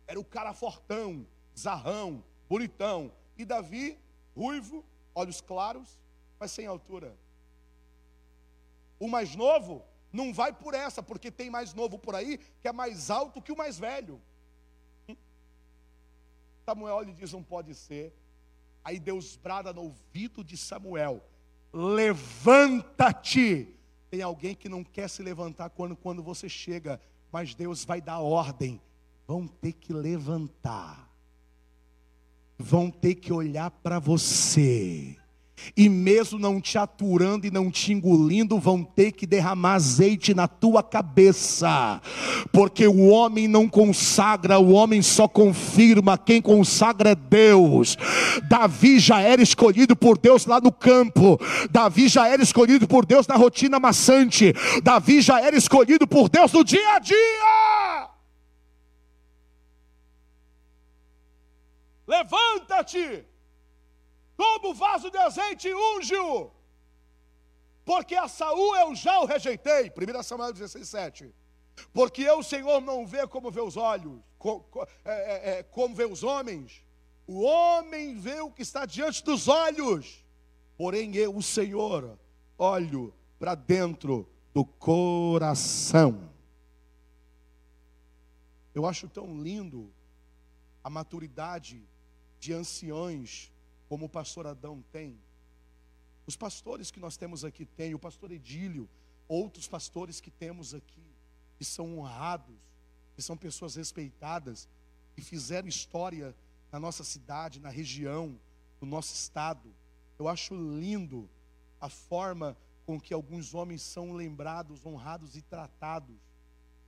Era 0.07 0.21
o 0.21 0.25
cara 0.25 0.53
fortão, 0.53 1.27
zarrão, 1.59 2.23
bonitão. 2.47 3.11
E 3.39 3.47
Davi, 3.47 3.99
ruivo, 4.37 4.85
olhos 5.15 5.41
claros, 5.41 5.99
mas 6.39 6.53
sem 6.53 6.67
altura. 6.67 7.17
O 9.01 9.09
mais 9.09 9.35
novo 9.35 9.83
não 10.13 10.35
vai 10.35 10.53
por 10.53 10.75
essa, 10.75 11.03
porque 11.03 11.31
tem 11.31 11.49
mais 11.49 11.73
novo 11.73 11.99
por 11.99 12.15
aí 12.15 12.37
que 12.61 12.69
é 12.69 12.73
mais 12.73 13.11
alto 13.11 13.41
que 13.41 13.53
o 13.53 13.57
mais 13.57 13.79
velho. 13.79 14.21
Samuel 16.67 17.03
lhe 17.03 17.15
diz: 17.15 17.33
não 17.33 17.43
pode 17.43 17.75
ser. 17.75 18.13
Aí 18.85 18.99
Deus 18.99 19.37
brada 19.37 19.73
no 19.73 19.83
ouvido 19.83 20.45
de 20.45 20.57
Samuel: 20.57 21.25
Levanta-te. 21.73 23.76
Tem 24.17 24.23
alguém 24.23 24.55
que 24.55 24.67
não 24.67 24.83
quer 24.83 25.11
se 25.11 25.23
levantar 25.23 25.69
quando, 25.69 25.95
quando 25.95 26.23
você 26.23 26.49
chega, 26.49 26.99
mas 27.31 27.55
Deus 27.55 27.85
vai 27.85 28.01
dar 28.01 28.19
ordem. 28.21 28.81
Vão 29.27 29.47
ter 29.47 29.75
que 29.75 29.93
levantar, 29.93 31.13
vão 32.59 32.91
ter 32.91 33.17
que 33.17 33.31
olhar 33.31 33.71
para 33.71 33.99
você 33.99 35.19
e 35.77 35.89
mesmo 35.89 36.39
não 36.39 36.61
te 36.61 36.79
aturando 36.79 37.47
e 37.47 37.51
não 37.51 37.71
te 37.71 37.93
engolindo, 37.93 38.59
vão 38.59 38.83
ter 38.83 39.13
que 39.13 39.27
derramar 39.27 39.75
azeite 39.75 40.35
na 40.35 40.47
tua 40.47 40.83
cabeça, 40.83 42.01
porque 42.53 42.87
o 42.87 43.09
homem 43.09 43.49
não 43.49 43.69
consagra, 43.69 44.59
o 44.59 44.73
homem 44.73 45.03
só 45.03 45.27
confirma, 45.27 46.19
quem 46.19 46.41
consagra 46.41 47.11
é 47.11 47.15
Deus. 47.15 47.97
Davi 48.49 48.99
já 48.99 49.21
era 49.21 49.43
escolhido 49.43 49.97
por 49.97 50.19
Deus 50.19 50.47
lá 50.47 50.61
no 50.61 50.73
campo, 50.73 51.39
Davi 51.71 52.09
já 52.09 52.29
era 52.29 52.43
escolhido 52.43 52.87
por 52.87 53.05
Deus 53.05 53.27
na 53.27 53.37
rotina 53.37 53.81
maçante, 53.81 54.53
Davi 54.83 55.21
já 55.21 55.41
era 55.41 55.57
escolhido 55.57 56.07
por 56.07 56.29
Deus 56.29 56.53
no 56.53 56.65
dia 56.65 56.95
a 56.95 56.99
dia. 56.99 57.17
Levanta-te 62.07 63.25
Toma 64.37 64.69
o 64.69 64.75
vaso 64.75 65.11
de 65.11 65.17
azeite 65.17 65.69
e 65.69 65.75
unge-o. 65.75 66.51
Porque 67.85 68.15
a 68.15 68.29
Saul 68.29 68.77
eu 68.77 68.95
já 68.95 69.21
o 69.21 69.27
rejeitei. 69.27 69.91
1 69.91 70.23
Samuel 70.23 70.53
16, 70.53 70.89
7. 70.89 71.35
Porque 71.93 72.23
eu, 72.23 72.43
Senhor, 72.43 72.81
não 72.81 73.07
vê 73.07 73.27
como 73.27 73.51
vê 73.51 73.61
os 73.61 73.77
olhos, 73.77 74.21
é, 75.05 75.13
é, 75.13 75.59
é, 75.59 75.63
como 75.63 75.95
vê 75.95 76.05
os 76.05 76.23
homens. 76.23 76.85
O 77.27 77.43
homem 77.43 78.19
vê 78.19 78.41
o 78.41 78.51
que 78.51 78.63
está 78.63 78.87
diante 78.87 79.23
dos 79.23 79.49
olhos. 79.49 80.25
Porém, 80.77 81.15
eu, 81.17 81.35
o 81.35 81.43
Senhor, 81.43 82.19
olho 82.59 83.15
para 83.39 83.55
dentro 83.55 84.29
do 84.53 84.65
coração. 84.65 86.31
Eu 88.75 88.85
acho 88.87 89.09
tão 89.09 89.43
lindo 89.43 89.93
a 90.83 90.91
maturidade 90.91 91.83
de 92.39 92.53
anciões 92.53 93.53
como 93.89 94.07
o 94.07 94.09
pastor 94.09 94.47
Adão 94.47 94.83
tem. 94.93 95.19
Os 96.27 96.37
pastores 96.37 96.91
que 96.91 97.01
nós 97.01 97.17
temos 97.17 97.45
aqui 97.45 97.65
têm, 97.65 97.95
o 97.95 97.99
pastor 97.99 98.33
Edílio, 98.33 98.89
outros 99.29 99.69
pastores 99.69 100.21
que 100.21 100.31
temos 100.31 100.75
aqui, 100.75 101.05
que 101.57 101.65
são 101.65 101.99
honrados, 101.99 102.57
que 103.15 103.23
são 103.23 103.37
pessoas 103.37 103.77
respeitadas, 103.77 104.69
que 105.15 105.23
fizeram 105.23 105.69
história 105.69 106.35
na 106.71 106.81
nossa 106.81 107.05
cidade, 107.05 107.61
na 107.61 107.71
região, 107.71 108.39
no 108.81 108.89
nosso 108.89 109.15
estado. 109.15 109.73
Eu 110.19 110.29
acho 110.29 110.55
lindo 110.55 111.29
a 111.81 111.89
forma 111.89 112.57
com 112.85 113.01
que 113.01 113.15
alguns 113.15 113.55
homens 113.55 113.83
são 113.83 114.13
lembrados, 114.13 114.85
honrados 114.85 115.37
e 115.37 115.43
tratados. 115.43 116.17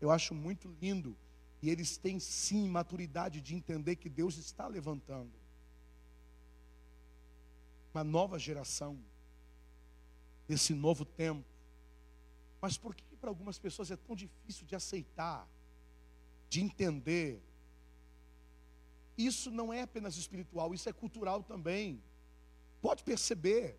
Eu 0.00 0.10
acho 0.10 0.34
muito 0.34 0.68
lindo. 0.80 1.16
E 1.60 1.70
eles 1.70 1.96
têm 1.96 2.20
sim 2.20 2.68
maturidade 2.68 3.40
de 3.40 3.54
entender 3.54 3.96
que 3.96 4.08
Deus 4.08 4.36
está 4.36 4.66
levantando 4.68 5.32
uma 7.98 8.04
nova 8.04 8.38
geração, 8.38 8.96
desse 10.46 10.72
novo 10.72 11.04
tempo. 11.04 11.44
Mas 12.60 12.78
por 12.78 12.94
que 12.94 13.16
para 13.16 13.28
algumas 13.28 13.58
pessoas 13.58 13.90
é 13.90 13.96
tão 13.96 14.14
difícil 14.14 14.64
de 14.66 14.76
aceitar, 14.76 15.46
de 16.48 16.60
entender? 16.60 17.42
Isso 19.16 19.50
não 19.50 19.72
é 19.72 19.82
apenas 19.82 20.16
espiritual, 20.16 20.72
isso 20.72 20.88
é 20.88 20.92
cultural 20.92 21.42
também. 21.42 22.00
Pode 22.80 23.02
perceber, 23.02 23.76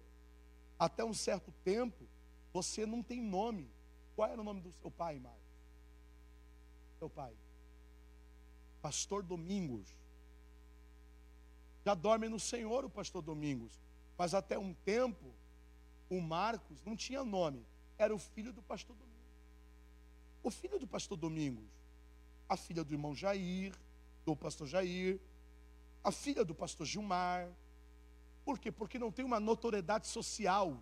até 0.78 1.04
um 1.04 1.14
certo 1.14 1.54
tempo, 1.64 2.06
você 2.52 2.86
não 2.86 3.02
tem 3.02 3.22
nome. 3.22 3.70
Qual 4.16 4.30
era 4.30 4.42
o 4.42 4.44
nome 4.44 4.60
do 4.60 4.72
seu 4.74 4.92
pai, 4.92 5.18
Marcos? 5.18 5.40
Seu 6.98 7.10
pai. 7.10 7.34
Pastor 8.82 9.24
Domingos. 9.24 9.88
Já 11.86 11.94
dorme 11.94 12.28
no 12.28 12.40
Senhor 12.40 12.84
o 12.84 12.90
pastor 12.90 13.22
Domingos. 13.22 13.80
Mas 14.20 14.34
até 14.34 14.60
um 14.60 14.74
tempo, 14.74 15.34
o 16.10 16.20
Marcos 16.20 16.84
não 16.84 16.94
tinha 16.94 17.24
nome, 17.24 17.66
era 17.98 18.14
o 18.14 18.20
filho 18.20 18.52
do 18.52 18.62
pastor 18.62 18.94
Domingos. 18.98 19.16
O 20.44 20.52
filho 20.52 20.78
do 20.78 20.86
pastor 20.86 21.18
Domingos, 21.18 21.70
a 22.50 22.58
filha 22.58 22.84
do 22.84 22.94
irmão 22.94 23.16
Jair, 23.16 23.74
do 24.26 24.36
pastor 24.36 24.68
Jair, 24.68 25.22
a 26.04 26.12
filha 26.12 26.44
do 26.44 26.54
pastor 26.54 26.86
Gilmar. 26.86 27.50
Por 28.44 28.60
quê? 28.60 28.74
Porque 28.74 29.00
não 29.00 29.10
tem 29.10 29.24
uma 29.24 29.40
notoriedade 29.40 30.06
social, 30.08 30.78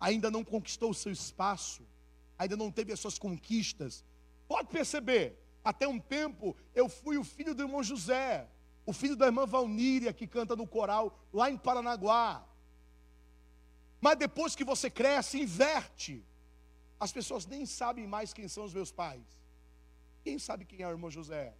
ainda 0.00 0.28
não 0.28 0.42
conquistou 0.42 0.90
o 0.90 0.94
seu 0.94 1.12
espaço, 1.12 1.86
ainda 2.36 2.56
não 2.56 2.72
teve 2.72 2.92
as 2.92 2.98
suas 2.98 3.20
conquistas. 3.20 4.04
Pode 4.48 4.66
perceber, 4.68 5.38
até 5.62 5.86
um 5.86 6.00
tempo 6.00 6.56
eu 6.74 6.88
fui 6.88 7.18
o 7.18 7.22
filho 7.22 7.54
do 7.54 7.62
irmão 7.62 7.84
José, 7.84 8.48
o 8.88 8.92
filho 8.94 9.14
da 9.14 9.26
irmã 9.26 9.44
Valníria, 9.44 10.14
que 10.14 10.26
canta 10.26 10.56
no 10.56 10.66
coral 10.66 11.14
lá 11.30 11.50
em 11.50 11.58
Paranaguá. 11.58 12.42
Mas 14.00 14.16
depois 14.16 14.56
que 14.56 14.64
você 14.64 14.88
cresce, 14.88 15.42
inverte. 15.42 16.24
As 16.98 17.12
pessoas 17.12 17.44
nem 17.44 17.66
sabem 17.66 18.06
mais 18.06 18.32
quem 18.32 18.48
são 18.48 18.64
os 18.64 18.72
meus 18.72 18.90
pais. 18.90 19.26
Quem 20.24 20.38
sabe 20.38 20.64
quem 20.64 20.80
é 20.80 20.88
o 20.88 20.90
irmão 20.90 21.10
José? 21.10 21.54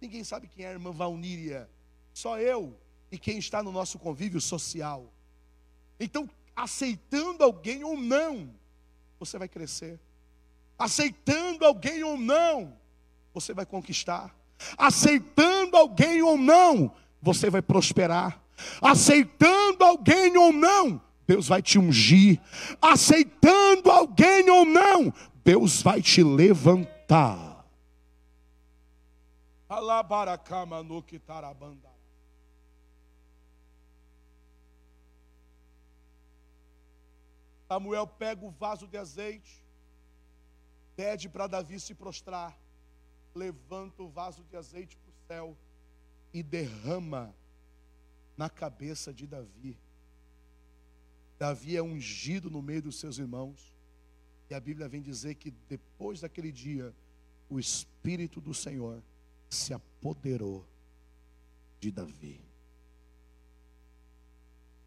Ninguém 0.00 0.24
sabe 0.24 0.48
quem 0.48 0.64
é 0.64 0.70
a 0.70 0.72
irmã 0.72 0.90
Valníria. 0.90 1.70
Só 2.12 2.40
eu 2.40 2.76
e 3.08 3.20
quem 3.20 3.38
está 3.38 3.62
no 3.62 3.70
nosso 3.70 3.96
convívio 3.96 4.40
social. 4.40 5.12
Então, 6.00 6.28
aceitando 6.56 7.44
alguém 7.44 7.84
ou 7.84 7.96
não, 7.96 8.52
você 9.16 9.38
vai 9.38 9.48
crescer. 9.48 10.00
Aceitando 10.76 11.64
alguém 11.64 12.02
ou 12.02 12.18
não, 12.18 12.76
você 13.32 13.54
vai 13.54 13.64
conquistar 13.64 14.34
aceitando 14.76 15.76
alguém 15.76 16.22
ou 16.22 16.36
não, 16.36 16.92
você 17.20 17.50
vai 17.50 17.62
prosperar. 17.62 18.40
Aceitando 18.80 19.84
alguém 19.84 20.36
ou 20.36 20.52
não, 20.52 21.00
Deus 21.26 21.48
vai 21.48 21.62
te 21.62 21.78
ungir. 21.78 22.40
Aceitando 22.80 23.90
alguém 23.90 24.48
ou 24.48 24.64
não, 24.64 25.12
Deus 25.44 25.82
vai 25.82 26.00
te 26.00 26.22
levantar. 26.22 27.64
Samuel 37.66 38.06
pega 38.06 38.44
o 38.44 38.50
vaso 38.50 38.86
de 38.86 38.96
azeite, 38.96 39.64
pede 40.94 41.28
para 41.28 41.46
Davi 41.46 41.80
se 41.80 41.94
prostrar 41.94 42.56
levanta 43.34 44.02
o 44.02 44.08
vaso 44.08 44.44
de 44.44 44.56
azeite 44.56 44.96
para 44.96 45.10
o 45.10 45.26
céu 45.26 45.56
e 46.32 46.42
derrama 46.42 47.34
na 48.36 48.48
cabeça 48.48 49.12
de 49.12 49.26
Davi. 49.26 49.78
Davi 51.38 51.76
é 51.76 51.82
ungido 51.82 52.50
no 52.50 52.62
meio 52.62 52.82
dos 52.82 52.98
seus 52.98 53.18
irmãos. 53.18 53.74
E 54.48 54.54
a 54.54 54.60
Bíblia 54.60 54.88
vem 54.88 55.02
dizer 55.02 55.34
que 55.36 55.50
depois 55.50 56.20
daquele 56.20 56.52
dia, 56.52 56.94
o 57.48 57.58
Espírito 57.58 58.40
do 58.40 58.52
Senhor 58.52 59.02
se 59.48 59.72
apoderou 59.72 60.66
de 61.80 61.90
Davi. 61.90 62.40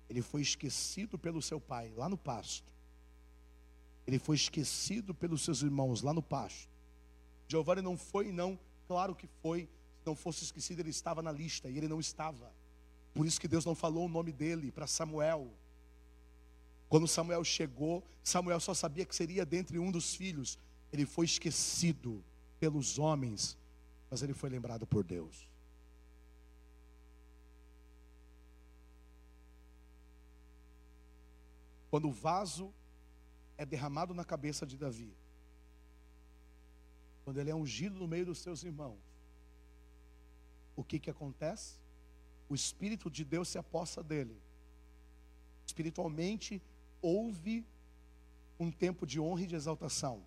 Ele 0.10 0.22
foi 0.22 0.42
esquecido 0.42 1.18
pelo 1.18 1.42
seu 1.42 1.60
pai 1.60 1.92
lá 1.96 2.08
no 2.08 2.18
pasto. 2.18 2.72
Ele 4.06 4.20
foi 4.20 4.36
esquecido 4.36 5.14
pelos 5.14 5.42
seus 5.42 5.62
irmãos 5.62 6.02
lá 6.02 6.14
no 6.14 6.22
pasto. 6.22 6.77
Giovanni 7.48 7.82
não 7.82 7.98
foi, 7.98 8.32
não, 8.32 8.60
claro 8.88 9.16
que 9.16 9.28
foi. 9.42 9.70
Se 10.00 10.06
não 10.06 10.16
fosse 10.16 10.44
esquecido, 10.44 10.80
ele 10.80 10.90
estava 10.90 11.22
na 11.22 11.32
lista 11.32 11.70
e 11.70 11.78
ele 11.78 11.88
não 11.88 12.00
estava. 12.00 12.52
Por 13.14 13.26
isso 13.26 13.40
que 13.40 13.48
Deus 13.48 13.66
não 13.66 13.74
falou 13.74 14.06
o 14.06 14.10
nome 14.10 14.32
dele 14.32 14.72
para 14.72 14.86
Samuel. 14.86 15.52
Quando 16.90 17.08
Samuel 17.08 17.44
chegou, 17.44 18.04
Samuel 18.24 18.60
só 18.60 18.74
sabia 18.74 19.06
que 19.06 19.16
seria 19.16 19.46
dentre 19.46 19.80
um 19.80 19.92
dos 19.92 20.16
filhos. 20.16 20.58
Ele 20.92 21.06
foi 21.06 21.26
esquecido 21.26 22.24
pelos 22.60 22.98
homens, 22.98 23.58
mas 24.10 24.22
ele 24.22 24.34
foi 24.34 24.50
lembrado 24.50 24.86
por 24.86 25.04
Deus. 25.04 25.50
Quando 31.90 32.08
o 32.10 32.12
vaso 32.12 32.74
é 33.58 33.66
derramado 33.66 34.14
na 34.14 34.24
cabeça 34.24 34.66
de 34.66 34.78
Davi, 34.78 35.14
quando 37.28 37.40
ele 37.40 37.50
é 37.50 37.56
ungido 37.56 38.00
no 38.00 38.08
meio 38.08 38.26
dos 38.26 38.38
seus 38.38 38.64
irmãos, 38.64 39.02
o 40.78 40.82
que 40.82 40.98
que 40.98 41.10
acontece? 41.10 41.74
O 42.48 42.56
Espírito 42.56 43.12
de 43.12 43.26
Deus 43.26 43.50
se 43.50 43.58
aposta 43.58 44.02
dele. 44.02 44.42
Espiritualmente, 45.66 46.62
houve 47.02 47.66
um 48.58 48.72
tempo 48.72 49.06
de 49.06 49.20
honra 49.20 49.42
e 49.42 49.48
de 49.48 49.56
exaltação. 49.56 50.24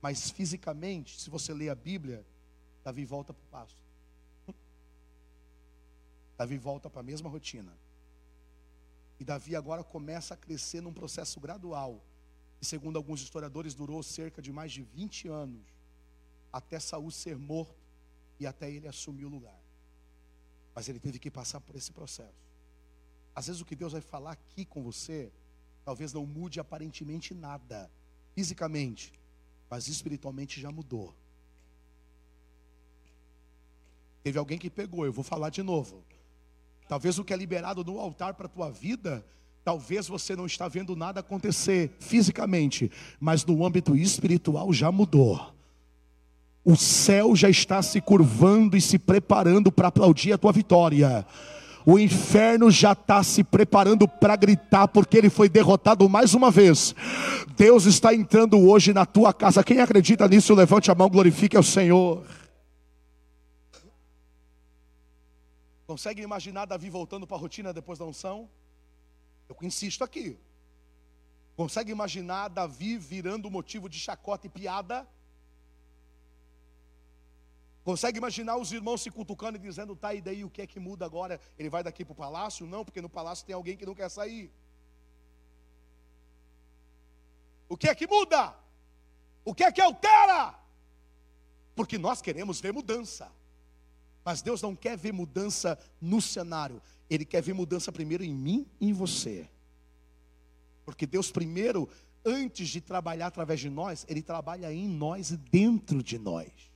Mas 0.00 0.30
fisicamente, 0.30 1.20
se 1.20 1.28
você 1.28 1.52
ler 1.52 1.68
a 1.68 1.74
Bíblia, 1.74 2.24
Davi 2.82 3.04
volta 3.04 3.34
para 3.34 3.44
o 3.44 3.48
pasto. 3.48 3.82
Davi 6.38 6.56
volta 6.56 6.88
para 6.88 7.00
a 7.00 7.04
mesma 7.04 7.28
rotina. 7.28 7.76
E 9.20 9.24
Davi 9.24 9.54
agora 9.54 9.84
começa 9.84 10.32
a 10.32 10.38
crescer 10.38 10.80
num 10.80 10.94
processo 10.94 11.38
gradual. 11.38 12.02
E 12.62 12.64
segundo 12.64 12.96
alguns 12.96 13.20
historiadores, 13.20 13.74
durou 13.74 14.02
cerca 14.02 14.40
de 14.40 14.50
mais 14.50 14.72
de 14.72 14.80
20 14.80 15.28
anos 15.28 15.73
até 16.54 16.78
Saul 16.78 17.10
ser 17.10 17.36
morto 17.36 17.74
e 18.38 18.46
até 18.46 18.70
ele 18.70 18.86
assumir 18.86 19.24
o 19.24 19.28
lugar. 19.28 19.60
Mas 20.72 20.88
ele 20.88 21.00
teve 21.00 21.18
que 21.18 21.28
passar 21.28 21.60
por 21.60 21.74
esse 21.74 21.90
processo. 21.90 22.46
Às 23.34 23.48
vezes 23.48 23.60
o 23.60 23.64
que 23.64 23.74
Deus 23.74 23.92
vai 23.92 24.00
falar 24.00 24.30
aqui 24.30 24.64
com 24.64 24.80
você, 24.80 25.32
talvez 25.84 26.12
não 26.12 26.24
mude 26.24 26.60
aparentemente 26.60 27.34
nada, 27.34 27.90
fisicamente, 28.36 29.12
mas 29.68 29.88
espiritualmente 29.88 30.60
já 30.60 30.70
mudou. 30.70 31.12
Teve 34.22 34.38
alguém 34.38 34.56
que 34.56 34.70
pegou, 34.70 35.04
eu 35.04 35.12
vou 35.12 35.24
falar 35.24 35.50
de 35.50 35.62
novo. 35.62 36.04
Talvez 36.88 37.18
o 37.18 37.24
que 37.24 37.34
é 37.34 37.36
liberado 37.36 37.84
no 37.84 37.98
altar 37.98 38.34
para 38.34 38.46
a 38.46 38.48
tua 38.48 38.70
vida, 38.70 39.26
talvez 39.64 40.06
você 40.06 40.36
não 40.36 40.46
está 40.46 40.68
vendo 40.68 40.94
nada 40.94 41.18
acontecer 41.18 41.96
fisicamente, 41.98 42.92
mas 43.18 43.44
no 43.44 43.66
âmbito 43.66 43.96
espiritual 43.96 44.72
já 44.72 44.92
mudou. 44.92 45.52
O 46.64 46.76
céu 46.76 47.36
já 47.36 47.50
está 47.50 47.82
se 47.82 48.00
curvando 48.00 48.76
e 48.76 48.80
se 48.80 48.98
preparando 48.98 49.70
para 49.70 49.88
aplaudir 49.88 50.32
a 50.32 50.38
tua 50.38 50.50
vitória. 50.50 51.26
O 51.84 51.98
inferno 51.98 52.70
já 52.70 52.92
está 52.92 53.22
se 53.22 53.44
preparando 53.44 54.08
para 54.08 54.34
gritar, 54.34 54.88
porque 54.88 55.18
ele 55.18 55.28
foi 55.28 55.50
derrotado 55.50 56.08
mais 56.08 56.32
uma 56.32 56.50
vez. 56.50 56.94
Deus 57.54 57.84
está 57.84 58.14
entrando 58.14 58.58
hoje 58.58 58.94
na 58.94 59.04
tua 59.04 59.34
casa. 59.34 59.62
Quem 59.62 59.80
acredita 59.80 60.26
nisso, 60.26 60.54
levante 60.54 60.90
a 60.90 60.94
mão, 60.94 61.10
glorifique 61.10 61.56
ao 61.56 61.62
Senhor. 61.62 62.24
Consegue 65.86 66.22
imaginar 66.22 66.64
Davi 66.64 66.88
voltando 66.88 67.26
para 67.26 67.36
a 67.36 67.40
rotina 67.40 67.70
depois 67.74 67.98
da 67.98 68.06
unção? 68.06 68.48
Eu 69.46 69.56
insisto 69.60 70.02
aqui. 70.02 70.38
Consegue 71.54 71.92
imaginar 71.92 72.48
Davi 72.48 72.96
virando 72.96 73.50
motivo 73.50 73.90
de 73.90 73.98
chacota 73.98 74.46
e 74.46 74.50
piada? 74.50 75.06
Consegue 77.84 78.16
imaginar 78.16 78.56
os 78.56 78.72
irmãos 78.72 79.02
se 79.02 79.10
cutucando 79.10 79.58
e 79.58 79.60
dizendo, 79.60 79.94
tá, 79.94 80.14
e 80.14 80.22
daí 80.22 80.42
o 80.42 80.48
que 80.48 80.62
é 80.62 80.66
que 80.66 80.80
muda 80.80 81.04
agora? 81.04 81.38
Ele 81.58 81.68
vai 81.68 81.82
daqui 81.82 82.02
para 82.02 82.12
o 82.12 82.16
palácio? 82.16 82.66
Não, 82.66 82.82
porque 82.82 83.02
no 83.02 83.10
palácio 83.10 83.44
tem 83.44 83.54
alguém 83.54 83.76
que 83.76 83.84
não 83.84 83.94
quer 83.94 84.08
sair. 84.08 84.50
O 87.68 87.76
que 87.76 87.86
é 87.86 87.94
que 87.94 88.06
muda? 88.06 88.54
O 89.44 89.54
que 89.54 89.64
é 89.64 89.70
que 89.70 89.82
altera? 89.82 90.58
Porque 91.76 91.98
nós 91.98 92.22
queremos 92.22 92.58
ver 92.58 92.72
mudança. 92.72 93.30
Mas 94.24 94.40
Deus 94.40 94.62
não 94.62 94.74
quer 94.74 94.96
ver 94.96 95.12
mudança 95.12 95.78
no 96.00 96.22
cenário. 96.22 96.80
Ele 97.10 97.26
quer 97.26 97.42
ver 97.42 97.52
mudança 97.52 97.92
primeiro 97.92 98.24
em 98.24 98.32
mim 98.32 98.66
e 98.80 98.88
em 98.88 98.92
você. 98.94 99.46
Porque 100.86 101.06
Deus 101.06 101.30
primeiro, 101.30 101.86
antes 102.24 102.70
de 102.70 102.80
trabalhar 102.80 103.26
através 103.26 103.60
de 103.60 103.68
nós, 103.68 104.06
Ele 104.08 104.22
trabalha 104.22 104.72
em 104.72 104.88
nós 104.88 105.30
e 105.30 105.36
dentro 105.36 106.02
de 106.02 106.18
nós. 106.18 106.73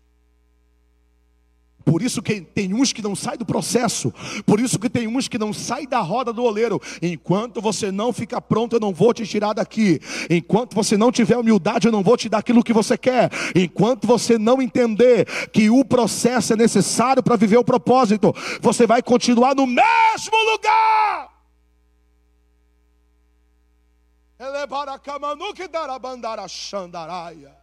Por 1.89 2.03
isso 2.03 2.21
que 2.21 2.43
tem 2.43 2.75
uns 2.75 2.93
que 2.93 3.01
não 3.01 3.17
saem 3.17 3.39
do 3.39 3.47
processo. 3.47 4.13
Por 4.45 4.61
isso 4.61 4.79
que 4.79 4.91
tem 4.91 5.09
uns 5.09 5.27
que 5.27 5.39
não 5.39 5.55
saem 5.55 5.89
da 5.89 6.01
roda 6.01 6.35
do 6.35 6.45
oleiro. 6.45 6.79
Enquanto 7.01 7.63
você 7.63 7.91
não 7.91 8.13
ficar 8.13 8.43
pronto, 8.43 8.77
eu 8.77 8.81
não 8.81 8.93
vou 8.93 9.15
te 9.15 9.27
tirar 9.27 9.55
daqui. 9.55 9.99
Enquanto 10.29 10.75
você 10.75 10.99
não 10.99 11.11
tiver 11.11 11.39
humildade, 11.39 11.89
eu 11.89 11.93
não 11.93 12.03
vou 12.03 12.15
te 12.15 12.29
dar 12.29 12.39
aquilo 12.39 12.63
que 12.63 12.75
você 12.75 12.99
quer. 12.99 13.31
Enquanto 13.55 14.07
você 14.07 14.37
não 14.37 14.61
entender 14.61 15.25
que 15.51 15.71
o 15.71 15.83
processo 15.83 16.53
é 16.53 16.57
necessário 16.57 17.23
para 17.23 17.37
viver 17.37 17.57
o 17.57 17.65
propósito, 17.65 18.35
você 18.61 18.87
vai 18.87 19.03
continuar 19.03 19.55
no 19.55 19.67
mesmo 19.67 20.37
lugar. 20.53 21.31
Elevar 24.39 24.91
a 24.91 24.99
cama 24.99 25.35
no 25.35 25.55
que 25.55 25.67
dará 25.67 25.99
bandara 25.99 26.47
xandaraia. 26.47 27.58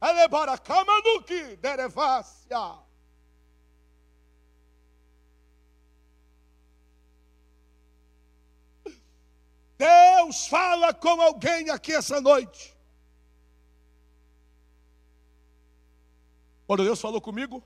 Elebara 0.00 0.58
kamanuki 0.58 1.56
derevácia. 1.56 2.86
Deus 9.78 10.46
fala 10.48 10.92
com 10.94 11.20
alguém 11.20 11.70
aqui 11.70 11.92
essa 11.92 12.20
noite. 12.20 12.74
Quando 16.66 16.84
Deus 16.84 17.00
falou 17.00 17.20
comigo, 17.20 17.62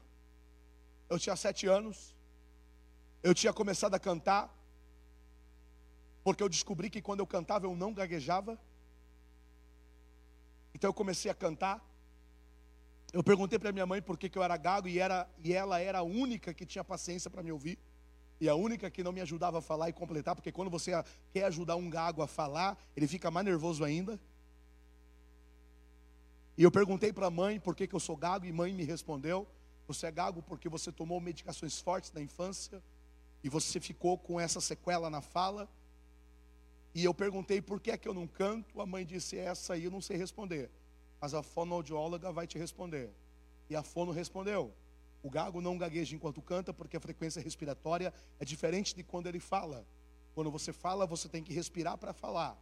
eu 1.08 1.18
tinha 1.18 1.34
sete 1.34 1.66
anos, 1.66 2.14
eu 3.22 3.34
tinha 3.34 3.52
começado 3.52 3.94
a 3.94 3.98
cantar, 3.98 4.54
porque 6.22 6.42
eu 6.42 6.48
descobri 6.48 6.90
que 6.90 7.00
quando 7.00 7.20
eu 7.20 7.26
cantava 7.26 7.66
eu 7.66 7.74
não 7.74 7.94
gaguejava. 7.94 8.58
Então 10.74 10.88
eu 10.90 10.94
comecei 10.94 11.30
a 11.30 11.34
cantar. 11.34 11.89
Eu 13.12 13.24
perguntei 13.24 13.58
para 13.58 13.72
minha 13.72 13.86
mãe 13.86 14.00
por 14.00 14.16
que, 14.16 14.28
que 14.28 14.38
eu 14.38 14.42
era 14.42 14.56
gago 14.56 14.86
e, 14.86 14.98
era, 14.98 15.28
e 15.42 15.52
ela 15.52 15.80
era 15.80 15.98
a 15.98 16.02
única 16.02 16.54
que 16.54 16.64
tinha 16.64 16.84
paciência 16.84 17.28
para 17.28 17.42
me 17.42 17.50
ouvir. 17.50 17.76
E 18.40 18.48
a 18.48 18.54
única 18.54 18.88
que 18.90 19.02
não 19.02 19.12
me 19.12 19.20
ajudava 19.20 19.58
a 19.58 19.62
falar 19.62 19.88
e 19.88 19.92
completar, 19.92 20.34
porque 20.34 20.52
quando 20.52 20.70
você 20.70 20.92
quer 21.32 21.44
ajudar 21.44 21.76
um 21.76 21.90
gago 21.90 22.22
a 22.22 22.26
falar, 22.26 22.78
ele 22.96 23.08
fica 23.08 23.30
mais 23.30 23.44
nervoso 23.44 23.84
ainda. 23.84 24.18
E 26.56 26.62
eu 26.62 26.70
perguntei 26.70 27.12
para 27.12 27.26
a 27.26 27.30
mãe 27.30 27.58
por 27.58 27.74
que, 27.74 27.86
que 27.86 27.94
eu 27.94 28.00
sou 28.00 28.16
gago, 28.16 28.46
e 28.46 28.52
mãe 28.52 28.72
me 28.72 28.84
respondeu: 28.84 29.46
Você 29.88 30.06
é 30.06 30.10
gago 30.10 30.42
porque 30.42 30.68
você 30.68 30.92
tomou 30.92 31.20
medicações 31.20 31.80
fortes 31.80 32.12
na 32.12 32.22
infância, 32.22 32.82
e 33.42 33.48
você 33.48 33.80
ficou 33.80 34.16
com 34.16 34.40
essa 34.40 34.60
sequela 34.60 35.10
na 35.10 35.20
fala. 35.20 35.68
E 36.94 37.04
eu 37.04 37.12
perguntei 37.12 37.60
por 37.60 37.80
que 37.80 37.90
é 37.90 37.98
que 37.98 38.08
eu 38.08 38.14
não 38.14 38.26
canto, 38.26 38.80
a 38.80 38.86
mãe 38.86 39.04
disse: 39.04 39.36
Essa 39.36 39.74
aí 39.74 39.84
eu 39.84 39.90
não 39.90 40.00
sei 40.00 40.16
responder 40.16 40.70
mas 41.20 41.34
a 41.34 41.42
fonoaudióloga 41.42 42.32
vai 42.32 42.46
te 42.46 42.58
responder. 42.58 43.10
E 43.68 43.76
a 43.76 43.82
fono 43.82 44.10
respondeu: 44.10 44.72
o 45.22 45.28
gago 45.30 45.60
não 45.60 45.76
gagueja 45.76 46.16
enquanto 46.16 46.40
canta, 46.40 46.72
porque 46.72 46.96
a 46.96 47.00
frequência 47.00 47.42
respiratória 47.42 48.12
é 48.38 48.44
diferente 48.44 48.94
de 48.94 49.02
quando 49.02 49.26
ele 49.26 49.40
fala. 49.40 49.86
Quando 50.34 50.50
você 50.50 50.72
fala, 50.72 51.06
você 51.06 51.28
tem 51.28 51.42
que 51.42 51.52
respirar 51.52 51.98
para 51.98 52.12
falar. 52.12 52.58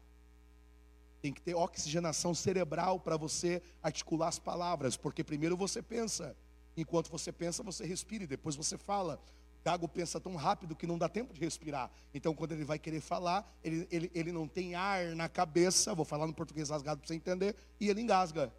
Tem 1.22 1.32
que 1.32 1.40
ter 1.40 1.54
oxigenação 1.54 2.34
cerebral 2.34 2.98
para 2.98 3.16
você 3.16 3.62
articular 3.82 4.28
as 4.28 4.38
palavras, 4.38 4.96
porque 4.96 5.22
primeiro 5.22 5.56
você 5.56 5.82
pensa. 5.82 6.36
Enquanto 6.76 7.10
você 7.10 7.32
pensa, 7.32 7.62
você 7.62 7.84
respira 7.84 8.24
e 8.24 8.26
depois 8.26 8.56
você 8.56 8.76
fala. 8.76 9.20
O 9.68 9.70
gago 9.70 9.86
pensa 9.86 10.18
tão 10.18 10.34
rápido 10.34 10.74
que 10.74 10.86
não 10.86 10.96
dá 10.96 11.10
tempo 11.10 11.34
de 11.34 11.40
respirar. 11.40 11.90
Então, 12.14 12.34
quando 12.34 12.52
ele 12.52 12.64
vai 12.64 12.78
querer 12.78 13.02
falar, 13.02 13.46
ele, 13.62 13.86
ele, 13.90 14.10
ele 14.14 14.32
não 14.32 14.48
tem 14.48 14.74
ar 14.74 15.14
na 15.14 15.28
cabeça, 15.28 15.94
vou 15.94 16.06
falar 16.06 16.26
no 16.26 16.32
português 16.32 16.70
rasgado 16.70 17.00
para 17.00 17.06
você 17.06 17.14
entender, 17.14 17.54
e 17.78 17.90
ele 17.90 18.00
engasga. 18.00 18.50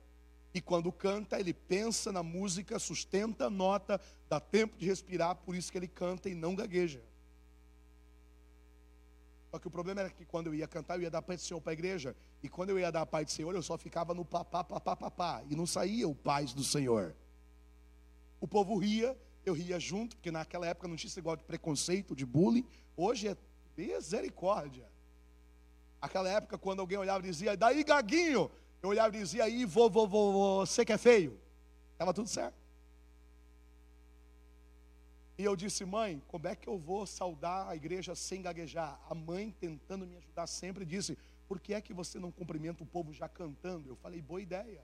E 0.54 0.62
quando 0.62 0.92
canta, 0.92 1.40
ele 1.40 1.52
pensa 1.52 2.12
na 2.12 2.22
música, 2.22 2.78
sustenta 2.78 3.48
a 3.48 3.50
nota, 3.50 4.00
dá 4.30 4.40
tempo 4.40 4.78
de 4.78 4.86
respirar, 4.86 5.36
por 5.38 5.56
isso 5.56 5.72
que 5.72 5.80
ele 5.80 5.88
canta 5.88 6.30
e 6.30 6.36
não 6.36 6.54
gagueja. 6.54 7.02
Só 9.50 9.58
que 9.58 9.68
o 9.68 9.72
problema 9.72 10.02
era 10.02 10.12
que 10.12 10.26
quando 10.26 10.46
eu 10.46 10.54
ia 10.54 10.68
cantar, 10.68 10.98
eu 10.98 11.02
ia 11.02 11.10
dar 11.10 11.24
Pai 11.24 11.38
do 11.38 11.42
Senhor 11.42 11.60
para 11.60 11.72
a 11.72 11.74
igreja. 11.74 12.16
E 12.44 12.48
quando 12.48 12.70
eu 12.70 12.78
ia 12.78 12.92
dar 12.92 13.04
Pai 13.08 13.26
do 13.26 13.32
Senhor, 13.32 13.56
eu 13.56 13.64
só 13.64 13.80
ficava 13.80 14.14
no 14.14 14.24
papá, 14.24 14.64
papá, 14.64 14.96
papá. 14.96 15.44
E 15.50 15.56
não 15.56 15.66
saía 15.66 16.08
o 16.08 16.14
paz 16.14 16.54
do 16.54 16.64
Senhor. 16.64 17.16
O 18.40 18.48
povo 18.48 18.78
ria, 18.78 19.18
eu 19.46 19.54
ria 19.54 19.80
junto, 19.80 20.16
porque 20.16 20.32
naquela 20.32 20.68
época 20.68 20.88
não 20.88 20.96
tinha 20.96 21.10
esse 21.10 21.20
igual 21.20 21.36
de 21.36 21.44
preconceito, 21.44 22.16
de 22.16 22.26
bullying. 22.26 22.66
Hoje 22.96 23.30
é 23.30 23.38
misericórdia. 23.76 24.88
Aquela 26.02 26.30
época, 26.30 26.58
quando 26.58 26.80
alguém 26.80 26.98
olhava 26.98 27.26
e 27.26 27.30
dizia, 27.30 27.58
daí 27.58 27.84
gaguinho, 27.84 28.50
eu 28.82 28.90
olhava 28.90 29.16
e 29.16 29.20
dizia, 29.20 29.44
aí 29.44 29.66
vovô, 29.66 30.08
vovô, 30.08 30.66
você 30.66 30.86
que 30.86 30.94
é 30.94 30.98
feio. 30.98 31.40
Estava 31.94 32.14
tudo 32.14 32.30
certo. 32.30 32.58
E 35.38 35.44
eu 35.44 35.56
disse, 35.56 35.86
mãe, 35.86 36.22
como 36.28 36.48
é 36.48 36.56
que 36.56 36.68
eu 36.68 36.78
vou 36.78 37.06
saudar 37.06 37.70
a 37.70 37.76
igreja 37.76 38.14
sem 38.14 38.42
gaguejar? 38.42 39.00
A 39.10 39.16
mãe, 39.16 39.56
tentando 39.58 40.06
me 40.06 40.18
ajudar 40.18 40.48
sempre, 40.48 40.86
disse, 40.86 41.18
por 41.48 41.60
que 41.60 41.74
é 41.74 41.82
que 41.82 41.94
você 41.94 42.20
não 42.20 42.32
cumprimenta 42.32 42.84
o 42.84 42.86
povo 42.86 43.14
já 43.14 43.28
cantando? 43.28 43.90
Eu 43.90 43.96
falei, 43.96 44.22
boa 44.22 44.42
ideia. 44.42 44.84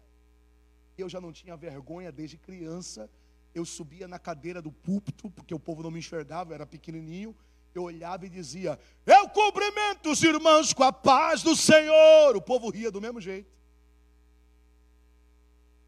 Eu 0.97 1.09
já 1.09 1.19
não 1.19 1.33
tinha 1.33 1.57
vergonha 1.57 2.09
desde 2.11 2.37
criança 2.37 3.09
eu 3.55 3.63
subia 3.63 4.05
na 4.05 4.19
cadeira 4.19 4.61
do 4.61 4.69
púlpito, 4.69 5.31
porque 5.31 5.53
o 5.53 5.59
povo 5.59 5.81
não 5.81 5.89
me 5.89 5.99
enxergava, 5.99 6.51
eu 6.51 6.55
era 6.55 6.65
pequenininho. 6.65 7.33
Eu 7.73 7.83
olhava 7.83 8.25
e 8.25 8.29
dizia: 8.29 8.77
Eu 9.05 9.29
cumprimento 9.29 10.11
os 10.11 10.21
irmãos 10.21 10.73
com 10.73 10.83
a 10.83 10.91
paz 10.91 11.41
do 11.41 11.55
Senhor. 11.55 12.35
O 12.35 12.41
povo 12.41 12.69
ria 12.69 12.91
do 12.91 13.01
mesmo 13.01 13.21
jeito. 13.21 13.49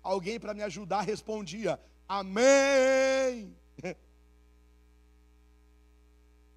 Alguém 0.02 0.40
para 0.40 0.54
me 0.54 0.64
ajudar 0.64 1.02
respondia: 1.02 1.80
Amém. 2.08 3.56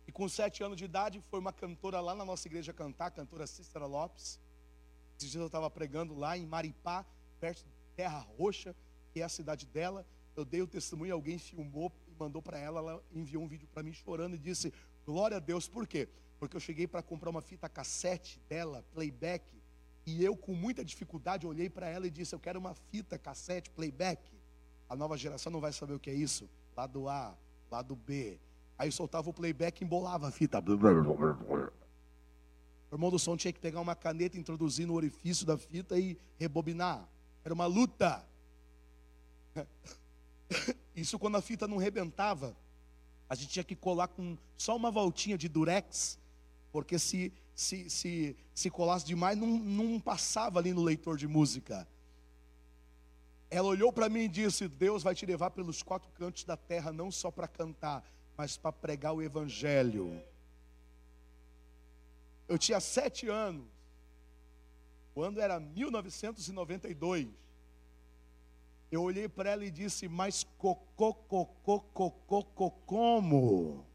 E 0.07 0.13
com 0.13 0.29
sete 0.29 0.61
anos 0.65 0.77
de 0.77 0.85
idade, 0.85 1.21
foi 1.31 1.39
uma 1.39 1.53
cantora 1.53 2.01
lá 2.01 2.17
na 2.17 2.25
nossa 2.25 2.49
igreja 2.49 2.73
cantar, 2.73 3.07
a 3.07 3.11
cantora 3.13 3.47
Cícera 3.47 3.87
Lopes. 3.87 4.41
Esses 5.17 5.31
dias 5.31 5.41
eu 5.41 5.47
estava 5.47 5.71
pregando 5.71 6.19
lá 6.19 6.37
em 6.37 6.45
Maripá, 6.45 7.07
perto 7.39 7.63
de 7.63 7.71
Terra 7.95 8.19
Roxa, 8.37 8.75
que 9.13 9.21
é 9.21 9.23
a 9.23 9.29
cidade 9.29 9.67
dela 9.67 10.05
eu 10.37 10.45
dei 10.45 10.63
o 10.63 10.67
testemunho, 10.67 11.15
alguém 11.15 11.39
filmou 11.39 11.93
e 12.09 12.15
mandou 12.19 12.41
para 12.41 12.59
ela, 12.59 12.81
ela 12.81 13.05
enviou 13.13 13.43
um 13.43 13.49
vídeo 13.49 13.69
para 13.73 13.83
mim 13.83 13.93
chorando 13.93 14.35
e 14.35 14.39
disse: 14.39 14.73
Glória 15.05 15.37
a 15.37 15.41
Deus, 15.41 15.69
por 15.69 15.87
quê? 15.87 16.09
Porque 16.39 16.57
eu 16.57 16.61
cheguei 16.61 16.87
para 16.87 17.03
comprar 17.03 17.31
uma 17.31 17.43
fita 17.43 17.69
cassete 17.69 18.41
dela, 18.49 18.85
playback, 18.95 19.45
e 20.07 20.25
eu, 20.25 20.37
com 20.37 20.55
muita 20.55 20.85
dificuldade, 20.85 21.47
olhei 21.47 21.69
para 21.69 21.89
ela 21.89 22.07
e 22.07 22.11
disse: 22.11 22.35
Eu 22.35 22.41
quero 22.41 22.59
uma 22.59 22.75
fita 22.75 23.19
cassete, 23.19 23.71
playback. 23.71 24.21
A 24.89 24.97
nova 24.97 25.17
geração 25.17 25.53
não 25.53 25.61
vai 25.61 25.73
saber 25.73 25.95
o 25.95 26.01
que 26.01 26.11
é 26.11 26.15
isso. 26.15 26.49
Lado 26.77 27.09
A, 27.09 27.37
lado 27.71 27.95
B. 27.95 28.39
Aí 28.77 28.91
soltava 28.91 29.31
o 29.31 29.33
playback 29.33 29.81
e 29.81 29.85
embolava 29.85 30.29
a 30.29 30.31
fita. 30.31 30.59
O 32.91 32.95
irmão 32.95 33.11
do 33.11 33.19
som 33.19 33.37
tinha 33.37 33.53
que 33.53 33.61
pegar 33.61 33.81
uma 33.81 33.95
caneta, 33.95 34.37
introduzir 34.37 34.87
no 34.87 34.95
orifício 34.95 35.47
da 35.47 35.57
fita 35.57 35.99
e 35.99 36.19
rebobinar. 36.39 37.07
Era 37.45 37.55
uma 37.55 37.67
luta. 37.67 38.27
Isso 40.95 41.19
quando 41.19 41.37
a 41.37 41.43
fita 41.43 41.67
não 41.69 41.77
rebentava, 41.77 42.57
a 43.29 43.35
gente 43.35 43.51
tinha 43.51 43.65
que 43.65 43.77
colar 43.77 44.09
com 44.09 44.37
só 44.57 44.77
uma 44.77 44.91
voltinha 44.91 45.39
de 45.39 45.49
durex, 45.49 46.19
porque 46.73 46.99
se, 46.99 47.33
se, 47.55 47.89
se, 47.89 48.37
se 48.55 48.71
colasse 48.71 49.07
demais, 49.07 49.39
não, 49.39 49.47
não 49.47 50.01
passava 50.01 50.59
ali 50.59 50.73
no 50.73 50.83
leitor 50.83 51.17
de 51.17 51.29
música. 51.29 51.87
Ela 53.49 53.69
olhou 53.69 53.93
para 53.93 54.09
mim 54.09 54.21
e 54.21 54.29
disse: 54.29 54.69
Deus 54.69 55.03
vai 55.03 55.15
te 55.15 55.27
levar 55.27 55.51
pelos 55.51 55.83
quatro 55.83 56.11
cantos 56.13 56.45
da 56.45 56.57
terra, 56.57 56.93
não 56.93 57.11
só 57.11 57.31
para 57.31 57.49
cantar, 57.49 58.05
mas 58.37 58.57
para 58.57 58.73
pregar 58.73 59.13
o 59.13 59.23
Evangelho. 59.23 60.23
Eu 62.49 62.59
tinha 62.59 62.81
sete 62.81 63.29
anos, 63.29 63.67
quando 65.15 65.41
era 65.41 65.61
1992. 65.61 67.29
Eu 68.91 69.03
olhei 69.03 69.29
para 69.29 69.51
ela 69.51 69.65
e 69.65 69.71
disse: 69.71 70.09
Mas 70.09 70.45
cocô, 70.59 71.15
cocô, 71.15 71.81
cocô, 72.27 72.71
como? 72.87 73.87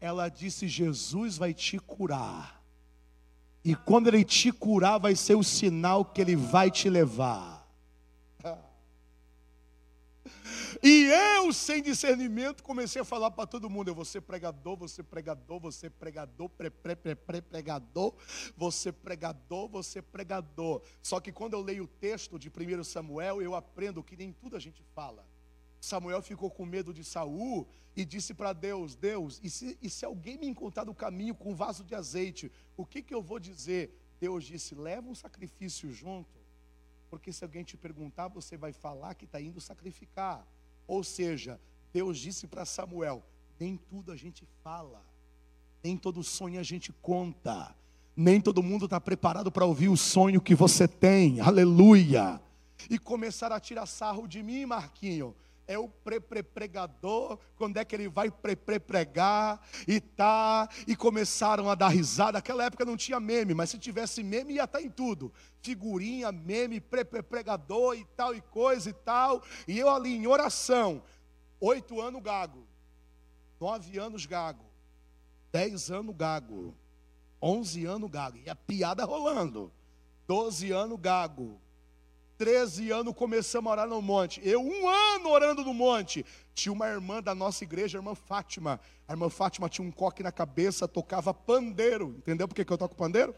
Ela 0.00 0.28
disse: 0.28 0.68
Jesus 0.68 1.36
vai 1.36 1.52
te 1.52 1.78
curar. 1.78 2.62
E 3.64 3.74
quando 3.74 4.06
ele 4.06 4.24
te 4.24 4.52
curar, 4.52 4.98
vai 4.98 5.16
ser 5.16 5.34
o 5.34 5.42
sinal 5.42 6.04
que 6.04 6.20
ele 6.20 6.36
vai 6.36 6.70
te 6.70 6.88
levar. 6.88 7.66
E 10.82 11.04
eu, 11.04 11.52
sem 11.52 11.82
discernimento, 11.82 12.62
comecei 12.62 13.00
a 13.00 13.04
falar 13.04 13.30
para 13.30 13.46
todo 13.46 13.70
mundo: 13.70 13.88
eu 13.88 13.94
vou 13.94 14.04
ser 14.04 14.20
pregador, 14.20 14.76
você 14.76 15.02
pregador, 15.02 15.58
você 15.58 15.88
pregador, 15.88 16.48
pre, 16.48 16.70
pre, 16.70 16.96
pre, 16.96 17.14
pre, 17.14 17.42
pregador, 17.42 18.14
você 18.56 18.92
pregador, 18.92 19.68
você 19.68 20.02
pregador. 20.02 20.82
Só 21.02 21.20
que 21.20 21.32
quando 21.32 21.54
eu 21.54 21.62
leio 21.62 21.84
o 21.84 21.88
texto 21.88 22.38
de 22.38 22.48
1 22.48 22.84
Samuel, 22.84 23.40
eu 23.40 23.54
aprendo 23.54 24.02
que 24.02 24.16
nem 24.16 24.32
tudo 24.32 24.56
a 24.56 24.60
gente 24.60 24.82
fala. 24.94 25.26
Samuel 25.80 26.20
ficou 26.20 26.50
com 26.50 26.64
medo 26.66 26.92
de 26.92 27.04
Saul 27.04 27.66
e 27.94 28.04
disse 28.04 28.34
para 28.34 28.52
Deus: 28.52 28.94
Deus, 28.94 29.40
e 29.42 29.48
se, 29.48 29.78
e 29.80 29.88
se 29.88 30.04
alguém 30.04 30.36
me 30.36 30.46
encontrar 30.46 30.84
no 30.84 30.94
caminho 30.94 31.34
com 31.34 31.52
um 31.52 31.54
vaso 31.54 31.84
de 31.84 31.94
azeite, 31.94 32.50
o 32.76 32.84
que, 32.84 33.02
que 33.02 33.14
eu 33.14 33.22
vou 33.22 33.38
dizer? 33.38 33.96
Deus 34.18 34.44
disse: 34.44 34.74
leva 34.74 35.08
um 35.08 35.14
sacrifício 35.14 35.90
junto, 35.92 36.38
porque 37.08 37.32
se 37.32 37.44
alguém 37.44 37.64
te 37.64 37.76
perguntar, 37.76 38.28
você 38.28 38.56
vai 38.56 38.72
falar 38.72 39.14
que 39.14 39.24
está 39.24 39.40
indo 39.40 39.60
sacrificar. 39.60 40.46
Ou 40.86 41.02
seja, 41.02 41.60
Deus 41.92 42.18
disse 42.18 42.46
para 42.46 42.64
Samuel: 42.64 43.22
nem 43.58 43.76
tudo 43.76 44.12
a 44.12 44.16
gente 44.16 44.44
fala, 44.62 45.02
nem 45.82 45.96
todo 45.96 46.22
sonho 46.22 46.60
a 46.60 46.62
gente 46.62 46.92
conta, 47.02 47.74
nem 48.16 48.40
todo 48.40 48.62
mundo 48.62 48.86
está 48.86 49.00
preparado 49.00 49.50
para 49.50 49.64
ouvir 49.64 49.88
o 49.88 49.96
sonho 49.96 50.40
que 50.40 50.54
você 50.54 50.86
tem, 50.86 51.40
aleluia. 51.40 52.40
E 52.90 52.98
começaram 52.98 53.56
a 53.56 53.60
tirar 53.60 53.86
sarro 53.86 54.28
de 54.28 54.42
mim, 54.42 54.66
Marquinho 54.66 55.34
é 55.66 55.78
o 55.78 55.88
pre-pre-pregador, 55.88 57.38
quando 57.56 57.76
é 57.76 57.84
que 57.84 57.94
ele 57.94 58.08
vai 58.08 58.30
pre-pre-pregar 58.30 59.60
e 59.86 60.00
tá, 60.00 60.68
e 60.86 60.94
começaram 60.94 61.68
a 61.68 61.74
dar 61.74 61.88
risada. 61.88 62.38
Naquela 62.38 62.64
época 62.64 62.84
não 62.84 62.96
tinha 62.96 63.18
meme, 63.18 63.54
mas 63.54 63.70
se 63.70 63.78
tivesse 63.78 64.22
meme 64.22 64.54
ia 64.54 64.64
estar 64.64 64.78
tá 64.78 64.84
em 64.84 64.90
tudo. 64.90 65.32
Figurinha, 65.60 66.30
meme, 66.30 66.80
pre-pre-pregador 66.80 67.96
e 67.96 68.04
tal 68.16 68.34
e 68.34 68.40
coisa 68.40 68.90
e 68.90 68.92
tal. 68.92 69.42
E 69.66 69.78
eu 69.78 69.88
ali 69.88 70.14
em 70.14 70.26
oração, 70.26 71.02
oito 71.60 72.00
anos 72.00 72.22
gago, 72.22 72.66
nove 73.60 73.98
anos 73.98 74.24
gago, 74.24 74.64
dez 75.50 75.90
anos 75.90 76.14
gago, 76.14 76.74
onze 77.42 77.84
anos 77.84 78.10
gago, 78.10 78.38
e 78.38 78.48
a 78.48 78.54
piada 78.54 79.04
rolando, 79.04 79.72
doze 80.26 80.70
anos 80.70 80.98
gago, 81.00 81.60
13 82.38 82.90
anos 82.90 83.14
começamos 83.14 83.70
a 83.70 83.72
orar 83.72 83.88
no 83.88 84.00
monte. 84.02 84.40
Eu, 84.44 84.60
um 84.60 84.88
ano 84.88 85.30
orando 85.30 85.64
no 85.64 85.72
monte. 85.72 86.24
Tinha 86.54 86.72
uma 86.72 86.86
irmã 86.86 87.22
da 87.22 87.34
nossa 87.34 87.64
igreja, 87.64 87.98
a 87.98 88.00
irmã 88.00 88.14
Fátima. 88.14 88.80
A 89.08 89.12
irmã 89.12 89.28
Fátima 89.28 89.68
tinha 89.68 89.86
um 89.86 89.90
coque 89.90 90.22
na 90.22 90.30
cabeça, 90.30 90.86
tocava 90.86 91.32
pandeiro. 91.32 92.14
Entendeu 92.18 92.46
por 92.46 92.54
que 92.54 92.70
eu 92.70 92.78
toco 92.78 92.94
pandeiro? 92.94 93.34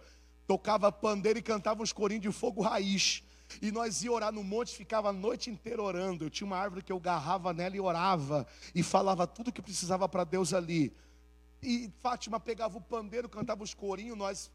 Tocava 0.47 0.91
pandeiro 0.91 1.39
e 1.39 1.43
cantava 1.43 1.83
uns 1.83 1.93
corinhos 1.93 2.23
de 2.23 2.33
fogo 2.33 2.63
raiz. 2.63 3.23
E 3.63 3.71
nós 3.71 4.03
ia 4.03 4.13
orar 4.13 4.33
no 4.33 4.45
monte, 4.45 4.75
ficava 4.75 5.09
a 5.11 5.13
noite 5.13 5.49
inteira 5.49 5.83
orando. 5.83 6.25
Eu 6.25 6.31
tinha 6.31 6.47
uma 6.47 6.59
árvore 6.59 6.83
que 6.83 6.93
eu 6.93 7.01
garrava 7.01 7.53
nela 7.53 7.77
e 7.77 7.81
orava. 7.81 8.47
E 8.75 8.83
falava 8.83 9.27
tudo 9.27 9.53
que 9.53 9.63
precisava 9.63 10.09
para 10.09 10.25
Deus 10.25 10.53
ali. 10.53 10.93
E 11.63 11.91
Fátima 12.01 12.39
pegava 12.39 12.79
o 12.79 12.81
pandeiro, 12.81 13.29
cantava 13.29 13.63
os 13.63 13.75
corinhos, 13.75 14.17
nós 14.17 14.51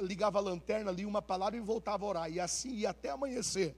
ligava 0.00 0.38
a 0.38 0.42
lanterna, 0.42 0.90
lia 0.90 1.08
uma 1.08 1.22
palavra 1.22 1.56
e 1.56 1.60
voltava 1.60 2.04
a 2.04 2.08
orar. 2.08 2.30
E 2.30 2.40
assim 2.40 2.70
ia 2.74 2.90
até 2.90 3.10
amanhecer. 3.10 3.76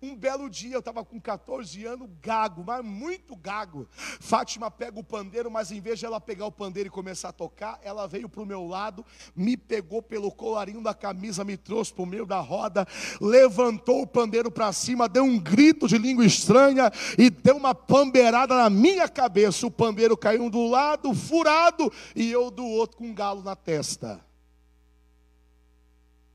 Um 0.00 0.14
belo 0.14 0.48
dia, 0.48 0.74
eu 0.74 0.78
estava 0.78 1.04
com 1.04 1.20
14 1.20 1.84
anos, 1.84 2.08
gago, 2.22 2.62
mas 2.64 2.84
muito 2.84 3.34
gago. 3.34 3.88
Fátima 4.20 4.70
pega 4.70 5.00
o 5.00 5.02
pandeiro, 5.02 5.50
mas 5.50 5.72
em 5.72 5.80
vez 5.80 5.98
de 5.98 6.06
ela 6.06 6.20
pegar 6.20 6.46
o 6.46 6.52
pandeiro 6.52 6.86
e 6.86 6.90
começar 6.90 7.30
a 7.30 7.32
tocar, 7.32 7.80
ela 7.82 8.06
veio 8.06 8.28
para 8.28 8.40
o 8.40 8.46
meu 8.46 8.64
lado, 8.64 9.04
me 9.34 9.56
pegou 9.56 10.00
pelo 10.00 10.30
colarinho 10.30 10.80
da 10.80 10.94
camisa, 10.94 11.42
me 11.42 11.56
trouxe 11.56 11.92
para 11.92 12.04
o 12.04 12.06
meio 12.06 12.24
da 12.24 12.38
roda, 12.38 12.86
levantou 13.20 14.02
o 14.02 14.06
pandeiro 14.06 14.52
para 14.52 14.72
cima, 14.72 15.08
deu 15.08 15.24
um 15.24 15.36
grito 15.36 15.88
de 15.88 15.98
língua 15.98 16.24
estranha 16.24 16.92
e 17.18 17.28
deu 17.28 17.56
uma 17.56 17.74
pambeirada 17.74 18.56
na 18.56 18.70
minha 18.70 19.08
cabeça. 19.08 19.66
O 19.66 19.70
pandeiro 19.70 20.16
caiu 20.16 20.48
do 20.48 20.68
lado, 20.68 21.12
furado, 21.12 21.92
e 22.14 22.30
eu 22.30 22.52
do 22.52 22.64
outro 22.64 22.98
com 22.98 23.06
um 23.08 23.14
galo 23.14 23.42
na 23.42 23.56
testa. 23.56 24.27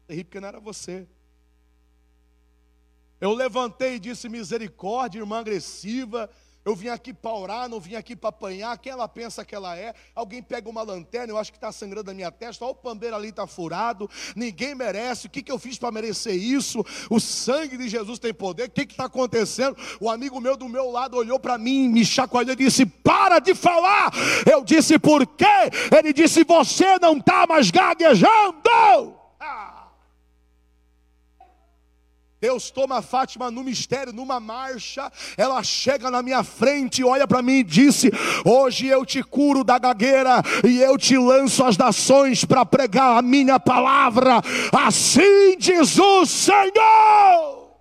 Terrível 0.08 0.26
porque 0.26 0.40
não 0.40 0.48
era 0.48 0.60
você. 0.60 1.08
Eu 3.20 3.32
levantei 3.32 3.96
e 3.96 4.00
disse 4.00 4.28
misericórdia, 4.28 5.20
irmã 5.20 5.40
agressiva. 5.40 6.30
Eu 6.66 6.76
vim 6.76 6.88
aqui 6.88 7.14
para 7.14 7.34
orar, 7.34 7.68
não 7.68 7.78
vim 7.78 7.96
aqui 7.96 8.16
para 8.16 8.30
apanhar. 8.30 8.78
Quem 8.78 8.92
ela 8.92 9.08
pensa 9.08 9.44
que 9.44 9.54
ela 9.54 9.78
é? 9.78 9.94
Alguém 10.16 10.42
pega 10.42 10.70
uma 10.70 10.82
lanterna, 10.82 11.32
eu 11.32 11.38
acho 11.38 11.52
que 11.52 11.58
está 11.58 11.74
sangrando 11.74 12.10
a 12.10 12.14
minha 12.14 12.32
testa. 12.32 12.64
Olha 12.64 12.72
o 12.72 12.76
pandeiro 12.76 13.16
ali 13.16 13.30
está 13.30 13.46
furado. 13.46 14.10
Ninguém 14.34 14.74
merece. 14.74 15.28
O 15.28 15.30
que, 15.30 15.44
que 15.44 15.52
eu 15.52 15.60
fiz 15.60 15.78
para 15.78 15.92
merecer 15.92 16.36
isso? 16.36 16.86
O 17.10 17.20
sangue 17.20 17.76
de 17.76 17.90
Jesus 17.90 18.18
tem 18.18 18.34
poder. 18.34 18.70
O 18.70 18.72
que 18.72 18.82
está 18.82 19.06
acontecendo? 19.06 19.76
O 20.00 20.10
amigo 20.10 20.40
meu 20.40 20.56
do 20.56 20.70
meu 20.70 20.90
lado 20.90 21.18
olhou 21.18 21.38
para 21.38 21.58
mim, 21.58 21.90
me 21.90 22.06
chacoalhou 22.06 22.54
e 22.54 22.58
disse: 22.58 22.86
Para 22.86 23.40
de 23.40 23.54
falar. 23.54 24.12
Eu 24.50 24.64
disse: 24.64 24.98
Por 24.98 25.28
quê? 25.28 25.46
Ele 25.98 26.14
disse: 26.14 26.46
Você 26.46 26.98
não 27.00 27.18
está 27.18 27.46
mais 27.46 27.70
gaguejando. 27.72 28.70
Ah. 29.38 29.83
Deus 32.44 32.70
toma 32.70 33.02
Fátima 33.02 33.50
no 33.50 33.64
mistério, 33.64 34.12
numa 34.12 34.38
marcha. 34.38 35.10
Ela 35.38 35.64
chega 35.64 36.12
na 36.12 36.22
minha 36.22 36.44
frente, 36.44 37.02
olha 37.02 37.26
para 37.26 37.42
mim 37.42 37.60
e 37.60 37.64
disse: 37.64 38.12
Hoje 38.44 38.86
eu 38.86 39.06
te 39.06 39.24
curo 39.24 39.64
da 39.64 39.80
gagueira 39.80 40.42
e 40.68 40.82
eu 40.82 40.98
te 40.98 41.18
lanço 41.18 41.64
as 41.64 41.78
nações 41.78 42.44
para 42.44 42.66
pregar 42.66 43.20
a 43.20 43.22
minha 43.22 43.58
palavra. 43.62 44.42
Assim 44.74 45.58
diz 45.58 45.98
o 45.98 46.26
Senhor. 46.26 47.72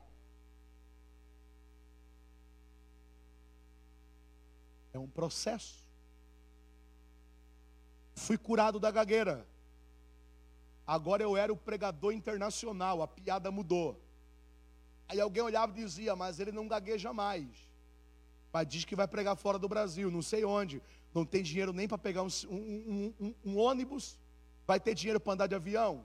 É 4.92 4.98
um 5.00 5.08
processo. 5.08 5.84
Fui 8.14 8.38
curado 8.38 8.78
da 8.78 8.92
gagueira. 8.92 9.44
Agora 10.86 11.20
eu 11.20 11.36
era 11.36 11.52
o 11.52 11.56
pregador 11.56 12.12
internacional, 12.12 13.02
a 13.02 13.08
piada 13.08 13.50
mudou. 13.50 14.11
Aí 15.12 15.20
alguém 15.20 15.42
olhava 15.42 15.70
e 15.72 15.84
dizia, 15.84 16.16
mas 16.16 16.40
ele 16.40 16.50
não 16.50 16.66
gagueja 16.66 17.12
mais. 17.12 17.46
Mas 18.50 18.66
diz 18.66 18.86
que 18.86 18.96
vai 18.96 19.06
pregar 19.06 19.36
fora 19.36 19.58
do 19.58 19.68
Brasil, 19.68 20.10
não 20.10 20.22
sei 20.22 20.42
onde. 20.42 20.80
Não 21.12 21.22
tem 21.22 21.42
dinheiro 21.42 21.70
nem 21.70 21.86
para 21.86 21.98
pegar 21.98 22.22
um, 22.22 22.28
um, 22.48 23.14
um, 23.20 23.34
um, 23.44 23.58
ônibus. 23.58 24.18
Vai 24.66 24.80
ter 24.80 24.94
dinheiro 24.94 25.20
para 25.20 25.34
andar 25.34 25.46
de 25.48 25.54
avião. 25.54 26.02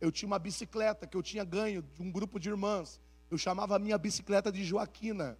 Eu 0.00 0.10
tinha 0.10 0.26
uma 0.26 0.40
bicicleta 0.40 1.06
que 1.06 1.16
eu 1.16 1.22
tinha 1.22 1.44
ganho 1.44 1.82
de 1.82 2.02
um 2.02 2.10
grupo 2.10 2.40
de 2.40 2.48
irmãs. 2.48 3.00
Eu 3.30 3.38
chamava 3.38 3.76
a 3.76 3.78
minha 3.78 3.96
bicicleta 3.96 4.50
de 4.50 4.64
Joaquina. 4.64 5.38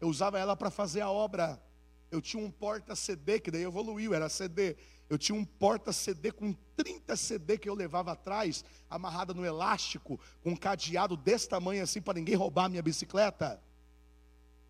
Eu 0.00 0.08
usava 0.08 0.38
ela 0.38 0.56
para 0.56 0.70
fazer 0.70 1.02
a 1.02 1.10
obra. 1.10 1.62
Eu 2.10 2.22
tinha 2.22 2.42
um 2.42 2.50
porta-CD, 2.50 3.40
que 3.40 3.50
daí 3.50 3.62
evoluiu, 3.62 4.14
era 4.14 4.30
CD. 4.30 4.74
Eu 5.10 5.18
tinha 5.18 5.36
um 5.36 5.44
porta-CD 5.44 6.30
com 6.30 6.54
30 6.76 7.16
CD 7.16 7.58
que 7.58 7.68
eu 7.68 7.74
levava 7.74 8.12
atrás, 8.12 8.64
amarrada 8.88 9.34
no 9.34 9.44
elástico, 9.44 10.20
com 10.40 10.50
um 10.50 10.56
cadeado 10.56 11.16
desse 11.16 11.48
tamanho 11.48 11.82
assim 11.82 12.00
para 12.00 12.14
ninguém 12.14 12.36
roubar 12.36 12.66
a 12.66 12.68
minha 12.68 12.82
bicicleta. 12.82 13.60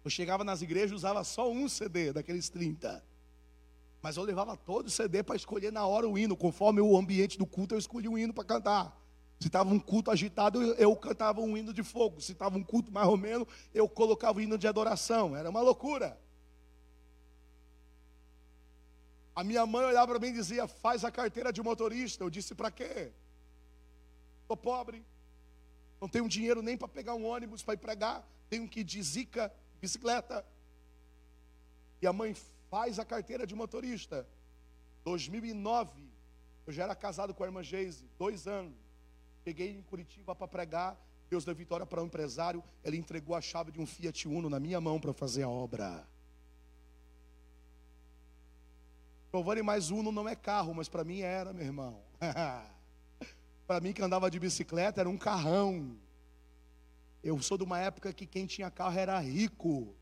Eu 0.03 0.11
chegava 0.11 0.43
nas 0.43 0.63
igrejas 0.63 0.93
e 0.93 0.95
usava 0.95 1.23
só 1.25 1.53
um 1.53 1.69
CD 1.69 2.11
daqueles 2.15 2.49
30. 2.49 3.05
Mas 4.01 4.17
eu 4.17 4.23
levava 4.23 4.57
todo 4.57 4.87
o 4.87 4.91
CD 4.91 5.23
para 5.23 5.37
escolher 5.37 5.71
na 5.71 5.87
hora 5.87 6.09
o 6.09 6.17
hino, 6.17 6.35
conforme 6.35 6.81
o 6.81 6.97
ambiente 6.97 7.37
do 7.37 7.45
culto, 7.45 7.75
eu 7.75 7.79
escolhi 7.79 8.09
um 8.09 8.17
hino 8.17 8.33
para 8.33 8.45
cantar. 8.45 8.99
Se 9.39 9.49
estava 9.49 9.69
um 9.69 9.79
culto 9.79 10.11
agitado, 10.11 10.63
eu 10.63 10.97
cantava 10.97 11.43
um 11.43 11.55
hino 11.55 11.75
de 11.75 11.83
fogo. 11.83 12.19
Se 12.19 12.33
estava 12.33 12.57
um 12.57 12.65
culto 12.65 12.91
mais 12.91 13.07
romeno, 13.07 13.47
eu 13.75 13.87
colocava 13.87 14.39
o 14.39 14.41
hino 14.41 14.57
de 14.57 14.67
adoração. 14.67 15.37
Era 15.37 15.51
uma 15.51 15.61
loucura. 15.61 16.19
A 19.35 19.45
minha 19.45 19.65
mãe 19.65 19.85
olhava 19.85 20.13
para 20.13 20.21
mim 20.21 20.29
e 20.29 20.33
dizia: 20.33 20.67
Faz 20.67 21.05
a 21.05 21.11
carteira 21.11 21.53
de 21.53 21.63
motorista. 21.63 22.25
Eu 22.25 22.31
disse: 22.31 22.55
Para 22.55 22.71
quê? 22.71 23.13
Estou 24.43 24.57
pobre. 24.57 25.05
Não 26.01 26.09
tenho 26.09 26.29
dinheiro 26.29 26.63
nem 26.63 26.77
para 26.77 26.89
pegar 26.89 27.15
um 27.15 27.27
ônibus 27.27 27.63
para 27.63 27.75
ir 27.75 27.79
pregar. 27.79 28.27
Tenho 28.49 28.69
que 28.69 28.81
ir 28.81 28.85
de 28.85 29.03
zica, 29.03 29.53
bicicleta. 29.81 30.45
E 32.03 32.07
a 32.07 32.13
mãe 32.13 32.35
faz 32.71 32.99
a 32.99 33.05
carteira 33.05 33.47
de 33.47 33.55
motorista. 33.55 34.27
2009, 35.05 35.93
eu 36.67 36.73
já 36.73 36.85
era 36.85 36.95
casado 36.95 37.35
com 37.35 37.43
a 37.43 37.47
irmã 37.47 37.63
Geise, 37.63 38.09
dois 38.19 38.47
anos. 38.47 38.75
Cheguei 39.45 39.71
em 39.71 39.83
Curitiba 39.83 40.35
para 40.35 40.49
pregar. 40.49 40.99
Deus 41.29 41.45
deu 41.45 41.55
vitória 41.55 41.87
para 41.87 42.03
um 42.03 42.07
empresário. 42.07 42.63
Ele 42.83 42.97
entregou 42.97 43.37
a 43.37 43.41
chave 43.41 43.71
de 43.71 43.81
um 43.81 43.87
Fiat 43.87 44.27
Uno 44.27 44.51
na 44.51 44.59
minha 44.59 44.81
mão 44.81 44.99
para 44.99 45.13
fazer 45.13 45.45
a 45.45 45.49
obra. 45.49 46.07
Giovanni, 49.33 49.63
mais 49.63 49.91
Uno 49.91 50.11
não 50.11 50.29
é 50.29 50.35
carro, 50.35 50.75
mas 50.75 50.89
para 50.89 51.05
mim 51.05 51.21
era, 51.21 51.53
meu 51.53 51.65
irmão. 51.65 52.03
para 53.67 53.81
mim 53.81 53.93
que 53.93 54.03
andava 54.03 54.29
de 54.31 54.41
bicicleta 54.41 55.01
era 55.01 55.09
um 55.09 55.17
carrão. 55.17 55.97
Eu 57.23 57.41
sou 57.41 57.57
de 57.57 57.63
uma 57.63 57.79
época 57.79 58.13
que 58.13 58.27
quem 58.27 58.47
tinha 58.47 58.71
carro 58.71 58.99
era 58.99 59.19
rico. 59.21 59.95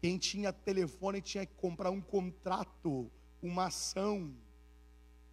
Quem 0.00 0.16
tinha 0.16 0.52
telefone 0.52 1.20
tinha 1.20 1.44
que 1.44 1.54
comprar 1.54 1.90
um 1.90 2.00
contrato, 2.00 3.10
uma 3.42 3.66
ação. 3.66 4.32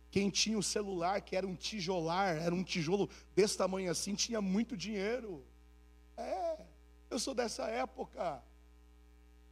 Quem 0.09 0.31
tinha 0.31 0.57
o 0.57 0.63
celular, 0.63 1.21
que 1.21 1.35
era 1.35 1.45
um 1.45 1.55
tijolar, 1.55 2.37
era 2.37 2.55
um 2.55 2.63
tijolo 2.63 3.07
desse 3.35 3.55
tamanho 3.55 3.91
assim, 3.91 4.15
tinha 4.15 4.41
muito 4.41 4.75
dinheiro. 4.75 5.45
É, 6.17 6.57
eu 7.09 7.19
sou 7.19 7.35
dessa 7.35 7.65
época. 7.67 8.41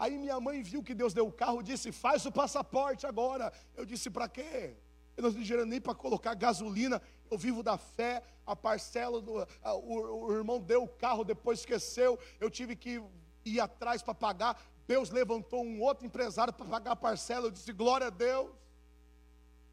Aí 0.03 0.17
minha 0.17 0.37
mãe 0.37 0.61
viu 0.61 0.83
que 0.83 0.93
Deus 0.93 1.13
deu 1.13 1.25
o 1.25 1.31
carro, 1.31 1.63
disse: 1.63 1.89
Faz 1.89 2.25
o 2.25 2.31
passaporte 2.31 3.07
agora. 3.07 3.53
Eu 3.73 3.85
disse: 3.85 4.09
Para 4.09 4.27
quê? 4.27 4.75
Eu 5.15 5.23
não 5.23 5.31
tenho 5.31 5.45
dinheiro 5.45 5.65
nem 5.65 5.79
para 5.79 5.95
colocar 5.95 6.33
gasolina. 6.33 7.01
Eu 7.31 7.37
vivo 7.37 7.63
da 7.63 7.77
fé. 7.77 8.21
A 8.45 8.53
parcela 8.53 9.21
do. 9.21 9.39
A, 9.61 9.73
o, 9.75 10.25
o 10.25 10.33
irmão 10.33 10.59
deu 10.59 10.83
o 10.83 10.89
carro, 10.89 11.23
depois 11.23 11.59
esqueceu. 11.59 12.19
Eu 12.37 12.49
tive 12.49 12.75
que 12.75 13.01
ir 13.45 13.61
atrás 13.61 14.01
para 14.01 14.13
pagar. 14.13 14.61
Deus 14.85 15.09
levantou 15.09 15.63
um 15.63 15.81
outro 15.81 16.05
empresário 16.05 16.51
para 16.51 16.65
pagar 16.65 16.91
a 16.91 16.97
parcela. 16.97 17.47
Eu 17.47 17.51
disse: 17.51 17.71
Glória 17.71 18.07
a 18.07 18.09
Deus. 18.09 18.51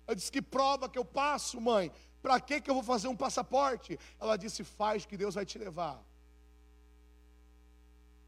Eu 0.07 0.15
disse: 0.15 0.31
Que 0.31 0.41
prova 0.41 0.89
que 0.89 0.99
eu 0.99 1.05
passo, 1.05 1.61
mãe? 1.61 1.91
Para 2.23 2.39
que, 2.39 2.61
que 2.61 2.71
eu 2.71 2.75
vou 2.75 2.85
fazer 2.85 3.09
um 3.09 3.17
passaporte? 3.17 3.99
Ela 4.21 4.37
disse: 4.37 4.63
Faz 4.63 5.05
que 5.05 5.17
Deus 5.17 5.35
vai 5.35 5.45
te 5.45 5.59
levar. 5.59 6.01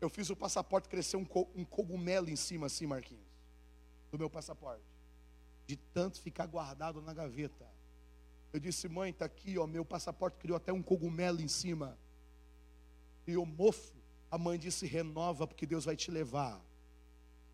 Eu 0.02 0.10
fiz 0.10 0.28
o 0.30 0.34
passaporte 0.34 0.88
crescer 0.88 1.16
um, 1.16 1.24
co 1.24 1.48
um 1.54 1.64
cogumelo 1.64 2.28
em 2.28 2.34
cima, 2.34 2.66
assim, 2.66 2.88
Marquinhos, 2.88 3.24
do 4.10 4.18
meu 4.18 4.28
passaporte, 4.28 4.82
de 5.64 5.76
tanto 5.76 6.20
ficar 6.20 6.46
guardado 6.46 7.00
na 7.00 7.14
gaveta. 7.14 7.70
Eu 8.52 8.58
disse, 8.58 8.88
mãe, 8.88 9.10
está 9.10 9.26
aqui, 9.26 9.56
ó, 9.56 9.64
meu 9.64 9.84
passaporte 9.84 10.38
criou 10.38 10.56
até 10.56 10.72
um 10.72 10.82
cogumelo 10.82 11.40
em 11.40 11.46
cima. 11.46 11.96
E 13.28 13.36
o 13.36 13.46
mofo, 13.46 13.94
a 14.28 14.36
mãe 14.36 14.58
disse, 14.58 14.86
renova, 14.86 15.46
porque 15.46 15.64
Deus 15.64 15.84
vai 15.84 15.94
te 15.94 16.10
levar. 16.10 16.60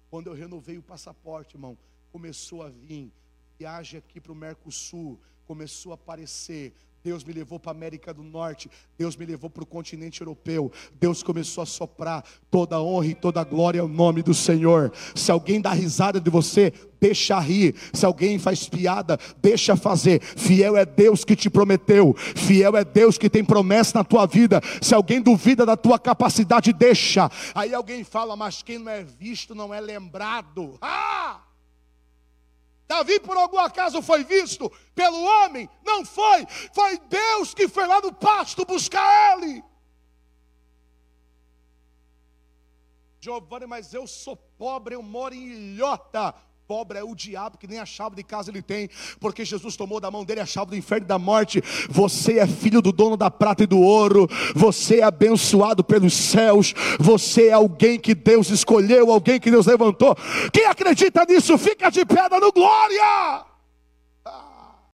Quando 0.08 0.28
eu 0.28 0.32
renovei 0.32 0.78
o 0.78 0.82
passaporte, 0.82 1.54
irmão, 1.54 1.76
começou 2.10 2.62
a 2.62 2.70
vir 2.70 3.12
viagem 3.58 3.98
aqui 3.98 4.22
para 4.22 4.32
o 4.32 4.34
Mercosul, 4.34 5.20
começou 5.46 5.92
a 5.92 5.96
aparecer. 5.96 6.72
Deus 7.02 7.24
me 7.24 7.32
levou 7.32 7.58
para 7.58 7.70
a 7.70 7.74
América 7.74 8.12
do 8.12 8.22
Norte, 8.22 8.70
Deus 8.96 9.16
me 9.16 9.24
levou 9.24 9.48
para 9.48 9.62
o 9.62 9.66
continente 9.66 10.20
europeu, 10.20 10.70
Deus 11.00 11.22
começou 11.22 11.62
a 11.62 11.66
soprar 11.66 12.24
toda 12.50 12.80
honra 12.80 13.06
e 13.06 13.14
toda 13.14 13.44
glória 13.44 13.80
ao 13.80 13.88
nome 13.88 14.22
do 14.22 14.34
Senhor. 14.34 14.92
Se 15.14 15.30
alguém 15.30 15.60
dá 15.60 15.72
risada 15.72 16.20
de 16.20 16.30
você, 16.30 16.72
deixa 17.00 17.38
rir. 17.38 17.74
Se 17.92 18.04
alguém 18.04 18.38
faz 18.38 18.68
piada, 18.68 19.18
deixa 19.40 19.76
fazer. 19.76 20.20
Fiel 20.20 20.76
é 20.76 20.84
Deus 20.84 21.24
que 21.24 21.36
te 21.36 21.48
prometeu, 21.48 22.14
fiel 22.14 22.76
é 22.76 22.84
Deus 22.84 23.16
que 23.16 23.30
tem 23.30 23.44
promessa 23.44 23.98
na 23.98 24.04
tua 24.04 24.26
vida. 24.26 24.60
Se 24.82 24.94
alguém 24.94 25.20
duvida 25.20 25.64
da 25.64 25.76
tua 25.76 25.98
capacidade, 25.98 26.72
deixa. 26.72 27.30
Aí 27.54 27.72
alguém 27.72 28.04
fala, 28.04 28.36
mas 28.36 28.62
quem 28.62 28.78
não 28.78 28.90
é 28.90 29.02
visto 29.02 29.54
não 29.54 29.72
é 29.72 29.80
lembrado. 29.80 30.76
Ah! 30.80 31.47
Davi, 32.88 33.20
por 33.20 33.36
algum 33.36 33.58
acaso, 33.58 34.00
foi 34.00 34.24
visto 34.24 34.72
pelo 34.94 35.22
homem? 35.22 35.68
Não 35.84 36.06
foi. 36.06 36.46
Foi 36.72 36.98
Deus 37.00 37.52
que 37.52 37.68
foi 37.68 37.86
lá 37.86 38.00
no 38.00 38.14
pasto 38.14 38.64
buscar 38.64 39.36
ele. 39.36 39.62
Giovanni, 43.20 43.66
mas 43.66 43.92
eu 43.92 44.06
sou 44.06 44.36
pobre, 44.36 44.94
eu 44.94 45.02
moro 45.02 45.34
em 45.34 45.48
ilhota 45.48 46.34
pobre 46.68 46.98
é 46.98 47.02
o 47.02 47.14
diabo, 47.14 47.56
que 47.56 47.66
nem 47.66 47.78
a 47.78 47.86
chave 47.86 48.14
de 48.14 48.22
casa 48.22 48.50
ele 48.50 48.60
tem, 48.60 48.90
porque 49.18 49.42
Jesus 49.42 49.74
tomou 49.74 49.98
da 49.98 50.10
mão 50.10 50.22
dele 50.22 50.40
a 50.40 50.44
chave 50.44 50.72
do 50.72 50.76
inferno 50.76 51.06
e 51.06 51.08
da 51.08 51.18
morte. 51.18 51.62
Você 51.88 52.38
é 52.38 52.46
filho 52.46 52.82
do 52.82 52.92
dono 52.92 53.16
da 53.16 53.30
prata 53.30 53.62
e 53.62 53.66
do 53.66 53.80
ouro, 53.80 54.28
você 54.54 55.00
é 55.00 55.02
abençoado 55.02 55.82
pelos 55.82 56.12
céus, 56.12 56.74
você 57.00 57.48
é 57.48 57.52
alguém 57.54 57.98
que 57.98 58.14
Deus 58.14 58.50
escolheu, 58.50 59.10
alguém 59.10 59.40
que 59.40 59.50
Deus 59.50 59.64
levantou. 59.64 60.14
Quem 60.52 60.66
acredita 60.66 61.24
nisso, 61.24 61.56
fica 61.56 61.88
de 61.88 62.04
pedra 62.04 62.38
no 62.38 62.52
glória. 62.52 63.47